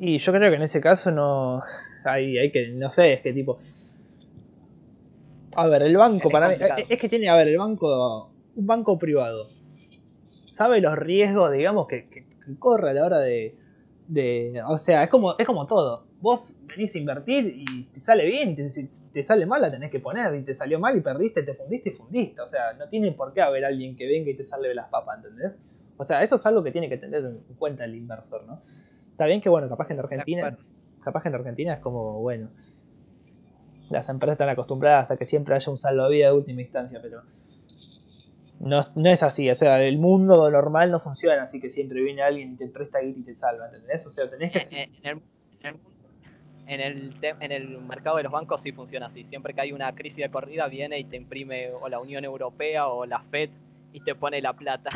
Y 0.00 0.18
yo 0.18 0.32
creo 0.32 0.50
que 0.50 0.56
en 0.56 0.62
ese 0.62 0.80
caso 0.80 1.10
no. 1.10 1.62
Hay, 2.04 2.38
hay 2.38 2.50
que. 2.50 2.68
No 2.68 2.90
sé, 2.90 3.14
es 3.14 3.20
que 3.20 3.32
tipo. 3.32 3.58
A 5.56 5.66
ver, 5.66 5.82
el 5.82 5.96
banco, 5.96 6.30
para 6.30 6.48
mí. 6.48 6.56
Es 6.88 6.98
que 6.98 7.08
tiene, 7.08 7.28
a 7.28 7.36
ver, 7.36 7.48
el 7.48 7.58
banco. 7.58 8.30
Un 8.54 8.66
banco 8.66 8.98
privado. 8.98 9.48
Sabe 10.46 10.80
los 10.80 10.96
riesgos, 10.96 11.52
digamos, 11.52 11.86
que, 11.86 12.08
que, 12.08 12.24
corre 12.58 12.90
a 12.90 12.94
la 12.94 13.04
hora 13.04 13.18
de, 13.18 13.54
de. 14.08 14.62
O 14.66 14.78
sea, 14.78 15.04
es 15.04 15.10
como, 15.10 15.36
es 15.38 15.46
como 15.46 15.66
todo. 15.66 16.06
Vos 16.20 16.58
venís 16.68 16.94
a 16.94 16.98
invertir 16.98 17.46
y 17.46 17.84
te 17.84 18.00
sale 18.00 18.26
bien, 18.26 18.56
y 18.58 18.68
si 18.68 18.88
te 19.12 19.22
sale 19.22 19.46
mal 19.46 19.62
la 19.62 19.70
tenés 19.70 19.90
que 19.92 20.00
poner, 20.00 20.34
y 20.34 20.42
te 20.42 20.54
salió 20.54 20.80
mal 20.80 20.96
y 20.96 21.00
perdiste, 21.00 21.44
te 21.44 21.54
fundiste 21.54 21.90
y 21.90 21.92
fundiste. 21.92 22.40
O 22.40 22.46
sea, 22.46 22.72
no 22.72 22.88
tiene 22.88 23.12
por 23.12 23.32
qué 23.32 23.42
haber 23.42 23.64
alguien 23.64 23.96
que 23.96 24.08
venga 24.08 24.30
y 24.30 24.36
te 24.36 24.44
salve 24.44 24.74
las 24.74 24.88
papas, 24.88 25.18
¿entendés? 25.18 25.60
O 25.96 26.04
sea, 26.04 26.22
eso 26.22 26.36
es 26.36 26.46
algo 26.46 26.62
que 26.62 26.72
tiene 26.72 26.88
que 26.88 26.96
tener 26.96 27.24
en 27.24 27.38
cuenta 27.58 27.84
el 27.84 27.94
inversor, 27.94 28.44
¿no? 28.46 28.62
Está 29.10 29.26
bien 29.26 29.40
que, 29.40 29.48
bueno, 29.48 29.68
capaz 29.68 29.86
que 29.86 29.92
en 29.92 30.00
Argentina, 30.00 30.56
capaz 31.02 31.22
que 31.22 31.28
en 31.28 31.34
Argentina 31.34 31.74
es 31.74 31.80
como, 31.80 32.20
bueno, 32.20 32.50
las 33.90 34.08
empresas 34.08 34.34
están 34.34 34.48
acostumbradas 34.48 35.10
a 35.10 35.16
que 35.16 35.24
siempre 35.24 35.54
haya 35.54 35.70
un 35.70 35.78
salvavidas 35.78 36.32
de 36.32 36.36
última 36.36 36.60
instancia, 36.60 37.00
pero 37.02 37.22
No, 38.60 38.82
no 38.96 39.08
es 39.08 39.22
así, 39.22 39.48
o 39.50 39.54
sea, 39.54 39.80
el 39.82 39.98
mundo 39.98 40.50
normal 40.50 40.90
no 40.90 40.98
funciona 40.98 41.42
así 41.42 41.60
que 41.60 41.70
siempre 41.70 42.02
viene 42.02 42.22
alguien 42.22 42.54
y 42.54 42.56
te 42.56 42.66
presta 42.66 42.98
guita 42.98 43.20
y 43.20 43.22
te 43.22 43.34
salva, 43.34 43.66
¿entendés? 43.66 44.04
O 44.06 44.10
sea, 44.10 44.28
tenés 44.28 44.50
que... 44.50 44.90
En, 45.02 45.04
el, 45.04 45.22
en, 46.66 46.80
el, 46.80 47.10
en 47.40 47.52
el 47.52 47.78
mercado 47.78 48.16
de 48.16 48.24
los 48.24 48.32
bancos 48.32 48.60
sí 48.60 48.72
funciona 48.72 49.06
así, 49.06 49.24
siempre 49.24 49.54
que 49.54 49.60
hay 49.60 49.72
una 49.72 49.94
crisis 49.94 50.24
de 50.24 50.30
corrida 50.30 50.66
viene 50.66 50.98
y 50.98 51.04
te 51.04 51.16
imprime 51.16 51.70
o 51.72 51.88
la 51.88 51.98
Unión 52.00 52.24
Europea 52.24 52.88
o 52.88 53.06
la 53.06 53.20
FED 53.22 53.50
y 53.92 54.00
te 54.00 54.14
pone 54.14 54.40
la 54.42 54.52
plata. 54.52 54.90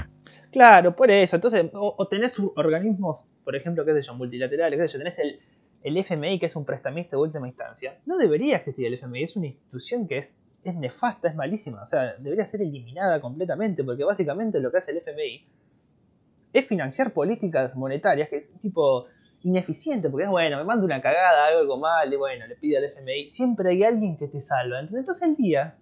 Claro, 0.51 0.95
por 0.95 1.11
eso, 1.11 1.37
entonces, 1.37 1.71
o, 1.73 2.07
tenés 2.09 2.39
organismos, 2.57 3.27
por 3.45 3.57
ejemplo, 3.57 3.85
qué 3.85 3.93
sé 3.93 4.03
yo, 4.03 4.15
multilaterales, 4.15 4.79
qué 4.79 4.89
sé 4.89 4.93
yo, 4.93 4.99
tenés 4.99 5.19
el, 5.19 5.41
el 5.83 5.97
FMI 5.97 6.39
que 6.39 6.47
es 6.47 6.57
un 6.57 6.65
prestamista 6.65 7.17
de 7.17 7.23
última 7.23 7.49
instancia. 7.49 7.99
No 8.07 8.19
debería 8.19 8.57
existir 8.57 8.87
el 8.87 8.95
FMI, 8.95 9.23
es 9.23 9.37
una 9.37 9.47
institución 9.47 10.07
que 10.07 10.19
es 10.19 10.37
es 10.65 10.75
nefasta, 10.75 11.29
es 11.29 11.35
malísima. 11.35 11.83
O 11.83 11.87
sea, 11.87 12.15
debería 12.19 12.47
ser 12.47 12.63
eliminada 12.63 13.21
completamente, 13.21 13.85
porque 13.85 14.05
básicamente 14.05 14.61
lo 14.61 14.71
que 14.71 14.79
hace 14.79 14.93
el 14.93 14.99
FMI 14.99 15.45
es 16.53 16.67
financiar 16.67 17.13
políticas 17.13 17.75
monetarias 17.77 18.29
que 18.29 18.37
es 18.37 18.49
tipo 18.61 19.07
ineficiente, 19.43 20.09
porque 20.09 20.25
es 20.25 20.31
bueno, 20.31 20.59
me 20.59 20.65
manda 20.65 20.85
una 20.85 21.01
cagada, 21.01 21.47
algo 21.47 21.79
mal, 21.79 22.13
y 22.13 22.17
bueno, 22.17 22.47
le 22.47 22.55
pide 22.57 22.79
al 22.79 22.85
FMI. 22.85 23.29
Siempre 23.29 23.71
hay 23.71 23.83
alguien 23.83 24.17
que 24.17 24.29
te 24.29 24.41
salva. 24.41 24.81
Entonces 24.81 25.23
el 25.23 25.37
día, 25.37 25.77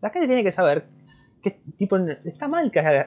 la 0.00 0.10
gente 0.10 0.26
tiene 0.26 0.42
que 0.42 0.52
saber 0.52 0.84
que 1.42 1.60
tipo 1.76 1.96
está 2.24 2.48
mal 2.48 2.72
que 2.72 2.80
haya, 2.80 3.06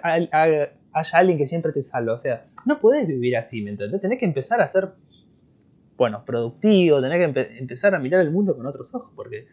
alguien 1.14 1.38
que 1.38 1.48
siempre 1.48 1.74
te 1.74 1.82
salva. 1.82 2.14
O 2.14 2.18
sea, 2.18 2.46
no 2.66 2.80
podés 2.80 3.08
vivir 3.08 3.36
así, 3.36 3.62
¿me 3.62 3.72
entendés? 3.72 4.02
Tenés 4.02 4.20
que 4.20 4.26
empezar 4.26 4.62
a 4.62 4.68
ser, 4.68 4.94
bueno, 5.98 6.24
productivo, 6.26 7.02
tenés 7.02 7.34
que 7.34 7.58
empezar 7.60 7.94
a 7.94 8.00
mirar 8.00 8.22
el 8.22 8.32
mundo 8.32 8.56
con 8.56 8.66
otros 8.66 8.94
ojos, 8.96 9.12
porque 9.16 9.48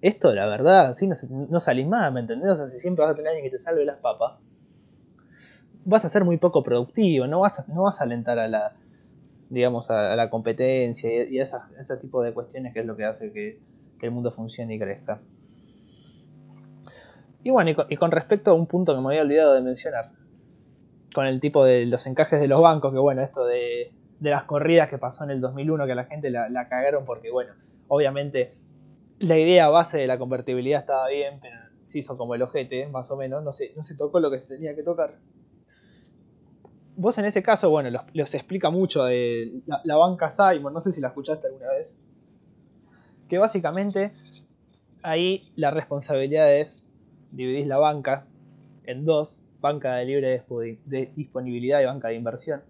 esto, 0.00 0.34
la 0.34 0.46
verdad, 0.46 0.94
si 0.94 1.08
no, 1.08 1.60
salís 1.60 1.86
más, 1.86 2.12
¿me 2.12 2.20
entendés? 2.20 2.50
O 2.50 2.56
sea, 2.56 2.70
si 2.70 2.80
siempre 2.80 3.04
vas 3.04 3.12
a 3.12 3.16
tener 3.16 3.28
alguien 3.28 3.44
que 3.44 3.56
te 3.56 3.58
salve 3.58 3.84
las 3.84 3.98
papas, 3.98 4.34
vas 5.84 6.04
a 6.04 6.08
ser 6.08 6.24
muy 6.24 6.36
poco 6.36 6.62
productivo, 6.62 7.26
no 7.26 7.40
vas 7.40 7.60
a, 7.60 7.64
no 7.68 7.82
vas 7.82 8.00
a 8.00 8.04
alentar 8.04 8.38
a 8.38 8.48
la, 8.48 8.74
digamos, 9.48 9.90
a, 9.90 10.14
la 10.16 10.28
competencia 10.28 11.10
y, 11.24 11.38
a 11.40 11.44
ese 11.44 11.96
tipo 12.00 12.22
de 12.22 12.34
cuestiones 12.34 12.74
que 12.74 12.80
es 12.80 12.86
lo 12.86 12.96
que 12.96 13.04
hace 13.04 13.32
que, 13.32 13.58
el 14.02 14.10
mundo 14.10 14.30
funcione 14.30 14.74
y 14.74 14.78
crezca. 14.78 15.20
Y 17.42 17.50
bueno, 17.50 17.70
y 17.88 17.96
con, 17.96 18.10
respecto 18.10 18.50
a 18.50 18.54
un 18.54 18.66
punto 18.66 18.94
que 18.94 19.00
me 19.00 19.08
había 19.08 19.22
olvidado 19.22 19.54
de 19.54 19.62
mencionar, 19.62 20.10
con 21.14 21.26
el 21.26 21.40
tipo 21.40 21.64
de 21.64 21.86
los 21.86 22.06
encajes 22.06 22.40
de 22.40 22.46
los 22.46 22.60
bancos, 22.60 22.92
que 22.92 22.98
bueno, 22.98 23.22
esto 23.22 23.46
de, 23.46 23.92
las 24.20 24.44
corridas 24.44 24.88
que 24.88 24.98
pasó 24.98 25.24
en 25.24 25.30
el 25.30 25.40
2001, 25.40 25.86
que 25.86 25.94
la 25.94 26.04
gente 26.04 26.30
la 26.30 26.68
cagaron 26.68 27.04
porque, 27.04 27.30
bueno, 27.30 27.54
obviamente 27.88 28.52
la 29.18 29.38
idea 29.38 29.68
base 29.68 29.98
de 29.98 30.06
la 30.06 30.18
convertibilidad 30.18 30.80
estaba 30.80 31.08
bien, 31.08 31.38
pero 31.40 31.56
se 31.86 32.00
hizo 32.00 32.16
como 32.16 32.34
el 32.34 32.42
ojete, 32.42 32.86
más 32.88 33.10
o 33.10 33.16
menos, 33.16 33.42
no 33.42 33.52
se, 33.52 33.72
no 33.74 33.82
se 33.82 33.96
tocó 33.96 34.20
lo 34.20 34.30
que 34.30 34.38
se 34.38 34.46
tenía 34.46 34.74
que 34.74 34.82
tocar. 34.82 35.18
Vos 36.96 37.18
en 37.18 37.26
ese 37.26 37.42
caso, 37.42 37.70
bueno, 37.70 37.90
los, 38.14 38.34
explica 38.34 38.70
mucho 38.70 39.04
de 39.04 39.60
la, 39.66 39.96
banca 39.96 40.30
Simon, 40.30 40.72
no 40.72 40.80
sé 40.80 40.92
si 40.92 41.00
la 41.00 41.08
escuchaste 41.08 41.46
alguna 41.46 41.68
vez, 41.68 41.94
que 43.28 43.38
básicamente 43.38 44.12
ahí 45.02 45.52
la 45.56 45.70
responsabilidad 45.70 46.54
es 46.54 46.82
dividir 47.32 47.66
la 47.66 47.78
banca 47.78 48.26
en 48.84 49.04
dos, 49.04 49.42
banca 49.60 49.96
de 49.96 50.06
libre 50.06 50.44
disponibilidad 51.14 51.80
y 51.80 51.84
banca 51.84 52.08
de 52.08 52.14
inversión. 52.14 52.62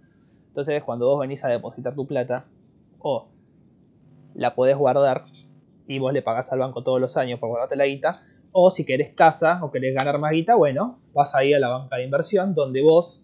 Entonces 0.48 0.82
cuando 0.82 1.06
vos 1.06 1.20
venís 1.20 1.44
a 1.44 1.48
depositar 1.48 1.94
tu 1.94 2.06
plata, 2.06 2.46
o 2.98 3.28
la 4.34 4.54
podés 4.54 4.76
guardar 4.76 5.26
y 5.86 5.98
vos 5.98 6.12
le 6.12 6.22
pagás 6.22 6.52
al 6.52 6.58
banco 6.58 6.82
todos 6.82 7.00
los 7.00 7.16
años 7.16 7.38
por 7.38 7.48
guardarte 7.48 7.76
la 7.76 7.86
guita. 7.86 8.22
O 8.52 8.70
si 8.70 8.84
querés 8.84 9.14
tasa 9.14 9.62
o 9.62 9.70
querés 9.70 9.94
ganar 9.94 10.18
más 10.18 10.32
guita, 10.32 10.54
bueno, 10.54 10.98
vas 11.12 11.34
ahí 11.34 11.52
a 11.52 11.58
la 11.58 11.68
banca 11.68 11.96
de 11.96 12.04
inversión 12.04 12.54
donde 12.54 12.82
vos 12.82 13.22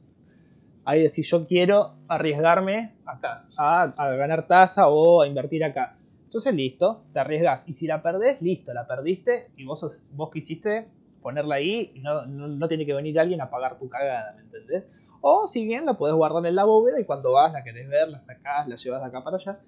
ahí 0.84 1.02
decís 1.02 1.28
yo 1.28 1.46
quiero 1.46 1.94
arriesgarme 2.08 2.94
acá 3.06 3.46
a, 3.56 3.92
ganar 4.16 4.46
tasa 4.46 4.88
o 4.88 5.22
a 5.22 5.26
invertir 5.26 5.64
acá. 5.64 5.96
Entonces 6.24 6.54
listo, 6.54 7.04
te 7.12 7.20
arriesgas. 7.20 7.68
Y 7.68 7.74
si 7.74 7.86
la 7.86 8.02
perdés, 8.02 8.40
listo, 8.40 8.72
la 8.72 8.86
perdiste 8.86 9.50
y 9.56 9.64
vos, 9.64 10.10
vos 10.12 10.30
quisiste 10.30 10.88
ponerla 11.20 11.56
ahí 11.56 11.92
y 11.94 12.00
no, 12.00 12.26
no, 12.26 12.68
tiene 12.68 12.84
que 12.84 12.94
venir 12.94 13.18
alguien 13.20 13.40
a 13.40 13.50
pagar 13.50 13.78
tu 13.78 13.88
cagada, 13.88 14.34
¿me 14.36 14.42
entendés? 14.42 14.84
O 15.20 15.46
si 15.46 15.64
bien 15.64 15.86
la 15.86 15.94
podés 15.94 16.16
guardar 16.16 16.44
en 16.46 16.56
la 16.56 16.64
bóveda 16.64 16.98
y 17.00 17.04
cuando 17.04 17.32
vas 17.32 17.52
la 17.52 17.62
querés 17.62 17.88
ver, 17.88 18.08
la 18.08 18.18
sacás, 18.18 18.66
la 18.66 18.74
llevas 18.76 19.02
de 19.02 19.06
acá 19.06 19.22
para 19.22 19.36
allá. 19.36 19.60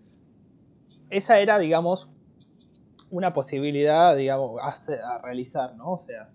Esa 1.10 1.38
era, 1.38 1.58
digamos, 1.58 2.08
una 3.10 3.32
posibilidad, 3.32 4.16
digamos, 4.16 4.60
a, 4.62 5.18
realizar, 5.18 5.74
¿no? 5.76 5.92
O 5.92 5.98
sea, 5.98 6.30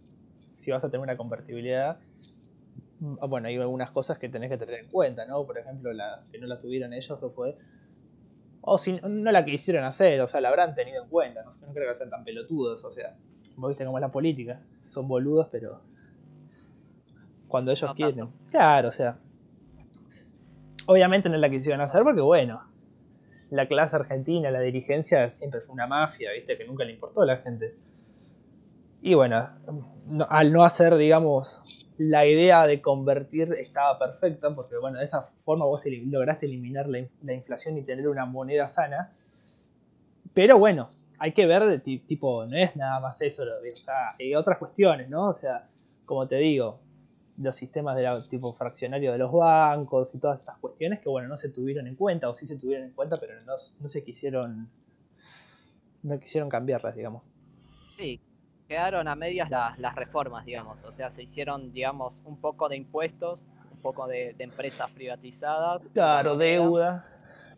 si 0.55 0.71
vas 0.71 0.83
a 0.83 0.89
tener 0.89 1.01
una 1.01 1.17
convertibilidad, 1.17 1.99
mm, 2.99 3.15
bueno, 3.27 3.47
hay 3.47 3.57
algunas 3.57 3.91
cosas 3.91 4.17
que 4.17 4.29
tenés 4.29 4.49
que 4.49 4.57
tener 4.57 4.79
en 4.81 4.89
cuenta, 4.89 5.25
¿no? 5.25 5.45
Por 5.45 5.57
ejemplo, 5.57 5.91
la 5.93 6.23
que 6.31 6.39
no 6.39 6.47
la 6.47 6.59
tuvieron 6.59 6.93
ellos, 6.93 7.19
que 7.19 7.29
fue... 7.29 7.57
O 8.61 8.77
si 8.77 8.99
no 9.01 9.31
la 9.31 9.45
quisieron 9.45 9.85
hacer, 9.85 10.19
o 10.21 10.27
sea, 10.27 10.41
la 10.41 10.49
habrán 10.49 10.75
tenido 10.75 11.03
en 11.03 11.09
cuenta, 11.09 11.43
no, 11.43 11.49
no 11.65 11.73
creo 11.73 11.87
que 11.87 11.95
sean 11.95 12.09
tan 12.09 12.25
pelotudos, 12.25 12.83
o 12.83 12.91
sea, 12.91 13.15
vos 13.55 13.69
viste 13.69 13.85
cómo 13.85 13.97
es 13.97 14.01
la 14.01 14.11
política, 14.11 14.61
son 14.85 15.07
boludos, 15.07 15.47
pero 15.49 15.81
cuando 17.47 17.71
ellos 17.71 17.93
quieren. 17.95 18.29
Claro, 18.51 18.89
o 18.89 18.91
sea, 18.91 19.17
obviamente 20.85 21.29
no 21.29 21.37
la 21.37 21.49
quisieron 21.49 21.81
hacer 21.81 22.03
porque, 22.03 22.21
bueno, 22.21 22.68
la 23.49 23.67
clase 23.67 23.95
argentina, 23.95 24.51
la 24.51 24.61
dirigencia, 24.61 25.29
siempre 25.29 25.61
fue 25.61 25.73
una 25.73 25.87
mafia, 25.87 26.31
¿viste? 26.33 26.57
Que 26.57 26.65
nunca 26.65 26.83
le 26.83 26.93
importó 26.93 27.21
a 27.21 27.25
la 27.25 27.37
gente. 27.37 27.75
Y 29.01 29.13
bueno, 29.13 29.49
al 30.29 30.51
no 30.51 30.63
hacer, 30.63 30.95
digamos, 30.97 31.61
la 31.97 32.25
idea 32.25 32.67
de 32.67 32.81
convertir 32.81 33.53
estaba 33.53 33.97
perfecta, 33.97 34.53
porque 34.53 34.77
bueno, 34.77 34.99
de 34.99 35.05
esa 35.05 35.23
forma 35.43 35.65
vos 35.65 35.83
lograste 35.85 36.45
eliminar 36.45 36.87
la, 36.87 37.33
inflación 37.33 37.77
y 37.77 37.83
tener 37.83 38.07
una 38.07 38.25
moneda 38.25 38.67
sana. 38.67 39.13
Pero 40.33 40.59
bueno, 40.59 40.91
hay 41.17 41.33
que 41.33 41.45
ver, 41.45 41.65
de 41.65 41.79
tipo, 41.79 42.45
no 42.45 42.55
es 42.55 42.75
nada 42.75 42.99
más 42.99 43.21
eso, 43.21 43.43
o 43.43 43.77
sea, 43.77 44.15
hay 44.19 44.35
otras 44.35 44.57
cuestiones, 44.57 45.09
¿no? 45.09 45.27
O 45.27 45.33
sea, 45.33 45.67
como 46.05 46.27
te 46.27 46.37
digo, 46.37 46.79
los 47.39 47.55
sistemas 47.55 47.95
de 47.95 48.23
tipo 48.29 48.53
fraccionario 48.53 49.11
de 49.13 49.17
los 49.17 49.31
bancos 49.31 50.13
y 50.13 50.19
todas 50.19 50.41
esas 50.41 50.57
cuestiones 50.57 50.99
que 50.99 51.09
bueno 51.09 51.27
no 51.29 51.37
se 51.37 51.49
tuvieron 51.49 51.87
en 51.87 51.95
cuenta 51.95 52.29
o 52.29 52.33
sí 52.33 52.45
se 52.45 52.57
tuvieron 52.57 52.87
en 52.87 52.93
cuenta 52.93 53.17
pero 53.17 53.33
no, 53.45 53.57
se 53.57 54.03
quisieron 54.03 54.69
no 56.03 56.19
quisieron 56.19 56.49
cambiarlas 56.49 56.95
digamos. 56.95 57.23
Sí 57.95 58.19
quedaron 58.67 59.07
a 59.07 59.15
medias 59.15 59.49
las, 59.49 59.95
reformas 59.95 60.45
digamos. 60.45 60.83
O 60.83 60.91
sea 60.91 61.11
se 61.11 61.23
hicieron 61.23 61.71
digamos 61.71 62.21
un 62.25 62.39
poco 62.39 62.67
de 62.67 62.75
impuestos 62.75 63.45
un 63.71 63.81
poco 63.81 64.07
de, 64.07 64.35
empresas 64.39 64.91
privatizadas 64.91 65.81
claro 65.93 66.35
deuda. 66.35 67.05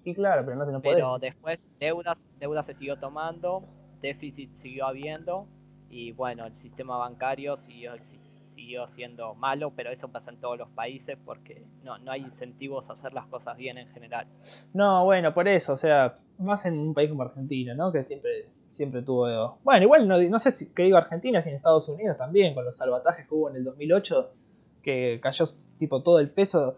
Y 0.03 0.13
claro 0.13 0.43
pero 0.45 0.57
no 0.57 0.65
se 0.65 0.71
no 0.71 0.81
pero 0.81 1.17
después 1.17 1.71
deudas 1.79 2.27
deuda 2.39 2.61
se 2.61 2.75
siguió 2.75 2.97
tomando 2.97 3.63
déficit 3.99 4.53
siguió 4.55 4.85
habiendo 4.85 5.47
y 5.89 6.11
bueno 6.11 6.45
el 6.45 6.55
sistema 6.55 6.97
bancario 6.97 7.57
siguió 7.57 7.93
existiendo 7.93 8.30
siguió 8.61 8.87
siendo 8.87 9.33
malo, 9.33 9.73
pero 9.75 9.89
eso 9.91 10.07
pasa 10.09 10.29
en 10.29 10.37
todos 10.37 10.57
los 10.57 10.69
países 10.69 11.17
porque 11.25 11.63
no, 11.83 11.97
no 11.97 12.11
hay 12.11 12.21
incentivos 12.21 12.89
a 12.89 12.93
hacer 12.93 13.11
las 13.11 13.25
cosas 13.25 13.57
bien 13.57 13.79
en 13.79 13.87
general. 13.89 14.27
No, 14.73 15.03
bueno, 15.03 15.33
por 15.33 15.47
eso, 15.47 15.73
o 15.73 15.77
sea, 15.77 16.19
más 16.37 16.65
en 16.65 16.77
un 16.77 16.93
país 16.93 17.09
como 17.09 17.23
Argentina, 17.23 17.73
¿no? 17.73 17.91
Que 17.91 18.03
siempre, 18.03 18.49
siempre 18.69 19.01
tuvo... 19.01 19.57
Bueno, 19.63 19.83
igual 19.83 20.07
no, 20.07 20.19
no 20.19 20.39
sé 20.39 20.51
si, 20.51 20.67
qué 20.73 20.83
digo 20.83 20.97
Argentina, 20.97 21.41
si 21.41 21.49
en 21.49 21.55
Estados 21.55 21.89
Unidos 21.89 22.17
también, 22.17 22.53
con 22.53 22.63
los 22.63 22.77
salvatajes 22.77 23.27
que 23.27 23.33
hubo 23.33 23.49
en 23.49 23.55
el 23.55 23.63
2008, 23.63 24.31
que 24.83 25.19
cayó 25.23 25.49
tipo 25.79 26.03
todo 26.03 26.19
el 26.19 26.29
peso, 26.29 26.77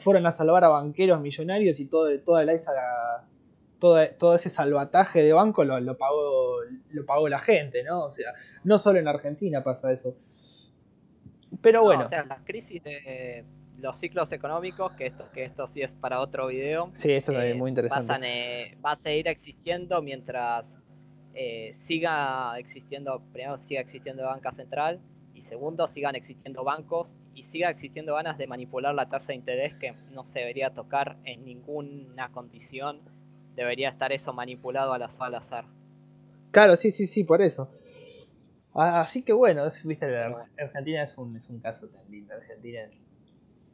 fueron 0.00 0.26
a 0.26 0.32
salvar 0.32 0.64
a 0.64 0.68
banqueros 0.68 1.20
millonarios 1.20 1.78
y 1.78 1.86
todo, 1.86 2.18
toda 2.20 2.44
la 2.44 2.52
todo, 3.78 4.34
ese 4.34 4.48
salvataje 4.48 5.22
de 5.22 5.32
banco 5.32 5.64
lo, 5.64 5.78
lo, 5.80 5.96
pagó, 5.96 6.58
lo 6.90 7.04
pagó 7.04 7.28
la 7.28 7.40
gente, 7.40 7.82
¿no? 7.82 8.04
O 8.04 8.10
sea, 8.12 8.32
no 8.62 8.78
solo 8.78 9.00
en 9.00 9.08
Argentina 9.08 9.64
pasa 9.64 9.90
eso. 9.92 10.14
Pero 11.60 11.82
bueno. 11.82 12.06
o 12.06 12.08
sea, 12.08 12.24
la 12.24 12.36
crisis 12.44 12.82
de 12.82 13.44
los 13.82 13.98
ciclos 13.98 14.32
económicos, 14.32 14.92
que 14.92 15.06
esto, 15.06 15.28
que 15.32 15.44
esto 15.44 15.66
sí 15.66 15.82
es 15.82 15.94
para 15.94 16.20
otro 16.20 16.46
video. 16.46 16.90
Sí, 16.94 17.10
eso 17.10 17.32
también 17.32 17.52
es 17.52 17.58
muy 17.58 17.68
interesante. 17.68 18.14
Eh, 18.22 18.78
va 18.84 18.92
a 18.92 18.96
seguir 18.96 19.28
existiendo 19.28 20.00
mientras 20.00 20.78
eh, 21.34 21.70
siga 21.72 22.58
existiendo, 22.58 23.20
primero 23.32 23.60
siga 23.60 23.80
existiendo 23.80 24.24
banca 24.24 24.52
central 24.52 25.00
y 25.34 25.42
segundo 25.42 25.88
sigan 25.88 26.14
existiendo 26.14 26.62
bancos 26.62 27.18
y 27.34 27.42
siga 27.42 27.70
existiendo 27.70 28.14
ganas 28.14 28.38
de 28.38 28.46
manipular 28.46 28.94
la 28.94 29.08
tasa 29.08 29.32
de 29.32 29.36
interés 29.36 29.74
que 29.74 29.94
no 30.12 30.24
se 30.24 30.40
debería 30.40 30.70
tocar 30.70 31.16
en 31.24 31.44
ninguna 31.44 32.30
condición. 32.30 33.00
Debería 33.56 33.90
estar 33.90 34.12
eso 34.12 34.32
manipulado 34.32 34.92
al 34.92 35.02
azar. 35.02 35.64
Claro, 36.52 36.76
sí, 36.76 36.90
sí, 36.90 37.06
sí, 37.06 37.24
por 37.24 37.42
eso. 37.42 37.70
Ah, 38.74 39.00
así 39.02 39.22
que 39.22 39.32
bueno, 39.32 39.64
viste, 39.84 40.06
Argentina 40.58 41.02
es 41.02 41.18
un, 41.18 41.36
es 41.36 41.50
un 41.50 41.60
caso 41.60 41.88
tan 41.88 42.10
lindo. 42.10 42.34
Argentina 42.34 42.80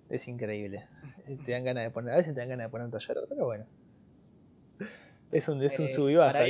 es, 0.09 0.29
increíble. 0.29 0.87
Te 1.47 1.53
dan 1.53 1.65
ganas 1.65 1.85
de 1.85 1.91
poner, 1.91 2.15
a 2.15 2.17
veces 2.17 2.35
te 2.35 2.41
dan 2.41 2.49
ganas 2.49 2.67
de 2.67 2.71
poner 2.71 2.87
un 2.87 2.91
taller, 2.91 3.19
pero 3.29 3.45
bueno. 3.45 3.67
Es 5.31 5.49
un, 5.49 5.63
es 5.63 5.79
un 5.79 5.87
eh, 5.87 5.89
sub 5.89 6.09
y 6.09 6.15
baja. 6.15 6.45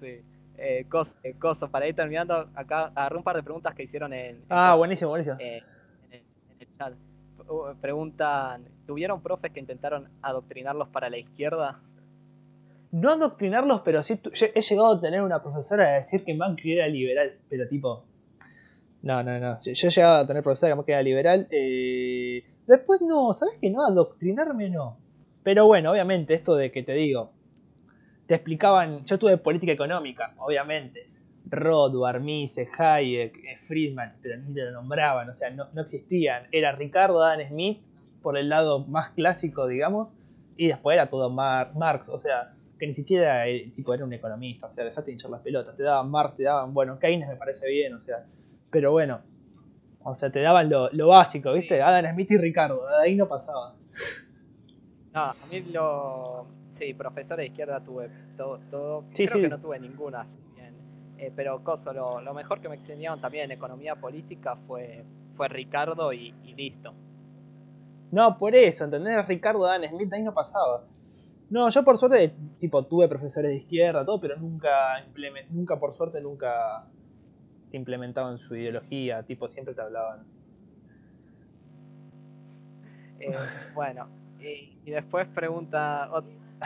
Sí. 0.00 0.22
Eh, 0.56 0.86
eh, 1.22 1.34
coso, 1.38 1.70
para 1.70 1.88
ir 1.88 1.96
terminando, 1.96 2.48
acá 2.54 2.92
agarré 2.94 3.16
un 3.16 3.24
par 3.24 3.36
de 3.36 3.42
preguntas 3.42 3.74
que 3.74 3.82
hicieron 3.82 4.12
en. 4.12 4.44
ah, 4.48 4.74
buenísimo, 4.76 5.10
buenísimo. 5.10 5.36
Eh, 5.40 5.62
en, 6.10 6.22
el, 6.60 6.70
chat. 6.70 6.94
Preguntan: 7.80 8.64
¿tuvieron 8.86 9.20
profes 9.20 9.50
que 9.50 9.60
intentaron 9.60 10.08
adoctrinarlos 10.22 10.88
para 10.88 11.10
la 11.10 11.18
izquierda? 11.18 11.80
No 12.94 13.10
adoctrinarlos, 13.10 13.80
pero 13.80 14.04
sí. 14.04 14.20
He 14.54 14.60
llegado 14.60 14.92
a 14.92 15.00
tener 15.00 15.20
una 15.20 15.42
profesora 15.42 15.84
a 15.84 15.92
decir 15.94 16.22
que 16.22 16.32
Macri 16.32 16.74
era 16.74 16.86
liberal, 16.86 17.32
pero 17.48 17.66
tipo. 17.66 18.04
No, 19.02 19.20
no, 19.24 19.40
no. 19.40 19.60
Yo, 19.64 19.88
he 19.88 19.90
llegado 19.90 20.18
a 20.18 20.26
tener 20.28 20.44
profesora 20.44 20.70
que 20.70 20.76
Macri 20.76 20.92
era 20.92 21.02
liberal. 21.02 21.48
Después 22.68 23.02
no, 23.02 23.32
¿sabes 23.32 23.58
que 23.60 23.68
no? 23.70 23.84
Adoctrinarme 23.84 24.70
no. 24.70 24.96
Pero 25.42 25.66
bueno, 25.66 25.90
obviamente, 25.90 26.34
esto 26.34 26.54
de 26.54 26.70
que 26.70 26.84
te 26.84 26.92
digo, 26.92 27.32
te 28.28 28.36
explicaban, 28.36 29.04
yo 29.04 29.18
tuve 29.18 29.38
política 29.38 29.72
económica, 29.72 30.32
obviamente. 30.38 31.10
Rothbard, 31.46 32.20
Mises, 32.22 32.68
Hayek, 32.78 33.36
eh, 33.38 33.56
Friedman, 33.56 34.18
pero 34.22 34.38
ni 34.38 34.54
te 34.54 34.62
lo 34.66 34.70
nombraban, 34.70 35.28
o 35.28 35.34
sea, 35.34 35.50
no, 35.50 35.66
existían. 35.80 36.46
Era 36.52 36.70
Ricardo 36.70 37.24
Adam 37.24 37.44
Smith 37.48 37.82
por 38.22 38.38
el 38.38 38.48
lado 38.48 38.86
más 38.86 39.08
clásico, 39.10 39.66
digamos, 39.66 40.14
y 40.56 40.68
después 40.68 40.94
era 40.94 41.08
todo 41.08 41.28
Marx, 41.28 42.08
o 42.08 42.20
sea, 42.20 42.53
que 42.78 42.86
ni 42.86 42.92
siquiera 42.92 43.46
el 43.46 43.72
tipo 43.72 43.94
era 43.94 44.04
un 44.04 44.12
economista, 44.12 44.66
o 44.66 44.68
sea, 44.68 44.84
dejate 44.84 45.12
hinchar 45.12 45.30
las 45.30 45.40
pelotas, 45.40 45.76
te 45.76 45.82
daban 45.82 46.10
Marx, 46.10 46.36
te 46.36 46.42
daban, 46.42 46.74
bueno, 46.74 46.98
Keynes 46.98 47.28
me 47.28 47.36
parece 47.36 47.68
bien, 47.68 47.94
o 47.94 48.00
sea, 48.00 48.24
pero 48.70 48.92
bueno, 48.92 49.20
o 50.02 50.14
sea, 50.14 50.30
te 50.30 50.40
daban 50.40 50.68
lo, 50.68 51.06
básico, 51.06 51.52
¿viste? 51.52 51.80
Adam 51.80 52.12
Smith 52.12 52.30
y 52.32 52.36
Ricardo, 52.36 52.86
de 52.86 53.02
ahí 53.04 53.14
no 53.14 53.28
pasaba. 53.28 53.74
No, 55.12 55.20
a 55.20 55.36
mí 55.50 55.60
lo, 55.72 56.46
Sí, 56.78 56.92
profesor 56.92 57.36
de 57.36 57.46
izquierda 57.46 57.80
tuve 57.80 58.10
todo, 58.36 58.58
todo 58.70 59.04
creo 59.14 59.28
que 59.28 59.48
no 59.48 59.60
tuve 59.60 59.78
ninguna, 59.78 60.26
bien. 60.56 60.74
Eh, 61.18 61.32
pero 61.34 61.62
coso, 61.62 61.92
lo, 61.92 62.34
mejor 62.34 62.60
que 62.60 62.68
me 62.68 62.76
enseñaron 62.76 63.20
también 63.20 63.44
en 63.44 63.52
economía 63.52 63.94
política 63.94 64.56
fue, 64.66 65.04
fue 65.36 65.48
Ricardo 65.48 66.12
y, 66.12 66.32
listo. 66.56 66.92
No, 68.10 68.38
por 68.38 68.54
eso, 68.54 68.84
¿entendés? 68.84 69.26
Ricardo 69.26 69.64
Dan 69.64 69.84
Smith 69.84 70.12
ahí 70.12 70.22
no 70.22 70.34
pasaba. 70.34 70.84
No, 71.50 71.68
yo 71.68 71.84
por 71.84 71.98
suerte, 71.98 72.34
tipo, 72.58 72.84
tuve 72.84 73.08
profesores 73.08 73.50
de 73.50 73.56
izquierda, 73.58 74.04
todo, 74.04 74.20
pero 74.20 74.36
nunca, 74.36 75.04
nunca 75.50 75.78
por 75.78 75.92
suerte, 75.92 76.20
nunca 76.20 76.86
implementaban 77.72 78.38
su 78.38 78.56
ideología, 78.56 79.22
tipo, 79.22 79.48
siempre 79.48 79.74
te 79.74 79.82
hablaban. 79.82 80.24
Eh, 83.20 83.30
bueno, 83.74 84.08
y, 84.40 84.78
y, 84.84 84.90
después 84.90 85.28
pregunta 85.28 86.10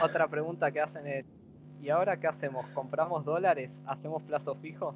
otra 0.01 0.27
pregunta 0.27 0.71
que 0.71 0.81
hacen 0.81 1.07
es, 1.07 1.33
¿y 1.81 1.89
ahora 1.89 2.19
qué 2.19 2.27
hacemos? 2.27 2.65
¿Compramos 2.67 3.25
dólares? 3.25 3.81
¿Hacemos 3.85 4.23
plazo 4.23 4.55
fijo? 4.55 4.95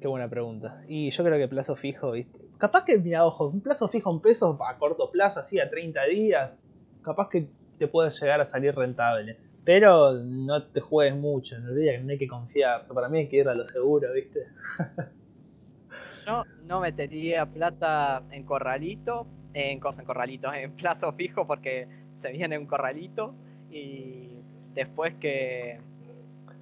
Qué 0.00 0.08
buena 0.08 0.28
pregunta. 0.28 0.82
Y 0.88 1.10
yo 1.10 1.24
creo 1.24 1.38
que 1.38 1.48
plazo 1.48 1.74
fijo, 1.74 2.12
¿viste? 2.12 2.38
Capaz 2.58 2.84
que, 2.84 2.98
mira, 2.98 3.24
ojo, 3.24 3.48
un 3.48 3.60
plazo 3.60 3.88
fijo 3.88 4.10
en 4.10 4.20
pesos 4.20 4.56
a 4.66 4.78
corto 4.78 5.10
plazo, 5.10 5.40
así 5.40 5.58
a 5.60 5.68
30 5.68 6.04
días, 6.04 6.60
capaz 7.02 7.28
que 7.28 7.48
te 7.78 7.88
puede 7.88 8.10
llegar 8.10 8.40
a 8.40 8.44
salir 8.44 8.74
rentable. 8.74 9.38
Pero 9.64 10.12
no 10.12 10.62
te 10.62 10.80
juegues 10.80 11.16
mucho, 11.16 11.58
no, 11.58 11.72
no 11.72 12.10
hay 12.10 12.18
que 12.18 12.28
confiar. 12.28 12.80
para 12.94 13.08
mí 13.08 13.18
hay 13.18 13.28
que 13.28 13.38
ir 13.38 13.48
a 13.48 13.54
lo 13.54 13.64
seguro, 13.64 14.12
¿viste? 14.12 14.46
yo 16.26 16.44
no 16.64 16.80
metería 16.80 17.46
plata 17.46 18.22
en 18.30 18.44
corralito, 18.44 19.26
en 19.54 19.80
cosas 19.80 20.00
en 20.00 20.06
corralito, 20.06 20.52
en 20.52 20.72
plazo 20.76 21.12
fijo, 21.12 21.46
porque 21.46 21.88
se 22.18 22.32
viene 22.32 22.58
un 22.58 22.66
corralito 22.66 23.34
y 23.70 24.30
después 24.74 25.14
que, 25.14 25.80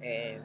eh, 0.01 0.39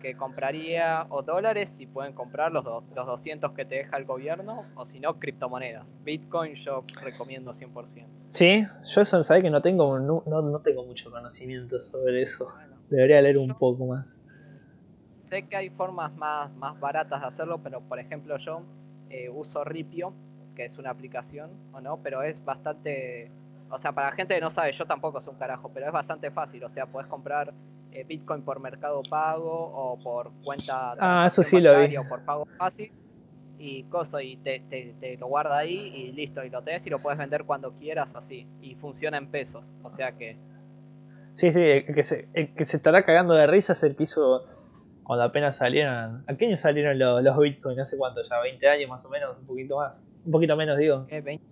que 0.00 0.16
compraría 0.16 1.06
o 1.10 1.22
dólares 1.22 1.68
si 1.68 1.86
pueden 1.86 2.12
comprar 2.12 2.52
los, 2.52 2.64
los 2.64 3.06
200 3.06 3.52
que 3.52 3.64
te 3.64 3.76
deja 3.76 3.96
el 3.96 4.04
gobierno 4.04 4.64
o 4.74 4.84
si 4.84 5.00
no 5.00 5.18
criptomonedas. 5.18 5.96
Bitcoin 6.02 6.54
yo 6.56 6.82
recomiendo 7.02 7.52
100%. 7.52 8.06
Sí, 8.32 8.64
yo 8.88 9.00
eso 9.00 9.22
sabes 9.24 9.42
que 9.42 9.50
no 9.50 9.62
tengo 9.62 9.98
no, 9.98 10.22
no, 10.26 10.60
tengo 10.60 10.84
mucho 10.84 11.10
conocimiento 11.10 11.80
sobre 11.80 12.22
eso. 12.22 12.46
Debería 12.88 13.20
leer 13.22 13.38
un 13.38 13.54
poco 13.54 13.86
más. 13.86 14.16
Sé 14.26 15.46
que 15.46 15.56
hay 15.56 15.70
formas 15.70 16.12
más, 16.16 16.50
más 16.56 16.78
baratas 16.80 17.20
de 17.20 17.26
hacerlo, 17.26 17.60
pero 17.62 17.80
por 17.80 18.00
ejemplo 18.00 18.36
yo 18.38 18.62
eh, 19.10 19.28
uso 19.28 19.62
Ripio, 19.62 20.12
que 20.56 20.64
es 20.64 20.76
una 20.78 20.90
aplicación, 20.90 21.50
o 21.72 21.80
no, 21.80 21.98
pero 22.02 22.22
es 22.22 22.44
bastante 22.44 23.30
o 23.70 23.78
sea, 23.78 23.92
para 23.92 24.10
la 24.10 24.16
gente 24.16 24.34
que 24.34 24.40
no 24.40 24.50
sabe, 24.50 24.72
yo 24.72 24.84
tampoco 24.84 25.20
soy 25.20 25.32
un 25.32 25.38
carajo, 25.38 25.70
pero 25.72 25.86
es 25.86 25.92
bastante 25.92 26.30
fácil. 26.30 26.64
O 26.64 26.68
sea, 26.68 26.86
puedes 26.86 27.08
comprar 27.08 27.52
eh, 27.92 28.04
Bitcoin 28.04 28.42
por 28.42 28.60
Mercado 28.60 29.02
Pago 29.08 29.50
o 29.50 29.98
por 29.98 30.30
cuenta 30.44 30.94
ah, 30.98 31.24
eso 31.26 31.42
sí 31.42 31.60
lo 31.60 31.78
vi. 31.80 31.96
o 31.96 32.08
por 32.08 32.24
pago 32.24 32.46
fácil 32.58 32.92
y 33.58 33.82
coso 33.84 34.20
y 34.20 34.36
te, 34.38 34.60
te, 34.70 35.16
lo 35.18 35.26
guarda 35.26 35.58
ahí 35.58 35.92
y 35.94 36.12
listo 36.12 36.42
y 36.44 36.50
lo 36.50 36.62
tenés 36.62 36.86
y 36.86 36.90
lo 36.90 36.98
puedes 36.98 37.18
vender 37.18 37.44
cuando 37.44 37.72
quieras 37.72 38.14
así 38.14 38.46
y 38.62 38.74
funciona 38.76 39.18
en 39.18 39.30
pesos 39.30 39.72
o 39.82 39.90
sea 39.90 40.12
que 40.12 40.38
sí 41.32 41.52
sí 41.52 41.60
el 41.60 41.94
que 41.94 42.02
se, 42.02 42.28
que 42.32 42.64
se 42.64 42.76
estará 42.78 43.04
cagando 43.04 43.34
de 43.34 43.46
risas 43.46 43.82
el 43.82 43.94
piso 43.94 44.46
cuando 45.02 45.24
apenas 45.24 45.56
salieron 45.56 46.24
¿a 46.26 46.36
qué 46.36 46.46
año 46.46 46.56
salieron 46.56 46.98
los, 46.98 47.22
los 47.22 47.38
bitcoins? 47.38 47.80
hace 47.80 47.98
cuánto 47.98 48.22
ya 48.22 48.40
20 48.40 48.68
años 48.68 48.88
más 48.88 49.04
o 49.04 49.10
menos 49.10 49.36
un 49.38 49.46
poquito 49.46 49.76
más 49.76 50.02
un 50.24 50.32
poquito 50.32 50.56
menos 50.56 50.78
digo 50.78 51.06
eh, 51.10 51.20
20 51.20 51.50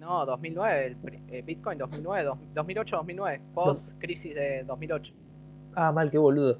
no, 0.00 0.24
2009, 0.24 0.86
el, 0.86 0.96
eh, 1.30 1.42
Bitcoin 1.42 1.76
2009, 1.76 2.30
2008-2009, 2.54 3.40
post 3.52 3.98
crisis 4.00 4.34
de 4.34 4.64
2008. 4.64 5.12
Ah, 5.74 5.92
mal, 5.92 6.10
qué 6.10 6.18
boludo. 6.18 6.58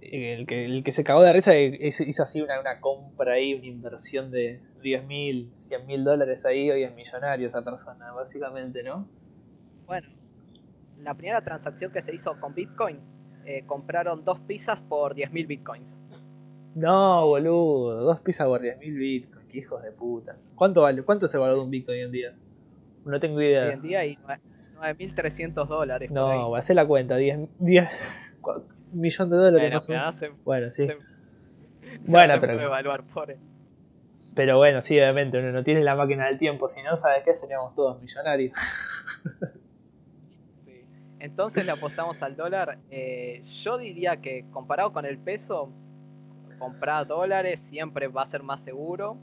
El 0.00 0.46
que, 0.46 0.64
el 0.64 0.82
que 0.82 0.92
se 0.92 1.04
cagó 1.04 1.22
de 1.22 1.32
risa 1.32 1.58
hizo 1.58 2.22
así 2.22 2.40
una, 2.40 2.60
una 2.60 2.80
compra 2.80 3.34
ahí, 3.34 3.54
una 3.54 3.66
inversión 3.66 4.30
de 4.30 4.62
10 4.82 5.04
mil, 5.06 5.52
100 5.58 5.86
mil 5.86 6.04
dólares 6.04 6.44
ahí, 6.46 6.70
hoy 6.70 6.82
es 6.82 6.94
millonario 6.94 7.46
esa 7.46 7.62
persona, 7.62 8.12
básicamente, 8.12 8.82
¿no? 8.82 9.06
Bueno, 9.86 10.08
la 10.98 11.14
primera 11.14 11.42
transacción 11.42 11.92
que 11.92 12.00
se 12.00 12.14
hizo 12.14 12.38
con 12.40 12.54
Bitcoin, 12.54 13.00
eh, 13.44 13.64
compraron 13.66 14.24
dos 14.24 14.40
pizzas 14.40 14.80
por 14.80 15.14
10 15.14 15.32
mil 15.32 15.46
Bitcoins. 15.46 15.94
No, 16.74 17.26
boludo, 17.26 18.02
dos 18.02 18.20
pizzas 18.20 18.46
por 18.46 18.62
10 18.62 18.78
mil 18.78 18.96
Bitcoins 18.96 19.38
qué 19.48 19.58
hijos 19.58 19.82
de 19.82 19.90
puta. 19.90 20.36
¿Cuánto 20.54 20.82
vale? 20.82 21.02
¿Cuánto 21.02 21.26
se 21.26 21.38
valor 21.38 21.56
de 21.56 21.62
un 21.62 21.70
Bitcoin 21.70 21.98
hoy 21.98 22.04
en 22.04 22.12
día? 22.12 22.34
No 23.04 23.18
tengo 23.18 23.40
idea. 23.40 23.64
Hoy 23.66 23.72
en 23.72 23.82
día 23.82 24.04
9.300 24.78 25.66
dólares. 25.66 26.10
No, 26.10 26.48
voy 26.48 26.56
a 26.56 26.60
hacer 26.60 26.76
la 26.76 26.86
cuenta. 26.86 27.16
10, 27.16 27.48
10 27.58 27.88
millón 28.92 29.30
de 29.30 29.36
dólares 29.36 29.86
bueno, 29.86 30.02
más 30.04 30.24
Bueno, 30.44 30.70
sí. 30.70 30.88
bueno, 32.06 32.34
pero. 32.40 32.60
Evaluar 32.60 33.04
por... 33.04 33.36
Pero 34.34 34.56
bueno, 34.56 34.82
sí, 34.82 34.98
obviamente, 34.98 35.38
uno 35.38 35.50
no 35.50 35.64
tiene 35.64 35.82
la 35.82 35.96
máquina 35.96 36.26
del 36.26 36.38
tiempo. 36.38 36.68
Si 36.68 36.82
no, 36.82 36.96
¿sabes 36.96 37.24
qué? 37.24 37.34
Seríamos 37.34 37.74
todos 37.74 38.00
millonarios. 38.00 38.56
sí. 40.64 40.84
Entonces 41.18 41.66
le 41.66 41.72
apostamos 41.72 42.22
al 42.22 42.36
dólar. 42.36 42.78
Eh, 42.90 43.42
yo 43.62 43.78
diría 43.78 44.20
que 44.20 44.44
comparado 44.52 44.92
con 44.92 45.04
el 45.06 45.18
peso, 45.18 45.72
comprar 46.58 47.06
dólares 47.06 47.60
siempre 47.60 48.08
va 48.08 48.22
a 48.22 48.26
ser 48.26 48.42
más 48.42 48.62
seguro 48.62 49.16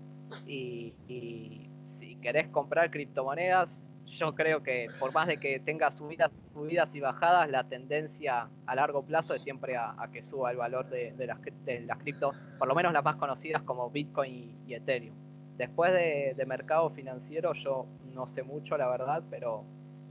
y, 0.45 1.69
si 1.85 2.15
querés 2.17 2.47
comprar 2.49 2.89
criptomonedas, 2.91 3.77
yo 4.05 4.33
creo 4.35 4.63
que 4.63 4.87
por 4.99 5.13
más 5.13 5.27
de 5.27 5.37
que 5.37 5.59
tenga 5.59 5.91
subidas, 5.91 6.31
subidas 6.53 6.93
y 6.95 6.99
bajadas, 6.99 7.49
la 7.49 7.63
tendencia 7.65 8.49
a 8.65 8.75
largo 8.75 9.03
plazo 9.03 9.33
es 9.33 9.41
siempre 9.41 9.75
a, 9.77 9.95
que 10.11 10.21
suba 10.21 10.51
el 10.51 10.57
valor 10.57 10.89
de, 10.89 11.13
las, 11.25 11.39
de 11.65 11.81
las 11.81 11.97
cripto, 11.99 12.33
por 12.57 12.67
lo 12.67 12.75
menos 12.75 12.93
las 12.93 13.03
más 13.03 13.15
conocidas 13.17 13.61
como 13.63 13.89
Bitcoin 13.89 14.57
y, 14.67 14.73
Ethereum. 14.73 15.15
Después 15.57 15.93
de, 15.93 16.45
mercado 16.45 16.89
financiero 16.89 17.53
yo 17.53 17.87
no 18.13 18.27
sé 18.27 18.43
mucho, 18.43 18.77
la 18.77 18.87
verdad, 18.87 19.23
pero 19.29 19.63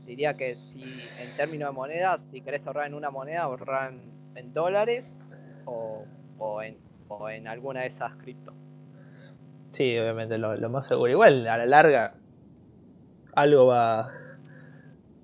diría 0.04 0.34
que 0.36 0.54
si 0.54 0.82
en 0.82 1.36
términos 1.36 1.70
de 1.70 1.74
monedas, 1.74 2.22
si 2.22 2.40
querés 2.40 2.66
ahorrar 2.66 2.86
en 2.86 2.94
una 2.94 3.10
moneda, 3.10 3.42
ahorrar 3.42 3.92
en, 4.34 4.52
dólares 4.52 5.14
o, 5.64 6.04
o 6.38 6.62
en 6.62 6.76
o 7.08 7.28
en 7.28 7.48
alguna 7.48 7.80
de 7.80 7.88
esas 7.88 8.14
cripto. 8.16 8.52
Sí, 9.72 9.98
obviamente 9.98 10.38
lo, 10.38 10.56
más 10.70 10.86
seguro. 10.86 11.10
Igual 11.10 11.46
a 11.48 11.58
la 11.58 11.66
larga 11.66 12.14
algo 13.36 13.66
va 13.66 14.08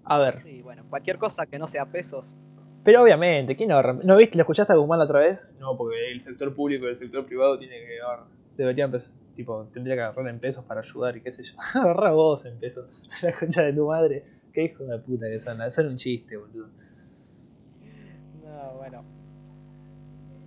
a 0.05 0.19
ver. 0.19 0.35
Sí, 0.37 0.63
bueno, 0.63 0.85
cualquier 0.89 1.19
cosa 1.19 1.47
que 1.47 1.59
no 1.59 1.67
sea 1.67 1.87
pesos. 1.87 2.35
Pero 2.83 3.03
obviamente, 3.03 3.57
¿quién 3.57 3.73
ahorra? 3.73 3.93
¿No 4.05 4.17
viste? 4.17 4.37
¿Le 4.37 4.43
escuchaste 4.43 4.73
a 4.73 4.77
Guzmán 4.77 4.99
la 4.99 5.05
otra 5.05 5.21
vez? 5.21 5.53
No, 5.59 5.77
porque 5.77 6.11
el 6.11 6.23
sector 6.23 6.55
público 6.55 6.87
y 6.87 6.91
el 6.91 6.97
sector 6.97 7.27
privado 7.27 7.59
tiene 7.59 7.77
que 7.77 8.01
ahorrar. 8.01 8.27
Deberían, 8.57 8.93
tipo, 9.35 9.69
tendría 9.73 9.95
que 9.97 10.01
agarrar 10.03 10.29
en 10.29 10.41
pesos 10.41 10.65
para 10.65 10.81
ayudar 10.81 11.17
y 11.17 11.21
qué 11.21 11.33
sé 11.33 11.43
yo. 11.43 11.55
Agarra 11.81 12.13
vos 12.13 12.45
en 12.47 12.59
pesos. 12.59 12.87
La 13.23 13.35
concha 13.35 13.63
de 13.63 13.73
tu 13.75 13.87
madre. 13.87 14.25
Qué 14.53 14.65
hijo 14.65 14.85
de 14.85 14.99
puta 14.99 15.27
que 15.29 15.39
son. 15.39 15.59
Son 15.71 15.87
un 15.87 15.97
chiste, 15.97 16.37
boludo. 16.37 16.69
No, 18.45 18.73
bueno. 18.79 19.05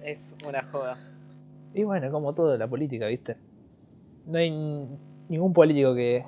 Es 0.04 0.36
una 0.46 0.64
joda. 0.64 0.98
Y 1.74 1.84
bueno, 1.84 2.12
como 2.12 2.34
todo 2.34 2.58
la 2.58 2.68
política, 2.68 3.08
¿viste? 3.08 3.38
No 4.26 4.38
hay 4.38 4.52
ningún 5.30 5.54
político 5.54 5.96
que, 5.96 6.26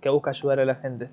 que 0.00 0.08
busca 0.08 0.30
ayudar 0.30 0.60
a 0.60 0.64
la 0.64 0.76
gente. 0.76 1.10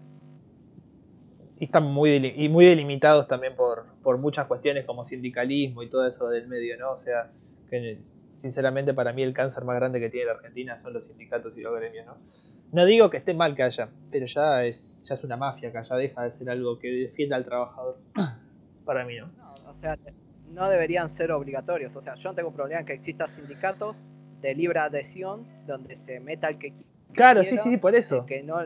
y 1.59 1.65
están 1.65 1.85
muy, 1.85 2.09
y 2.35 2.49
muy 2.49 2.65
delimitados 2.65 3.27
también 3.27 3.55
por, 3.55 3.85
por 4.03 4.17
muchas 4.17 4.45
cuestiones 4.45 4.85
como 4.85 5.03
sindicalismo 5.03 5.83
y 5.83 5.89
todo 5.89 6.05
eso 6.05 6.27
del 6.27 6.47
medio, 6.47 6.77
¿no? 6.77 6.91
O 6.91 6.97
sea, 6.97 7.31
que 7.69 7.97
sinceramente 8.01 8.93
para 8.93 9.13
mí 9.13 9.23
el 9.23 9.33
cáncer 9.33 9.63
más 9.63 9.75
grande 9.75 9.99
que 9.99 10.09
tiene 10.09 10.27
la 10.27 10.33
Argentina 10.33 10.77
son 10.77 10.93
los 10.93 11.07
sindicatos 11.07 11.57
y 11.57 11.61
los 11.61 11.75
gremios, 11.75 12.05
¿no? 12.05 12.17
No 12.71 12.85
digo 12.85 13.09
que 13.09 13.17
esté 13.17 13.33
mal 13.33 13.55
que 13.55 13.63
haya, 13.63 13.89
pero 14.11 14.25
ya 14.25 14.65
es, 14.65 15.03
ya 15.05 15.13
es 15.13 15.23
una 15.23 15.37
mafia 15.37 15.71
que 15.71 15.81
ya 15.81 15.95
deja 15.95 16.23
de 16.23 16.31
ser 16.31 16.49
algo 16.49 16.77
que 16.77 16.91
defienda 16.91 17.35
al 17.37 17.45
trabajador. 17.45 17.97
para 18.85 19.05
mí, 19.05 19.17
¿no? 19.17 19.27
no 19.27 19.71
o 19.71 19.75
sea, 19.79 19.97
no 20.51 20.69
deberían 20.69 21.09
ser 21.09 21.31
obligatorios. 21.31 21.95
O 21.95 22.01
sea, 22.01 22.15
yo 22.15 22.29
no 22.29 22.35
tengo 22.35 22.51
problema 22.51 22.81
en 22.81 22.85
que 22.85 22.93
existan 22.93 23.29
sindicatos 23.29 24.01
de 24.41 24.55
libre 24.55 24.79
adhesión 24.79 25.45
donde 25.65 25.95
se 25.95 26.19
meta 26.19 26.49
el 26.49 26.57
que 26.57 26.73
Claro, 27.15 27.43
sí, 27.43 27.57
sí, 27.57 27.69
sí, 27.69 27.77
por 27.77 27.95
eso. 27.95 28.25
Que 28.25 28.43
no, 28.43 28.57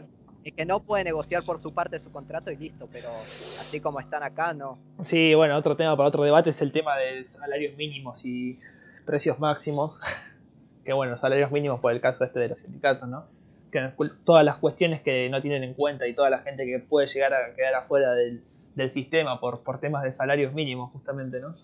que 0.43 0.65
no 0.65 0.81
puede 0.81 1.03
negociar 1.03 1.43
por 1.43 1.59
su 1.59 1.73
parte 1.73 1.99
su 1.99 2.11
contrato 2.11 2.51
y 2.51 2.57
listo, 2.57 2.87
pero 2.91 3.09
así 3.11 3.79
como 3.79 3.99
están 3.99 4.23
acá, 4.23 4.53
no. 4.53 4.77
Sí, 5.05 5.33
bueno, 5.35 5.55
otro 5.55 5.75
tema 5.75 5.95
para 5.95 6.07
otro 6.07 6.23
debate 6.23 6.49
es 6.49 6.61
el 6.61 6.71
tema 6.71 6.97
de 6.97 7.23
salarios 7.23 7.75
mínimos 7.77 8.25
y 8.25 8.59
precios 9.05 9.39
máximos. 9.39 9.99
que 10.83 10.93
bueno, 10.93 11.17
salarios 11.17 11.51
mínimos 11.51 11.79
por 11.79 11.91
el 11.91 12.01
caso 12.01 12.23
este 12.23 12.39
de 12.39 12.49
los 12.49 12.59
sindicatos, 12.59 13.07
¿no? 13.07 13.25
Que 13.71 13.91
todas 14.25 14.43
las 14.43 14.57
cuestiones 14.57 15.01
que 15.01 15.29
no 15.29 15.41
tienen 15.41 15.63
en 15.63 15.75
cuenta 15.75 16.07
y 16.07 16.15
toda 16.15 16.29
la 16.29 16.39
gente 16.39 16.65
que 16.65 16.79
puede 16.79 17.05
llegar 17.05 17.33
a 17.33 17.53
quedar 17.55 17.75
afuera 17.75 18.13
del, 18.13 18.41
del 18.73 18.89
sistema 18.89 19.39
por, 19.39 19.61
por 19.61 19.79
temas 19.79 20.03
de 20.03 20.11
salarios 20.11 20.53
mínimos, 20.53 20.91
justamente, 20.91 21.39
¿no? 21.39 21.55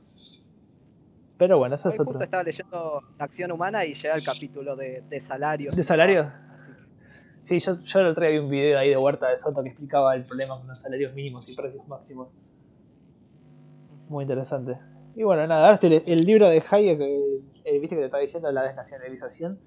Pero 1.38 1.58
bueno, 1.58 1.76
eso 1.76 1.90
es 1.90 1.96
otro. 1.96 2.06
Justo 2.06 2.24
estaba 2.24 2.44
leyendo 2.44 3.02
acción 3.20 3.52
humana 3.52 3.86
y 3.86 3.94
llega 3.94 4.16
el 4.16 4.24
capítulo 4.24 4.76
de, 4.76 5.04
de 5.10 5.22
salarios. 5.22 5.76
¿De 5.76 5.84
salarios? 5.84 6.28
Sí, 7.42 7.60
yo, 7.60 7.80
yo 7.82 8.00
el 8.00 8.08
otro 8.08 8.24
día 8.24 8.32
vi 8.32 8.40
un 8.40 8.50
video 8.50 8.80
ahí 8.80 8.90
de 8.90 8.98
Huerta 8.98 9.30
de 9.30 9.38
Soto 9.38 9.62
que 9.62 9.70
explicaba 9.70 10.16
el 10.16 10.26
problema 10.26 10.58
con 10.58 10.68
los 10.68 10.80
salarios 10.80 11.14
mínimos 11.14 11.48
y 11.48 11.56
precios 11.56 11.88
máximos. 11.88 12.30
Muy 14.10 14.24
interesante. 14.24 14.80
Y 15.16 15.24
bueno, 15.24 15.46
nada, 15.46 15.62
ahora 15.62 15.74
estoy, 15.76 16.02
el 16.06 16.26
libro 16.26 16.50
de 16.50 16.64
Hayek, 16.68 17.00
el, 17.00 17.80
viste 17.80 17.96
que 17.96 18.02
te 18.02 18.06
estaba 18.06 18.22
diciendo, 18.22 18.52
la 18.52 18.64
desnacionalización. 18.64 19.60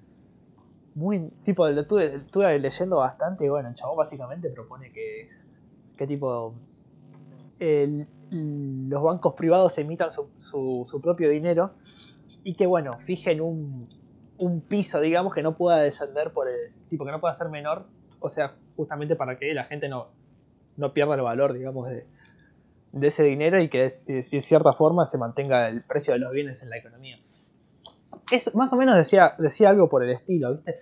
Muy, 0.95 1.29
tipo, 1.45 1.69
lo 1.69 1.81
estuve, 1.81 2.05
estuve 2.05 2.59
leyendo 2.59 2.97
bastante 2.97 3.45
y 3.45 3.49
bueno, 3.49 3.69
el 3.69 3.75
chabón 3.75 3.95
básicamente 3.95 4.49
propone 4.49 4.91
que, 4.91 5.29
que 5.97 6.05
tipo, 6.05 6.55
el, 7.59 8.07
los 8.31 9.03
bancos 9.03 9.33
privados 9.35 9.77
emitan 9.77 10.11
su, 10.11 10.29
su, 10.39 11.01
propio 11.01 11.29
dinero 11.29 11.73
y 12.43 12.55
que 12.55 12.65
bueno, 12.65 12.99
fijen 12.99 13.41
un, 13.41 13.89
un, 14.37 14.61
piso, 14.61 15.01
digamos, 15.01 15.33
que 15.33 15.43
no 15.43 15.57
pueda 15.57 15.79
descender 15.79 16.31
por 16.31 16.47
el 16.47 16.73
tipo, 16.89 17.05
que 17.05 17.11
no 17.11 17.19
pueda 17.19 17.33
ser 17.33 17.49
menor, 17.49 17.85
o 18.19 18.29
sea, 18.29 18.55
justamente 18.75 19.15
para 19.15 19.37
que 19.37 19.53
la 19.53 19.65
gente 19.65 19.89
no, 19.89 20.07
no 20.77 20.93
pierda 20.93 21.15
el 21.15 21.21
valor, 21.21 21.53
digamos, 21.53 21.89
de, 21.89 22.05
ese 23.01 23.23
dinero 23.23 23.59
y 23.59 23.69
que 23.69 23.89
de, 24.07 24.41
cierta 24.41 24.73
forma 24.73 25.05
se 25.07 25.17
mantenga 25.17 25.67
el 25.67 25.83
precio 25.83 26.13
de 26.13 26.19
los 26.19 26.31
bienes 26.31 26.63
en 26.63 26.69
la 26.69 26.77
economía. 26.77 27.19
Eso 28.31 28.51
más 28.55 28.71
o 28.73 28.77
menos 28.77 28.95
decía, 28.95 29.35
decía 29.37 29.69
algo 29.69 29.89
por 29.89 30.03
el 30.03 30.11
estilo, 30.11 30.53
¿viste? 30.53 30.79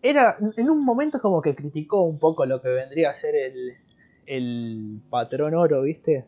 Era, 0.00 0.36
en 0.56 0.70
un 0.70 0.84
momento 0.84 1.20
como 1.20 1.42
que 1.42 1.56
criticó 1.56 2.02
un 2.02 2.18
poco 2.18 2.46
lo 2.46 2.62
que 2.62 2.68
vendría 2.68 3.10
a 3.10 3.14
ser 3.14 3.34
el, 3.34 3.72
el 4.26 5.02
patrón 5.10 5.54
oro, 5.54 5.82
¿viste? 5.82 6.26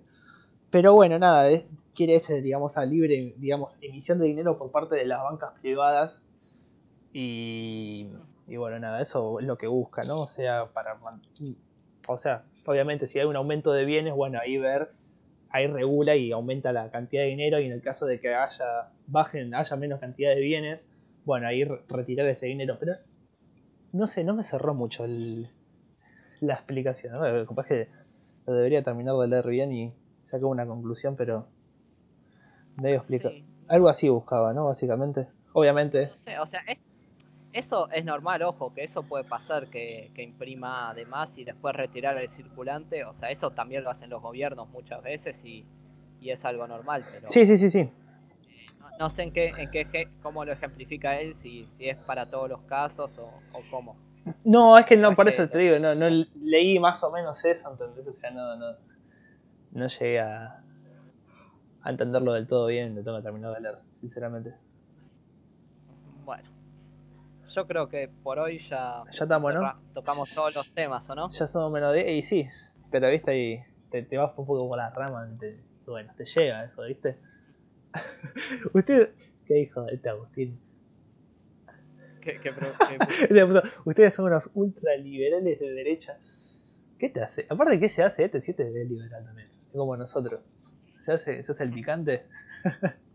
Pero 0.71 0.95
bueno, 0.95 1.19
nada, 1.19 1.49
quiere 1.95 2.17
ese, 2.17 2.41
digamos, 2.43 2.77
a 2.79 2.87
libre, 2.87 3.35
digamos, 3.37 3.79
emisión 3.83 4.19
de 4.19 4.27
dinero 4.27 4.57
por 4.57 4.71
parte 4.71 4.95
de 4.95 5.05
las 5.05 5.23
bancas 5.23 5.53
privadas. 5.61 6.23
Y, 7.13 8.09
y 8.47 8.57
bueno, 8.57 8.79
nada, 8.79 9.01
eso 9.01 9.41
es 9.41 9.47
lo 9.47 9.59
que 9.59 9.67
busca, 9.67 10.05
¿no? 10.05 10.21
O 10.23 10.27
sea, 10.27 10.67
para 10.73 10.99
o 12.07 12.19
sea, 12.19 12.45
obviamente 12.67 13.07
si 13.07 13.19
hay 13.19 13.27
un 13.27 13.37
aumento 13.37 13.73
de 13.73 13.85
bienes, 13.85 14.15
bueno, 14.15 14.39
ahí 14.41 14.59
ver, 14.59 14.93
ahí 15.51 15.67
regula 15.67 16.17
y 16.17 16.33
aumenta 16.33 16.73
la 16.73 16.91
cantidad 16.91 17.23
de 17.23 17.29
dinero 17.29 17.61
y 17.61 17.67
en 17.67 17.73
el 17.73 17.83
caso 17.83 18.07
de 18.07 18.21
que 18.21 18.35
haya, 18.35 18.91
bajen, 19.07 19.55
haya 19.55 19.77
menos 19.77 20.01
cantidad 20.01 20.35
de 20.35 20.41
bienes, 20.41 20.89
bueno, 21.25 21.47
ahí 21.47 21.65
retirar 21.65 22.27
ese 22.27 22.47
dinero. 22.47 22.77
Pero 22.81 22.95
no 23.93 24.07
sé, 24.07 24.25
no 24.25 24.35
me 24.35 24.45
cerró 24.45 24.75
mucho 24.75 25.05
la 25.07 26.55
explicación, 26.55 27.15
¿no? 27.15 27.47
Capaz 27.47 27.67
que 27.67 27.89
lo 28.47 28.55
debería 28.55 28.83
terminar 28.83 29.17
de 29.17 29.29
leer 29.29 29.47
bien 29.47 29.73
y 29.73 29.95
sacó 30.31 30.49
una 30.49 30.65
conclusión, 30.67 31.17
pero 31.17 31.47
medio 32.77 32.99
explica. 32.99 33.31
Algo 33.69 33.89
así 33.89 34.09
buscaba, 34.09 34.53
¿no? 34.53 34.67
Básicamente. 34.67 35.29
Obviamente. 35.53 36.07
No 36.07 36.17
sé, 36.19 36.39
o 36.39 36.47
sea, 36.47 36.61
es, 36.67 36.89
eso 37.53 37.91
es 37.91 38.05
normal, 38.05 38.43
ojo, 38.43 38.73
que 38.73 38.85
eso 38.85 39.03
puede 39.03 39.25
pasar, 39.25 39.69
que, 39.69 40.13
que 40.15 40.23
imprima 40.23 40.91
además 40.91 41.37
y 41.39 41.45
después 41.45 41.75
retirar 41.75 42.17
el 42.17 42.29
circulante. 42.29 43.05
O 43.05 43.15
sea, 43.15 43.31
eso 43.31 43.51
también 43.51 43.83
lo 43.83 43.91
hacen 43.91 44.11
los 44.11 44.23
gobiernos 44.23 44.69
muchas 44.69 45.03
veces 45.03 45.45
y, 45.45 45.65
y 46.21 46.31
es 46.31 46.45
algo 46.45 46.67
normal. 46.69 47.05
Pero, 47.13 47.31
sí, 47.31 47.47
sí, 47.47 47.59
sí, 47.59 47.71
sí. 47.71 47.79
Eh, 47.81 47.91
no, 48.99 49.11
sé 49.11 49.25
en 49.25 49.33
qué, 49.33 49.49
en 49.57 49.71
qué, 49.71 50.09
cómo 50.23 50.45
lo 50.45 50.53
ejemplifica 50.53 51.21
él, 51.21 51.35
si, 51.35 51.69
si 51.77 51.89
es 51.89 51.97
para 51.97 52.31
todos 52.31 52.49
los 52.49 52.61
casos 52.63 53.19
o, 53.19 53.25
o 53.27 53.61
cómo. 53.71 53.97
No, 54.45 54.79
es 54.79 54.87
que 54.87 54.97
no, 54.97 55.17
por 55.17 55.29
eso 55.29 55.49
te 55.49 55.59
digo, 55.59 55.79
no, 55.79 55.95
no 55.95 56.09
leí 56.41 56.79
más 56.79 57.03
o 57.03 57.11
menos 57.11 57.45
eso, 57.45 57.71
entonces, 57.71 58.07
o 58.07 58.13
sea, 58.13 58.31
no, 58.31 58.55
no, 58.57 58.77
no 59.73 59.87
llegué 59.89 60.21
a, 60.21 60.63
a 61.83 61.91
entenderlo 61.91 62.33
del 62.33 62.47
todo 62.47 62.67
bien, 62.67 62.95
lo 62.95 63.03
tengo 63.03 63.17
que 63.19 63.23
terminar 63.23 63.55
de 63.55 63.61
leer, 63.61 63.79
sinceramente. 63.95 64.55
Bueno, 66.25 66.49
yo 67.49 67.67
creo 67.67 67.89
que 67.89 68.09
por 68.23 68.39
hoy 68.39 68.61
ya, 68.61 69.03
ya 69.11 69.25
estamos, 69.25 69.55
¿no? 69.55 69.81
tocamos 69.95 70.33
todos 70.35 70.55
los 70.55 70.73
temas, 70.73 71.09
¿o 71.11 71.15
no? 71.15 71.31
Ya 71.31 71.47
somos 71.47 71.73
menos 71.73 71.93
de... 71.93 72.13
Y 72.13 72.23
sí, 72.23 72.47
pero 72.91 73.09
viste 73.11 73.31
ahí, 73.31 73.63
te, 73.91 74.03
te 74.03 74.17
vas 74.17 74.31
un 74.37 74.47
poco 74.47 74.69
por 74.69 74.79
la 74.79 74.91
rama, 74.91 75.29
bueno, 75.87 76.13
te 76.17 76.25
llega 76.25 76.65
eso, 76.65 76.83
¿viste? 76.83 77.19
Usted, 78.75 79.13
¿qué 79.47 79.55
dijo 79.55 79.89
este 79.89 80.09
Agustín? 80.09 80.61
¿Qué, 82.21 82.39
qué, 82.39 82.53
Ustedes 83.85 84.15
son 84.15 84.27
unos 84.27 84.51
ultraliberales 84.55 85.59
de 85.59 85.71
derecha. 85.71 86.19
¿Qué 86.99 87.09
te 87.09 87.23
hace? 87.23 87.47
Aparte, 87.49 87.81
¿qué 87.81 87.89
se 87.89 88.03
hace 88.03 88.25
este 88.25 88.41
7 88.41 88.63
de 88.71 88.85
liberal 88.85 89.25
también? 89.25 89.49
Como 89.73 89.97
nosotros. 89.97 90.41
Se 90.99 91.13
hace, 91.13 91.43
se 91.43 91.53
hace 91.53 91.65
el 91.65 91.71
picante. 91.71 92.27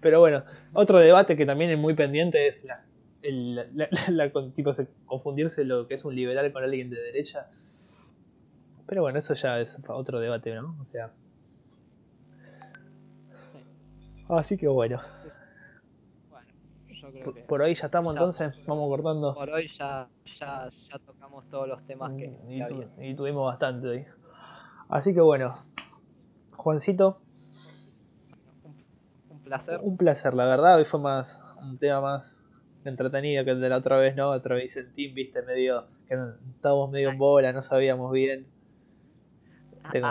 Pero 0.00 0.20
bueno, 0.20 0.44
otro 0.72 0.98
debate 0.98 1.36
que 1.36 1.46
también 1.46 1.70
es 1.70 1.78
muy 1.78 1.94
pendiente 1.94 2.46
es 2.46 2.64
la, 2.64 3.66
la, 4.08 4.30
tipo, 4.54 4.72
confundirse 5.06 5.64
lo 5.64 5.88
que 5.88 5.94
es 5.94 6.04
un 6.04 6.14
liberal 6.14 6.52
con 6.52 6.62
alguien 6.62 6.90
de 6.90 7.00
derecha. 7.00 7.48
Pero 8.86 9.02
bueno, 9.02 9.18
eso 9.18 9.34
ya 9.34 9.60
es 9.60 9.76
otro 9.88 10.20
debate, 10.20 10.54
¿no? 10.54 10.76
O 10.80 10.84
sea. 10.84 11.12
Así 14.28 14.56
que 14.56 14.68
bueno. 14.68 15.00
por, 17.46 17.62
hoy 17.62 17.74
ya 17.74 17.86
estamos 17.86 18.14
entonces, 18.14 18.64
vamos 18.66 18.88
cortando. 18.88 19.34
Por 19.34 19.50
hoy 19.50 19.68
ya, 19.68 20.08
ya, 20.38 20.70
ya 20.70 20.98
tocamos 21.00 21.48
todos 21.50 21.66
los 21.66 21.82
temas 21.84 22.12
que, 22.16 22.34
y, 22.48 23.10
y 23.10 23.14
tuvimos 23.14 23.46
bastante 23.46 23.88
hoy. 23.88 24.06
Así 24.88 25.14
que 25.14 25.20
bueno, 25.20 25.54
Juancito. 26.56 27.20
Un 29.28 29.40
placer. 29.40 29.80
Un 29.82 29.96
placer, 29.96 30.34
la 30.34 30.46
verdad. 30.46 30.78
Hoy 30.78 30.84
fue 30.84 31.00
más 31.00 31.40
un 31.60 31.78
tema 31.78 32.00
más 32.00 32.44
entretenido 32.84 33.44
que 33.44 33.50
el 33.50 33.60
de 33.60 33.68
la 33.68 33.76
otra 33.76 33.98
vez, 33.98 34.16
¿no? 34.16 34.30
Otra 34.30 34.56
vez 34.56 34.76
el 34.76 34.92
team, 34.92 35.14
viste, 35.14 35.42
medio. 35.42 35.86
que 36.06 36.16
estábamos 36.54 36.90
medio 36.90 37.10
en 37.10 37.18
bola, 37.18 37.52
no 37.52 37.62
sabíamos 37.62 38.12
bien. 38.12 38.46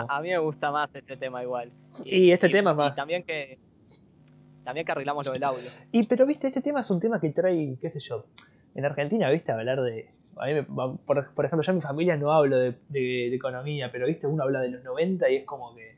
A, 0.08 0.20
mí 0.20 0.30
me 0.30 0.38
gusta 0.38 0.70
más 0.72 0.94
este 0.94 1.16
tema 1.16 1.42
igual. 1.42 1.70
Y, 2.04 2.30
este 2.30 2.48
tema 2.48 2.72
es 2.72 2.76
más. 2.76 2.96
también 2.96 3.22
que. 3.22 3.58
También 4.64 4.84
que 4.84 4.92
arreglamos 4.92 5.24
lo 5.24 5.32
del 5.32 5.44
audio. 5.44 5.70
Y 5.92 6.06
pero 6.06 6.26
viste, 6.26 6.48
este 6.48 6.60
tema 6.60 6.80
es 6.80 6.90
un 6.90 7.00
tema 7.00 7.20
que 7.20 7.30
trae, 7.30 7.78
qué 7.80 7.90
sé 7.90 8.00
yo. 8.00 8.26
En 8.74 8.84
Argentina, 8.84 9.30
viste, 9.30 9.50
hablar 9.50 9.80
de 9.82 10.12
por, 11.04 11.44
ejemplo, 11.44 11.62
yo 11.62 11.72
en 11.72 11.76
mi 11.76 11.82
familia 11.82 12.16
no 12.16 12.32
hablo 12.32 12.58
de, 12.58 13.34
economía, 13.34 13.90
pero 13.90 14.06
viste, 14.06 14.26
uno 14.26 14.44
habla 14.44 14.60
de 14.60 14.70
los 14.70 14.84
90 14.84 15.30
y 15.30 15.36
es 15.36 15.44
como 15.44 15.74
que... 15.74 15.96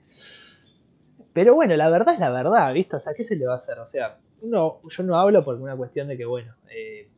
Pero 1.32 1.54
bueno, 1.54 1.76
la 1.76 1.88
verdad 1.90 2.14
es 2.14 2.20
la 2.20 2.30
verdad, 2.30 2.72
¿viste? 2.74 2.96
O 2.96 3.00
sea, 3.00 3.14
¿qué 3.14 3.22
se 3.22 3.36
le 3.36 3.46
va 3.46 3.52
a 3.52 3.56
hacer? 3.56 3.78
O 3.78 3.86
sea, 3.86 4.18
uno, 4.42 4.80
yo 4.88 5.02
no 5.04 5.16
hablo 5.16 5.44
por 5.44 5.56
una 5.56 5.76
cuestión 5.76 6.08
de 6.08 6.16
que, 6.16 6.24
bueno, 6.24 6.54
eh, 6.70 7.08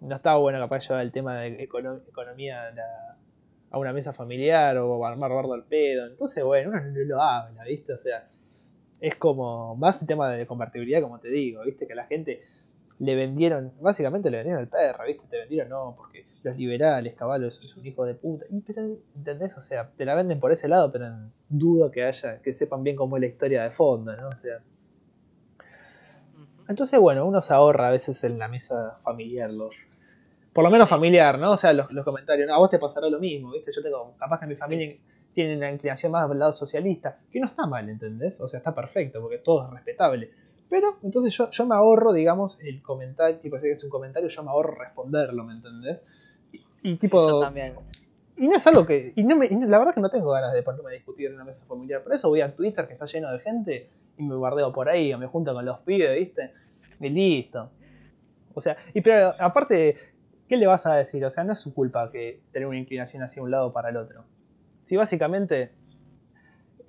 no 0.00 0.16
estaba 0.16 0.38
bueno 0.38 0.58
capaz 0.58 0.88
llevar 0.88 1.02
el 1.02 1.12
tema 1.12 1.40
de 1.40 1.62
economía 1.62 2.72
a, 3.70 3.78
una 3.78 3.92
mesa 3.92 4.12
familiar 4.12 4.76
o 4.78 5.04
armar 5.04 5.32
bardo 5.32 5.54
al 5.54 5.64
pedo. 5.64 6.06
Entonces, 6.06 6.44
bueno, 6.44 6.70
uno 6.70 6.80
no 6.80 7.00
lo 7.04 7.20
habla, 7.20 7.64
¿viste? 7.64 7.92
O 7.92 7.98
sea, 7.98 8.28
es 9.00 9.16
como 9.16 9.74
más 9.76 10.00
el 10.02 10.08
tema 10.08 10.30
de 10.30 10.46
convertibilidad, 10.46 11.02
como 11.02 11.18
te 11.18 11.28
digo, 11.28 11.64
¿viste? 11.64 11.86
Que 11.86 11.94
la 11.94 12.06
gente 12.06 12.40
le 13.00 13.16
vendieron, 13.16 13.72
básicamente 13.80 14.30
le 14.30 14.36
vendieron 14.38 14.62
al 14.62 14.68
perro, 14.68 15.04
¿viste? 15.06 15.26
Te 15.28 15.38
vendieron, 15.38 15.70
no, 15.70 15.94
porque 15.96 16.26
los 16.42 16.56
liberales, 16.56 17.14
caballos, 17.14 17.58
es 17.64 17.74
un 17.74 17.86
hijo 17.86 18.04
de 18.04 18.14
puta. 18.14 18.44
Y 18.50 18.60
pero, 18.60 18.98
¿entendés? 19.16 19.56
O 19.56 19.62
sea, 19.62 19.90
te 19.96 20.04
la 20.04 20.14
venden 20.14 20.38
por 20.38 20.52
ese 20.52 20.68
lado, 20.68 20.92
pero 20.92 21.06
dudo 21.48 21.90
que 21.90 22.04
haya, 22.04 22.42
que 22.42 22.54
sepan 22.54 22.84
bien 22.84 22.96
cómo 22.96 23.16
es 23.16 23.22
la 23.22 23.26
historia 23.26 23.62
de 23.62 23.70
fondo, 23.70 24.14
¿no? 24.14 24.28
O 24.28 24.36
sea. 24.36 24.60
Entonces, 26.68 27.00
bueno, 27.00 27.24
uno 27.24 27.40
se 27.40 27.54
ahorra 27.54 27.88
a 27.88 27.90
veces 27.90 28.22
en 28.22 28.38
la 28.38 28.48
mesa 28.48 28.98
familiar 29.02 29.50
los. 29.50 29.76
Por 30.52 30.62
lo 30.62 30.70
menos 30.70 30.86
familiar, 30.86 31.38
¿no? 31.38 31.52
O 31.52 31.56
sea, 31.56 31.72
los, 31.72 31.88
comentarios. 32.04 32.46
No, 32.48 32.54
a 32.54 32.58
vos 32.58 32.70
te 32.70 32.78
pasará 32.78 33.08
lo 33.08 33.18
mismo, 33.18 33.52
¿viste? 33.52 33.72
Yo 33.72 33.82
tengo, 33.82 34.14
capaz 34.18 34.40
que 34.40 34.46
mi 34.46 34.56
familia 34.56 34.94
tienen 35.32 35.56
una 35.56 35.70
inclinación 35.70 36.12
más 36.12 36.30
al 36.30 36.38
lado 36.38 36.52
socialista, 36.52 37.18
que 37.30 37.40
no 37.40 37.46
está 37.46 37.66
mal, 37.66 37.88
¿entendés? 37.88 38.38
O 38.42 38.48
sea, 38.48 38.58
está 38.58 38.74
perfecto, 38.74 39.22
porque 39.22 39.38
todo 39.38 39.68
es 39.68 39.70
respetable. 39.72 40.30
Pero 40.70 40.98
entonces 41.02 41.36
yo, 41.36 41.50
yo 41.50 41.66
me 41.66 41.74
ahorro, 41.74 42.12
digamos, 42.12 42.58
el 42.62 42.80
comentario, 42.80 43.38
tipo, 43.40 43.58
si 43.58 43.68
es 43.68 43.82
un 43.82 43.90
comentario, 43.90 44.28
yo 44.28 44.42
me 44.44 44.50
ahorro 44.50 44.76
responderlo, 44.76 45.44
¿me 45.44 45.54
entendés? 45.54 46.04
Y, 46.82 46.94
tipo... 46.94 47.28
Yo 47.28 47.40
también. 47.40 47.74
Y 48.36 48.46
no 48.46 48.56
es 48.56 48.66
algo 48.68 48.86
que... 48.86 49.12
Y 49.16 49.24
no 49.24 49.36
me, 49.36 49.46
y 49.46 49.54
la 49.66 49.78
verdad 49.78 49.92
que 49.92 50.00
no 50.00 50.08
tengo 50.08 50.30
ganas 50.30 50.54
de 50.54 50.62
ponerme 50.62 50.90
a 50.90 50.94
discutir 50.94 51.26
en 51.26 51.34
una 51.34 51.44
mesa 51.44 51.66
familiar. 51.66 52.04
Por 52.04 52.14
eso 52.14 52.28
voy 52.28 52.40
a 52.40 52.54
Twitter, 52.54 52.86
que 52.86 52.92
está 52.92 53.06
lleno 53.06 53.32
de 53.32 53.40
gente, 53.40 53.90
y 54.16 54.22
me 54.22 54.36
guardeo 54.36 54.72
por 54.72 54.88
ahí, 54.88 55.12
o 55.12 55.18
me 55.18 55.26
junto 55.26 55.52
con 55.52 55.64
los 55.64 55.80
pibes, 55.80 56.16
¿viste? 56.16 56.52
Y 57.00 57.08
listo. 57.08 57.72
O 58.54 58.60
sea, 58.60 58.76
y 58.94 59.00
pero 59.00 59.34
aparte, 59.40 59.96
¿qué 60.48 60.56
le 60.56 60.68
vas 60.68 60.86
a 60.86 60.94
decir? 60.94 61.24
O 61.24 61.30
sea, 61.30 61.42
no 61.42 61.52
es 61.52 61.60
su 61.60 61.74
culpa 61.74 62.12
que 62.12 62.42
tener 62.52 62.68
una 62.68 62.78
inclinación 62.78 63.24
hacia 63.24 63.42
un 63.42 63.50
lado 63.50 63.66
o 63.66 63.72
para 63.72 63.88
el 63.88 63.96
otro. 63.96 64.24
Si 64.84 64.96
básicamente 64.96 65.72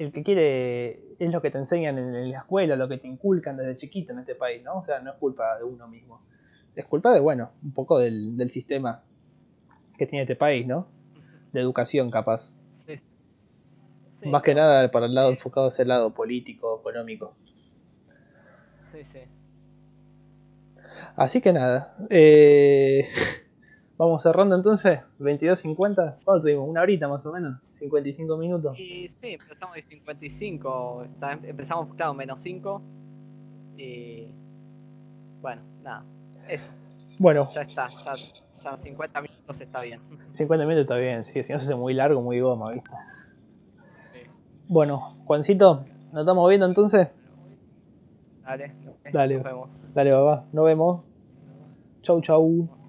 el 0.02 0.12
que 0.12 0.24
quiere 0.24 1.16
es 1.20 1.32
lo 1.32 1.41
que 1.41 1.52
te 1.52 1.60
enseñan 1.60 1.97
en 1.97 2.32
la 2.32 2.39
escuela, 2.39 2.76
lo 2.76 2.88
que 2.88 2.97
te 2.97 3.08
inculcan 3.08 3.58
desde 3.58 3.76
chiquito 3.76 4.14
en 4.14 4.20
este 4.20 4.34
país, 4.34 4.64
¿no? 4.64 4.78
O 4.78 4.82
sea, 4.82 4.99
no 4.99 5.12
es 5.12 5.18
culpa 5.18 5.58
de 5.58 5.64
uno 5.64 5.88
mismo. 5.88 6.22
Es 6.76 6.86
culpa 6.86 7.14
de, 7.14 7.20
bueno, 7.20 7.52
un 7.64 7.72
poco 7.74 7.99
del, 7.99 8.36
del 8.36 8.49
sistema 8.49 9.04
que 9.97 10.08
tiene 10.08 10.24
este 10.24 10.36
país, 10.36 10.66
¿no? 10.66 10.88
De 11.54 11.60
educación, 11.60 12.10
capaz. 12.10 12.54
Sí. 12.86 12.99
Sí, 14.10 14.30
Más 14.30 14.41
que 14.41 14.56
nada 14.56 14.89
para 14.89 15.06
el 15.06 15.14
lado 15.14 15.30
enfocado 15.30 15.68
hacia 15.68 15.84
el 15.84 15.89
lado 15.89 16.12
político, 16.12 16.80
económico. 16.80 17.36
Sí, 18.91 19.04
sí. 19.04 19.20
Así 21.16 21.41
que 21.41 21.54
nada. 21.54 21.95
Eh, 22.10 23.08
vamos 23.97 24.24
cerrando 24.24 24.56
entonces. 24.56 25.02
22.50. 25.20 26.16
¿Cuánto 26.24 26.41
tuvimos? 26.41 26.68
Una 26.68 26.82
horita 26.82 27.08
más 27.08 27.24
o 27.28 27.32
menos. 27.32 27.60
55 27.82 28.38
minutos. 28.38 28.79
Y 28.79 29.07
sí, 29.07 29.29
empezamos 29.34 29.75
de 29.75 29.82
55. 29.82 31.03
está- 31.05 31.32
empezamos, 31.43 31.93
claro, 31.95 32.13
menos 32.13 32.39
5. 32.39 32.79
Y. 33.75 34.27
Bueno, 35.41 35.63
nada. 35.82 36.05
Eso. 36.47 36.71
Bueno, 37.17 37.49
Ya 37.53 37.61
está. 37.61 37.89
Ya, 38.05 38.13
ya 38.63 38.77
50 38.77 39.21
minutos 39.21 39.59
está 39.61 39.82
bien. 39.82 39.99
50 40.32 40.65
minutos 40.65 40.84
está 40.84 40.97
bien. 40.97 41.25
Sí, 41.25 41.43
si 41.43 41.51
no 41.51 41.57
se 41.57 41.65
hace 41.65 41.75
muy 41.75 41.95
largo, 41.95 42.21
muy 42.21 42.39
goma, 42.39 42.71
¿viste? 42.71 42.89
Sí. 44.13 44.19
Bueno, 44.67 44.99
Juancito, 45.25 45.84
¿nos 46.13 46.21
estamos 46.21 46.47
viendo 46.49 46.67
entonces? 46.67 47.09
Dale. 48.43 48.73
Dale. 49.11 49.36
Nos 49.36 49.43
vemos. 49.43 49.93
Dale, 49.95 50.11
papá. 50.11 50.45
Nos 50.53 50.65
vemos. 50.65 51.01
Chau, 52.03 52.21
chau. 52.21 52.80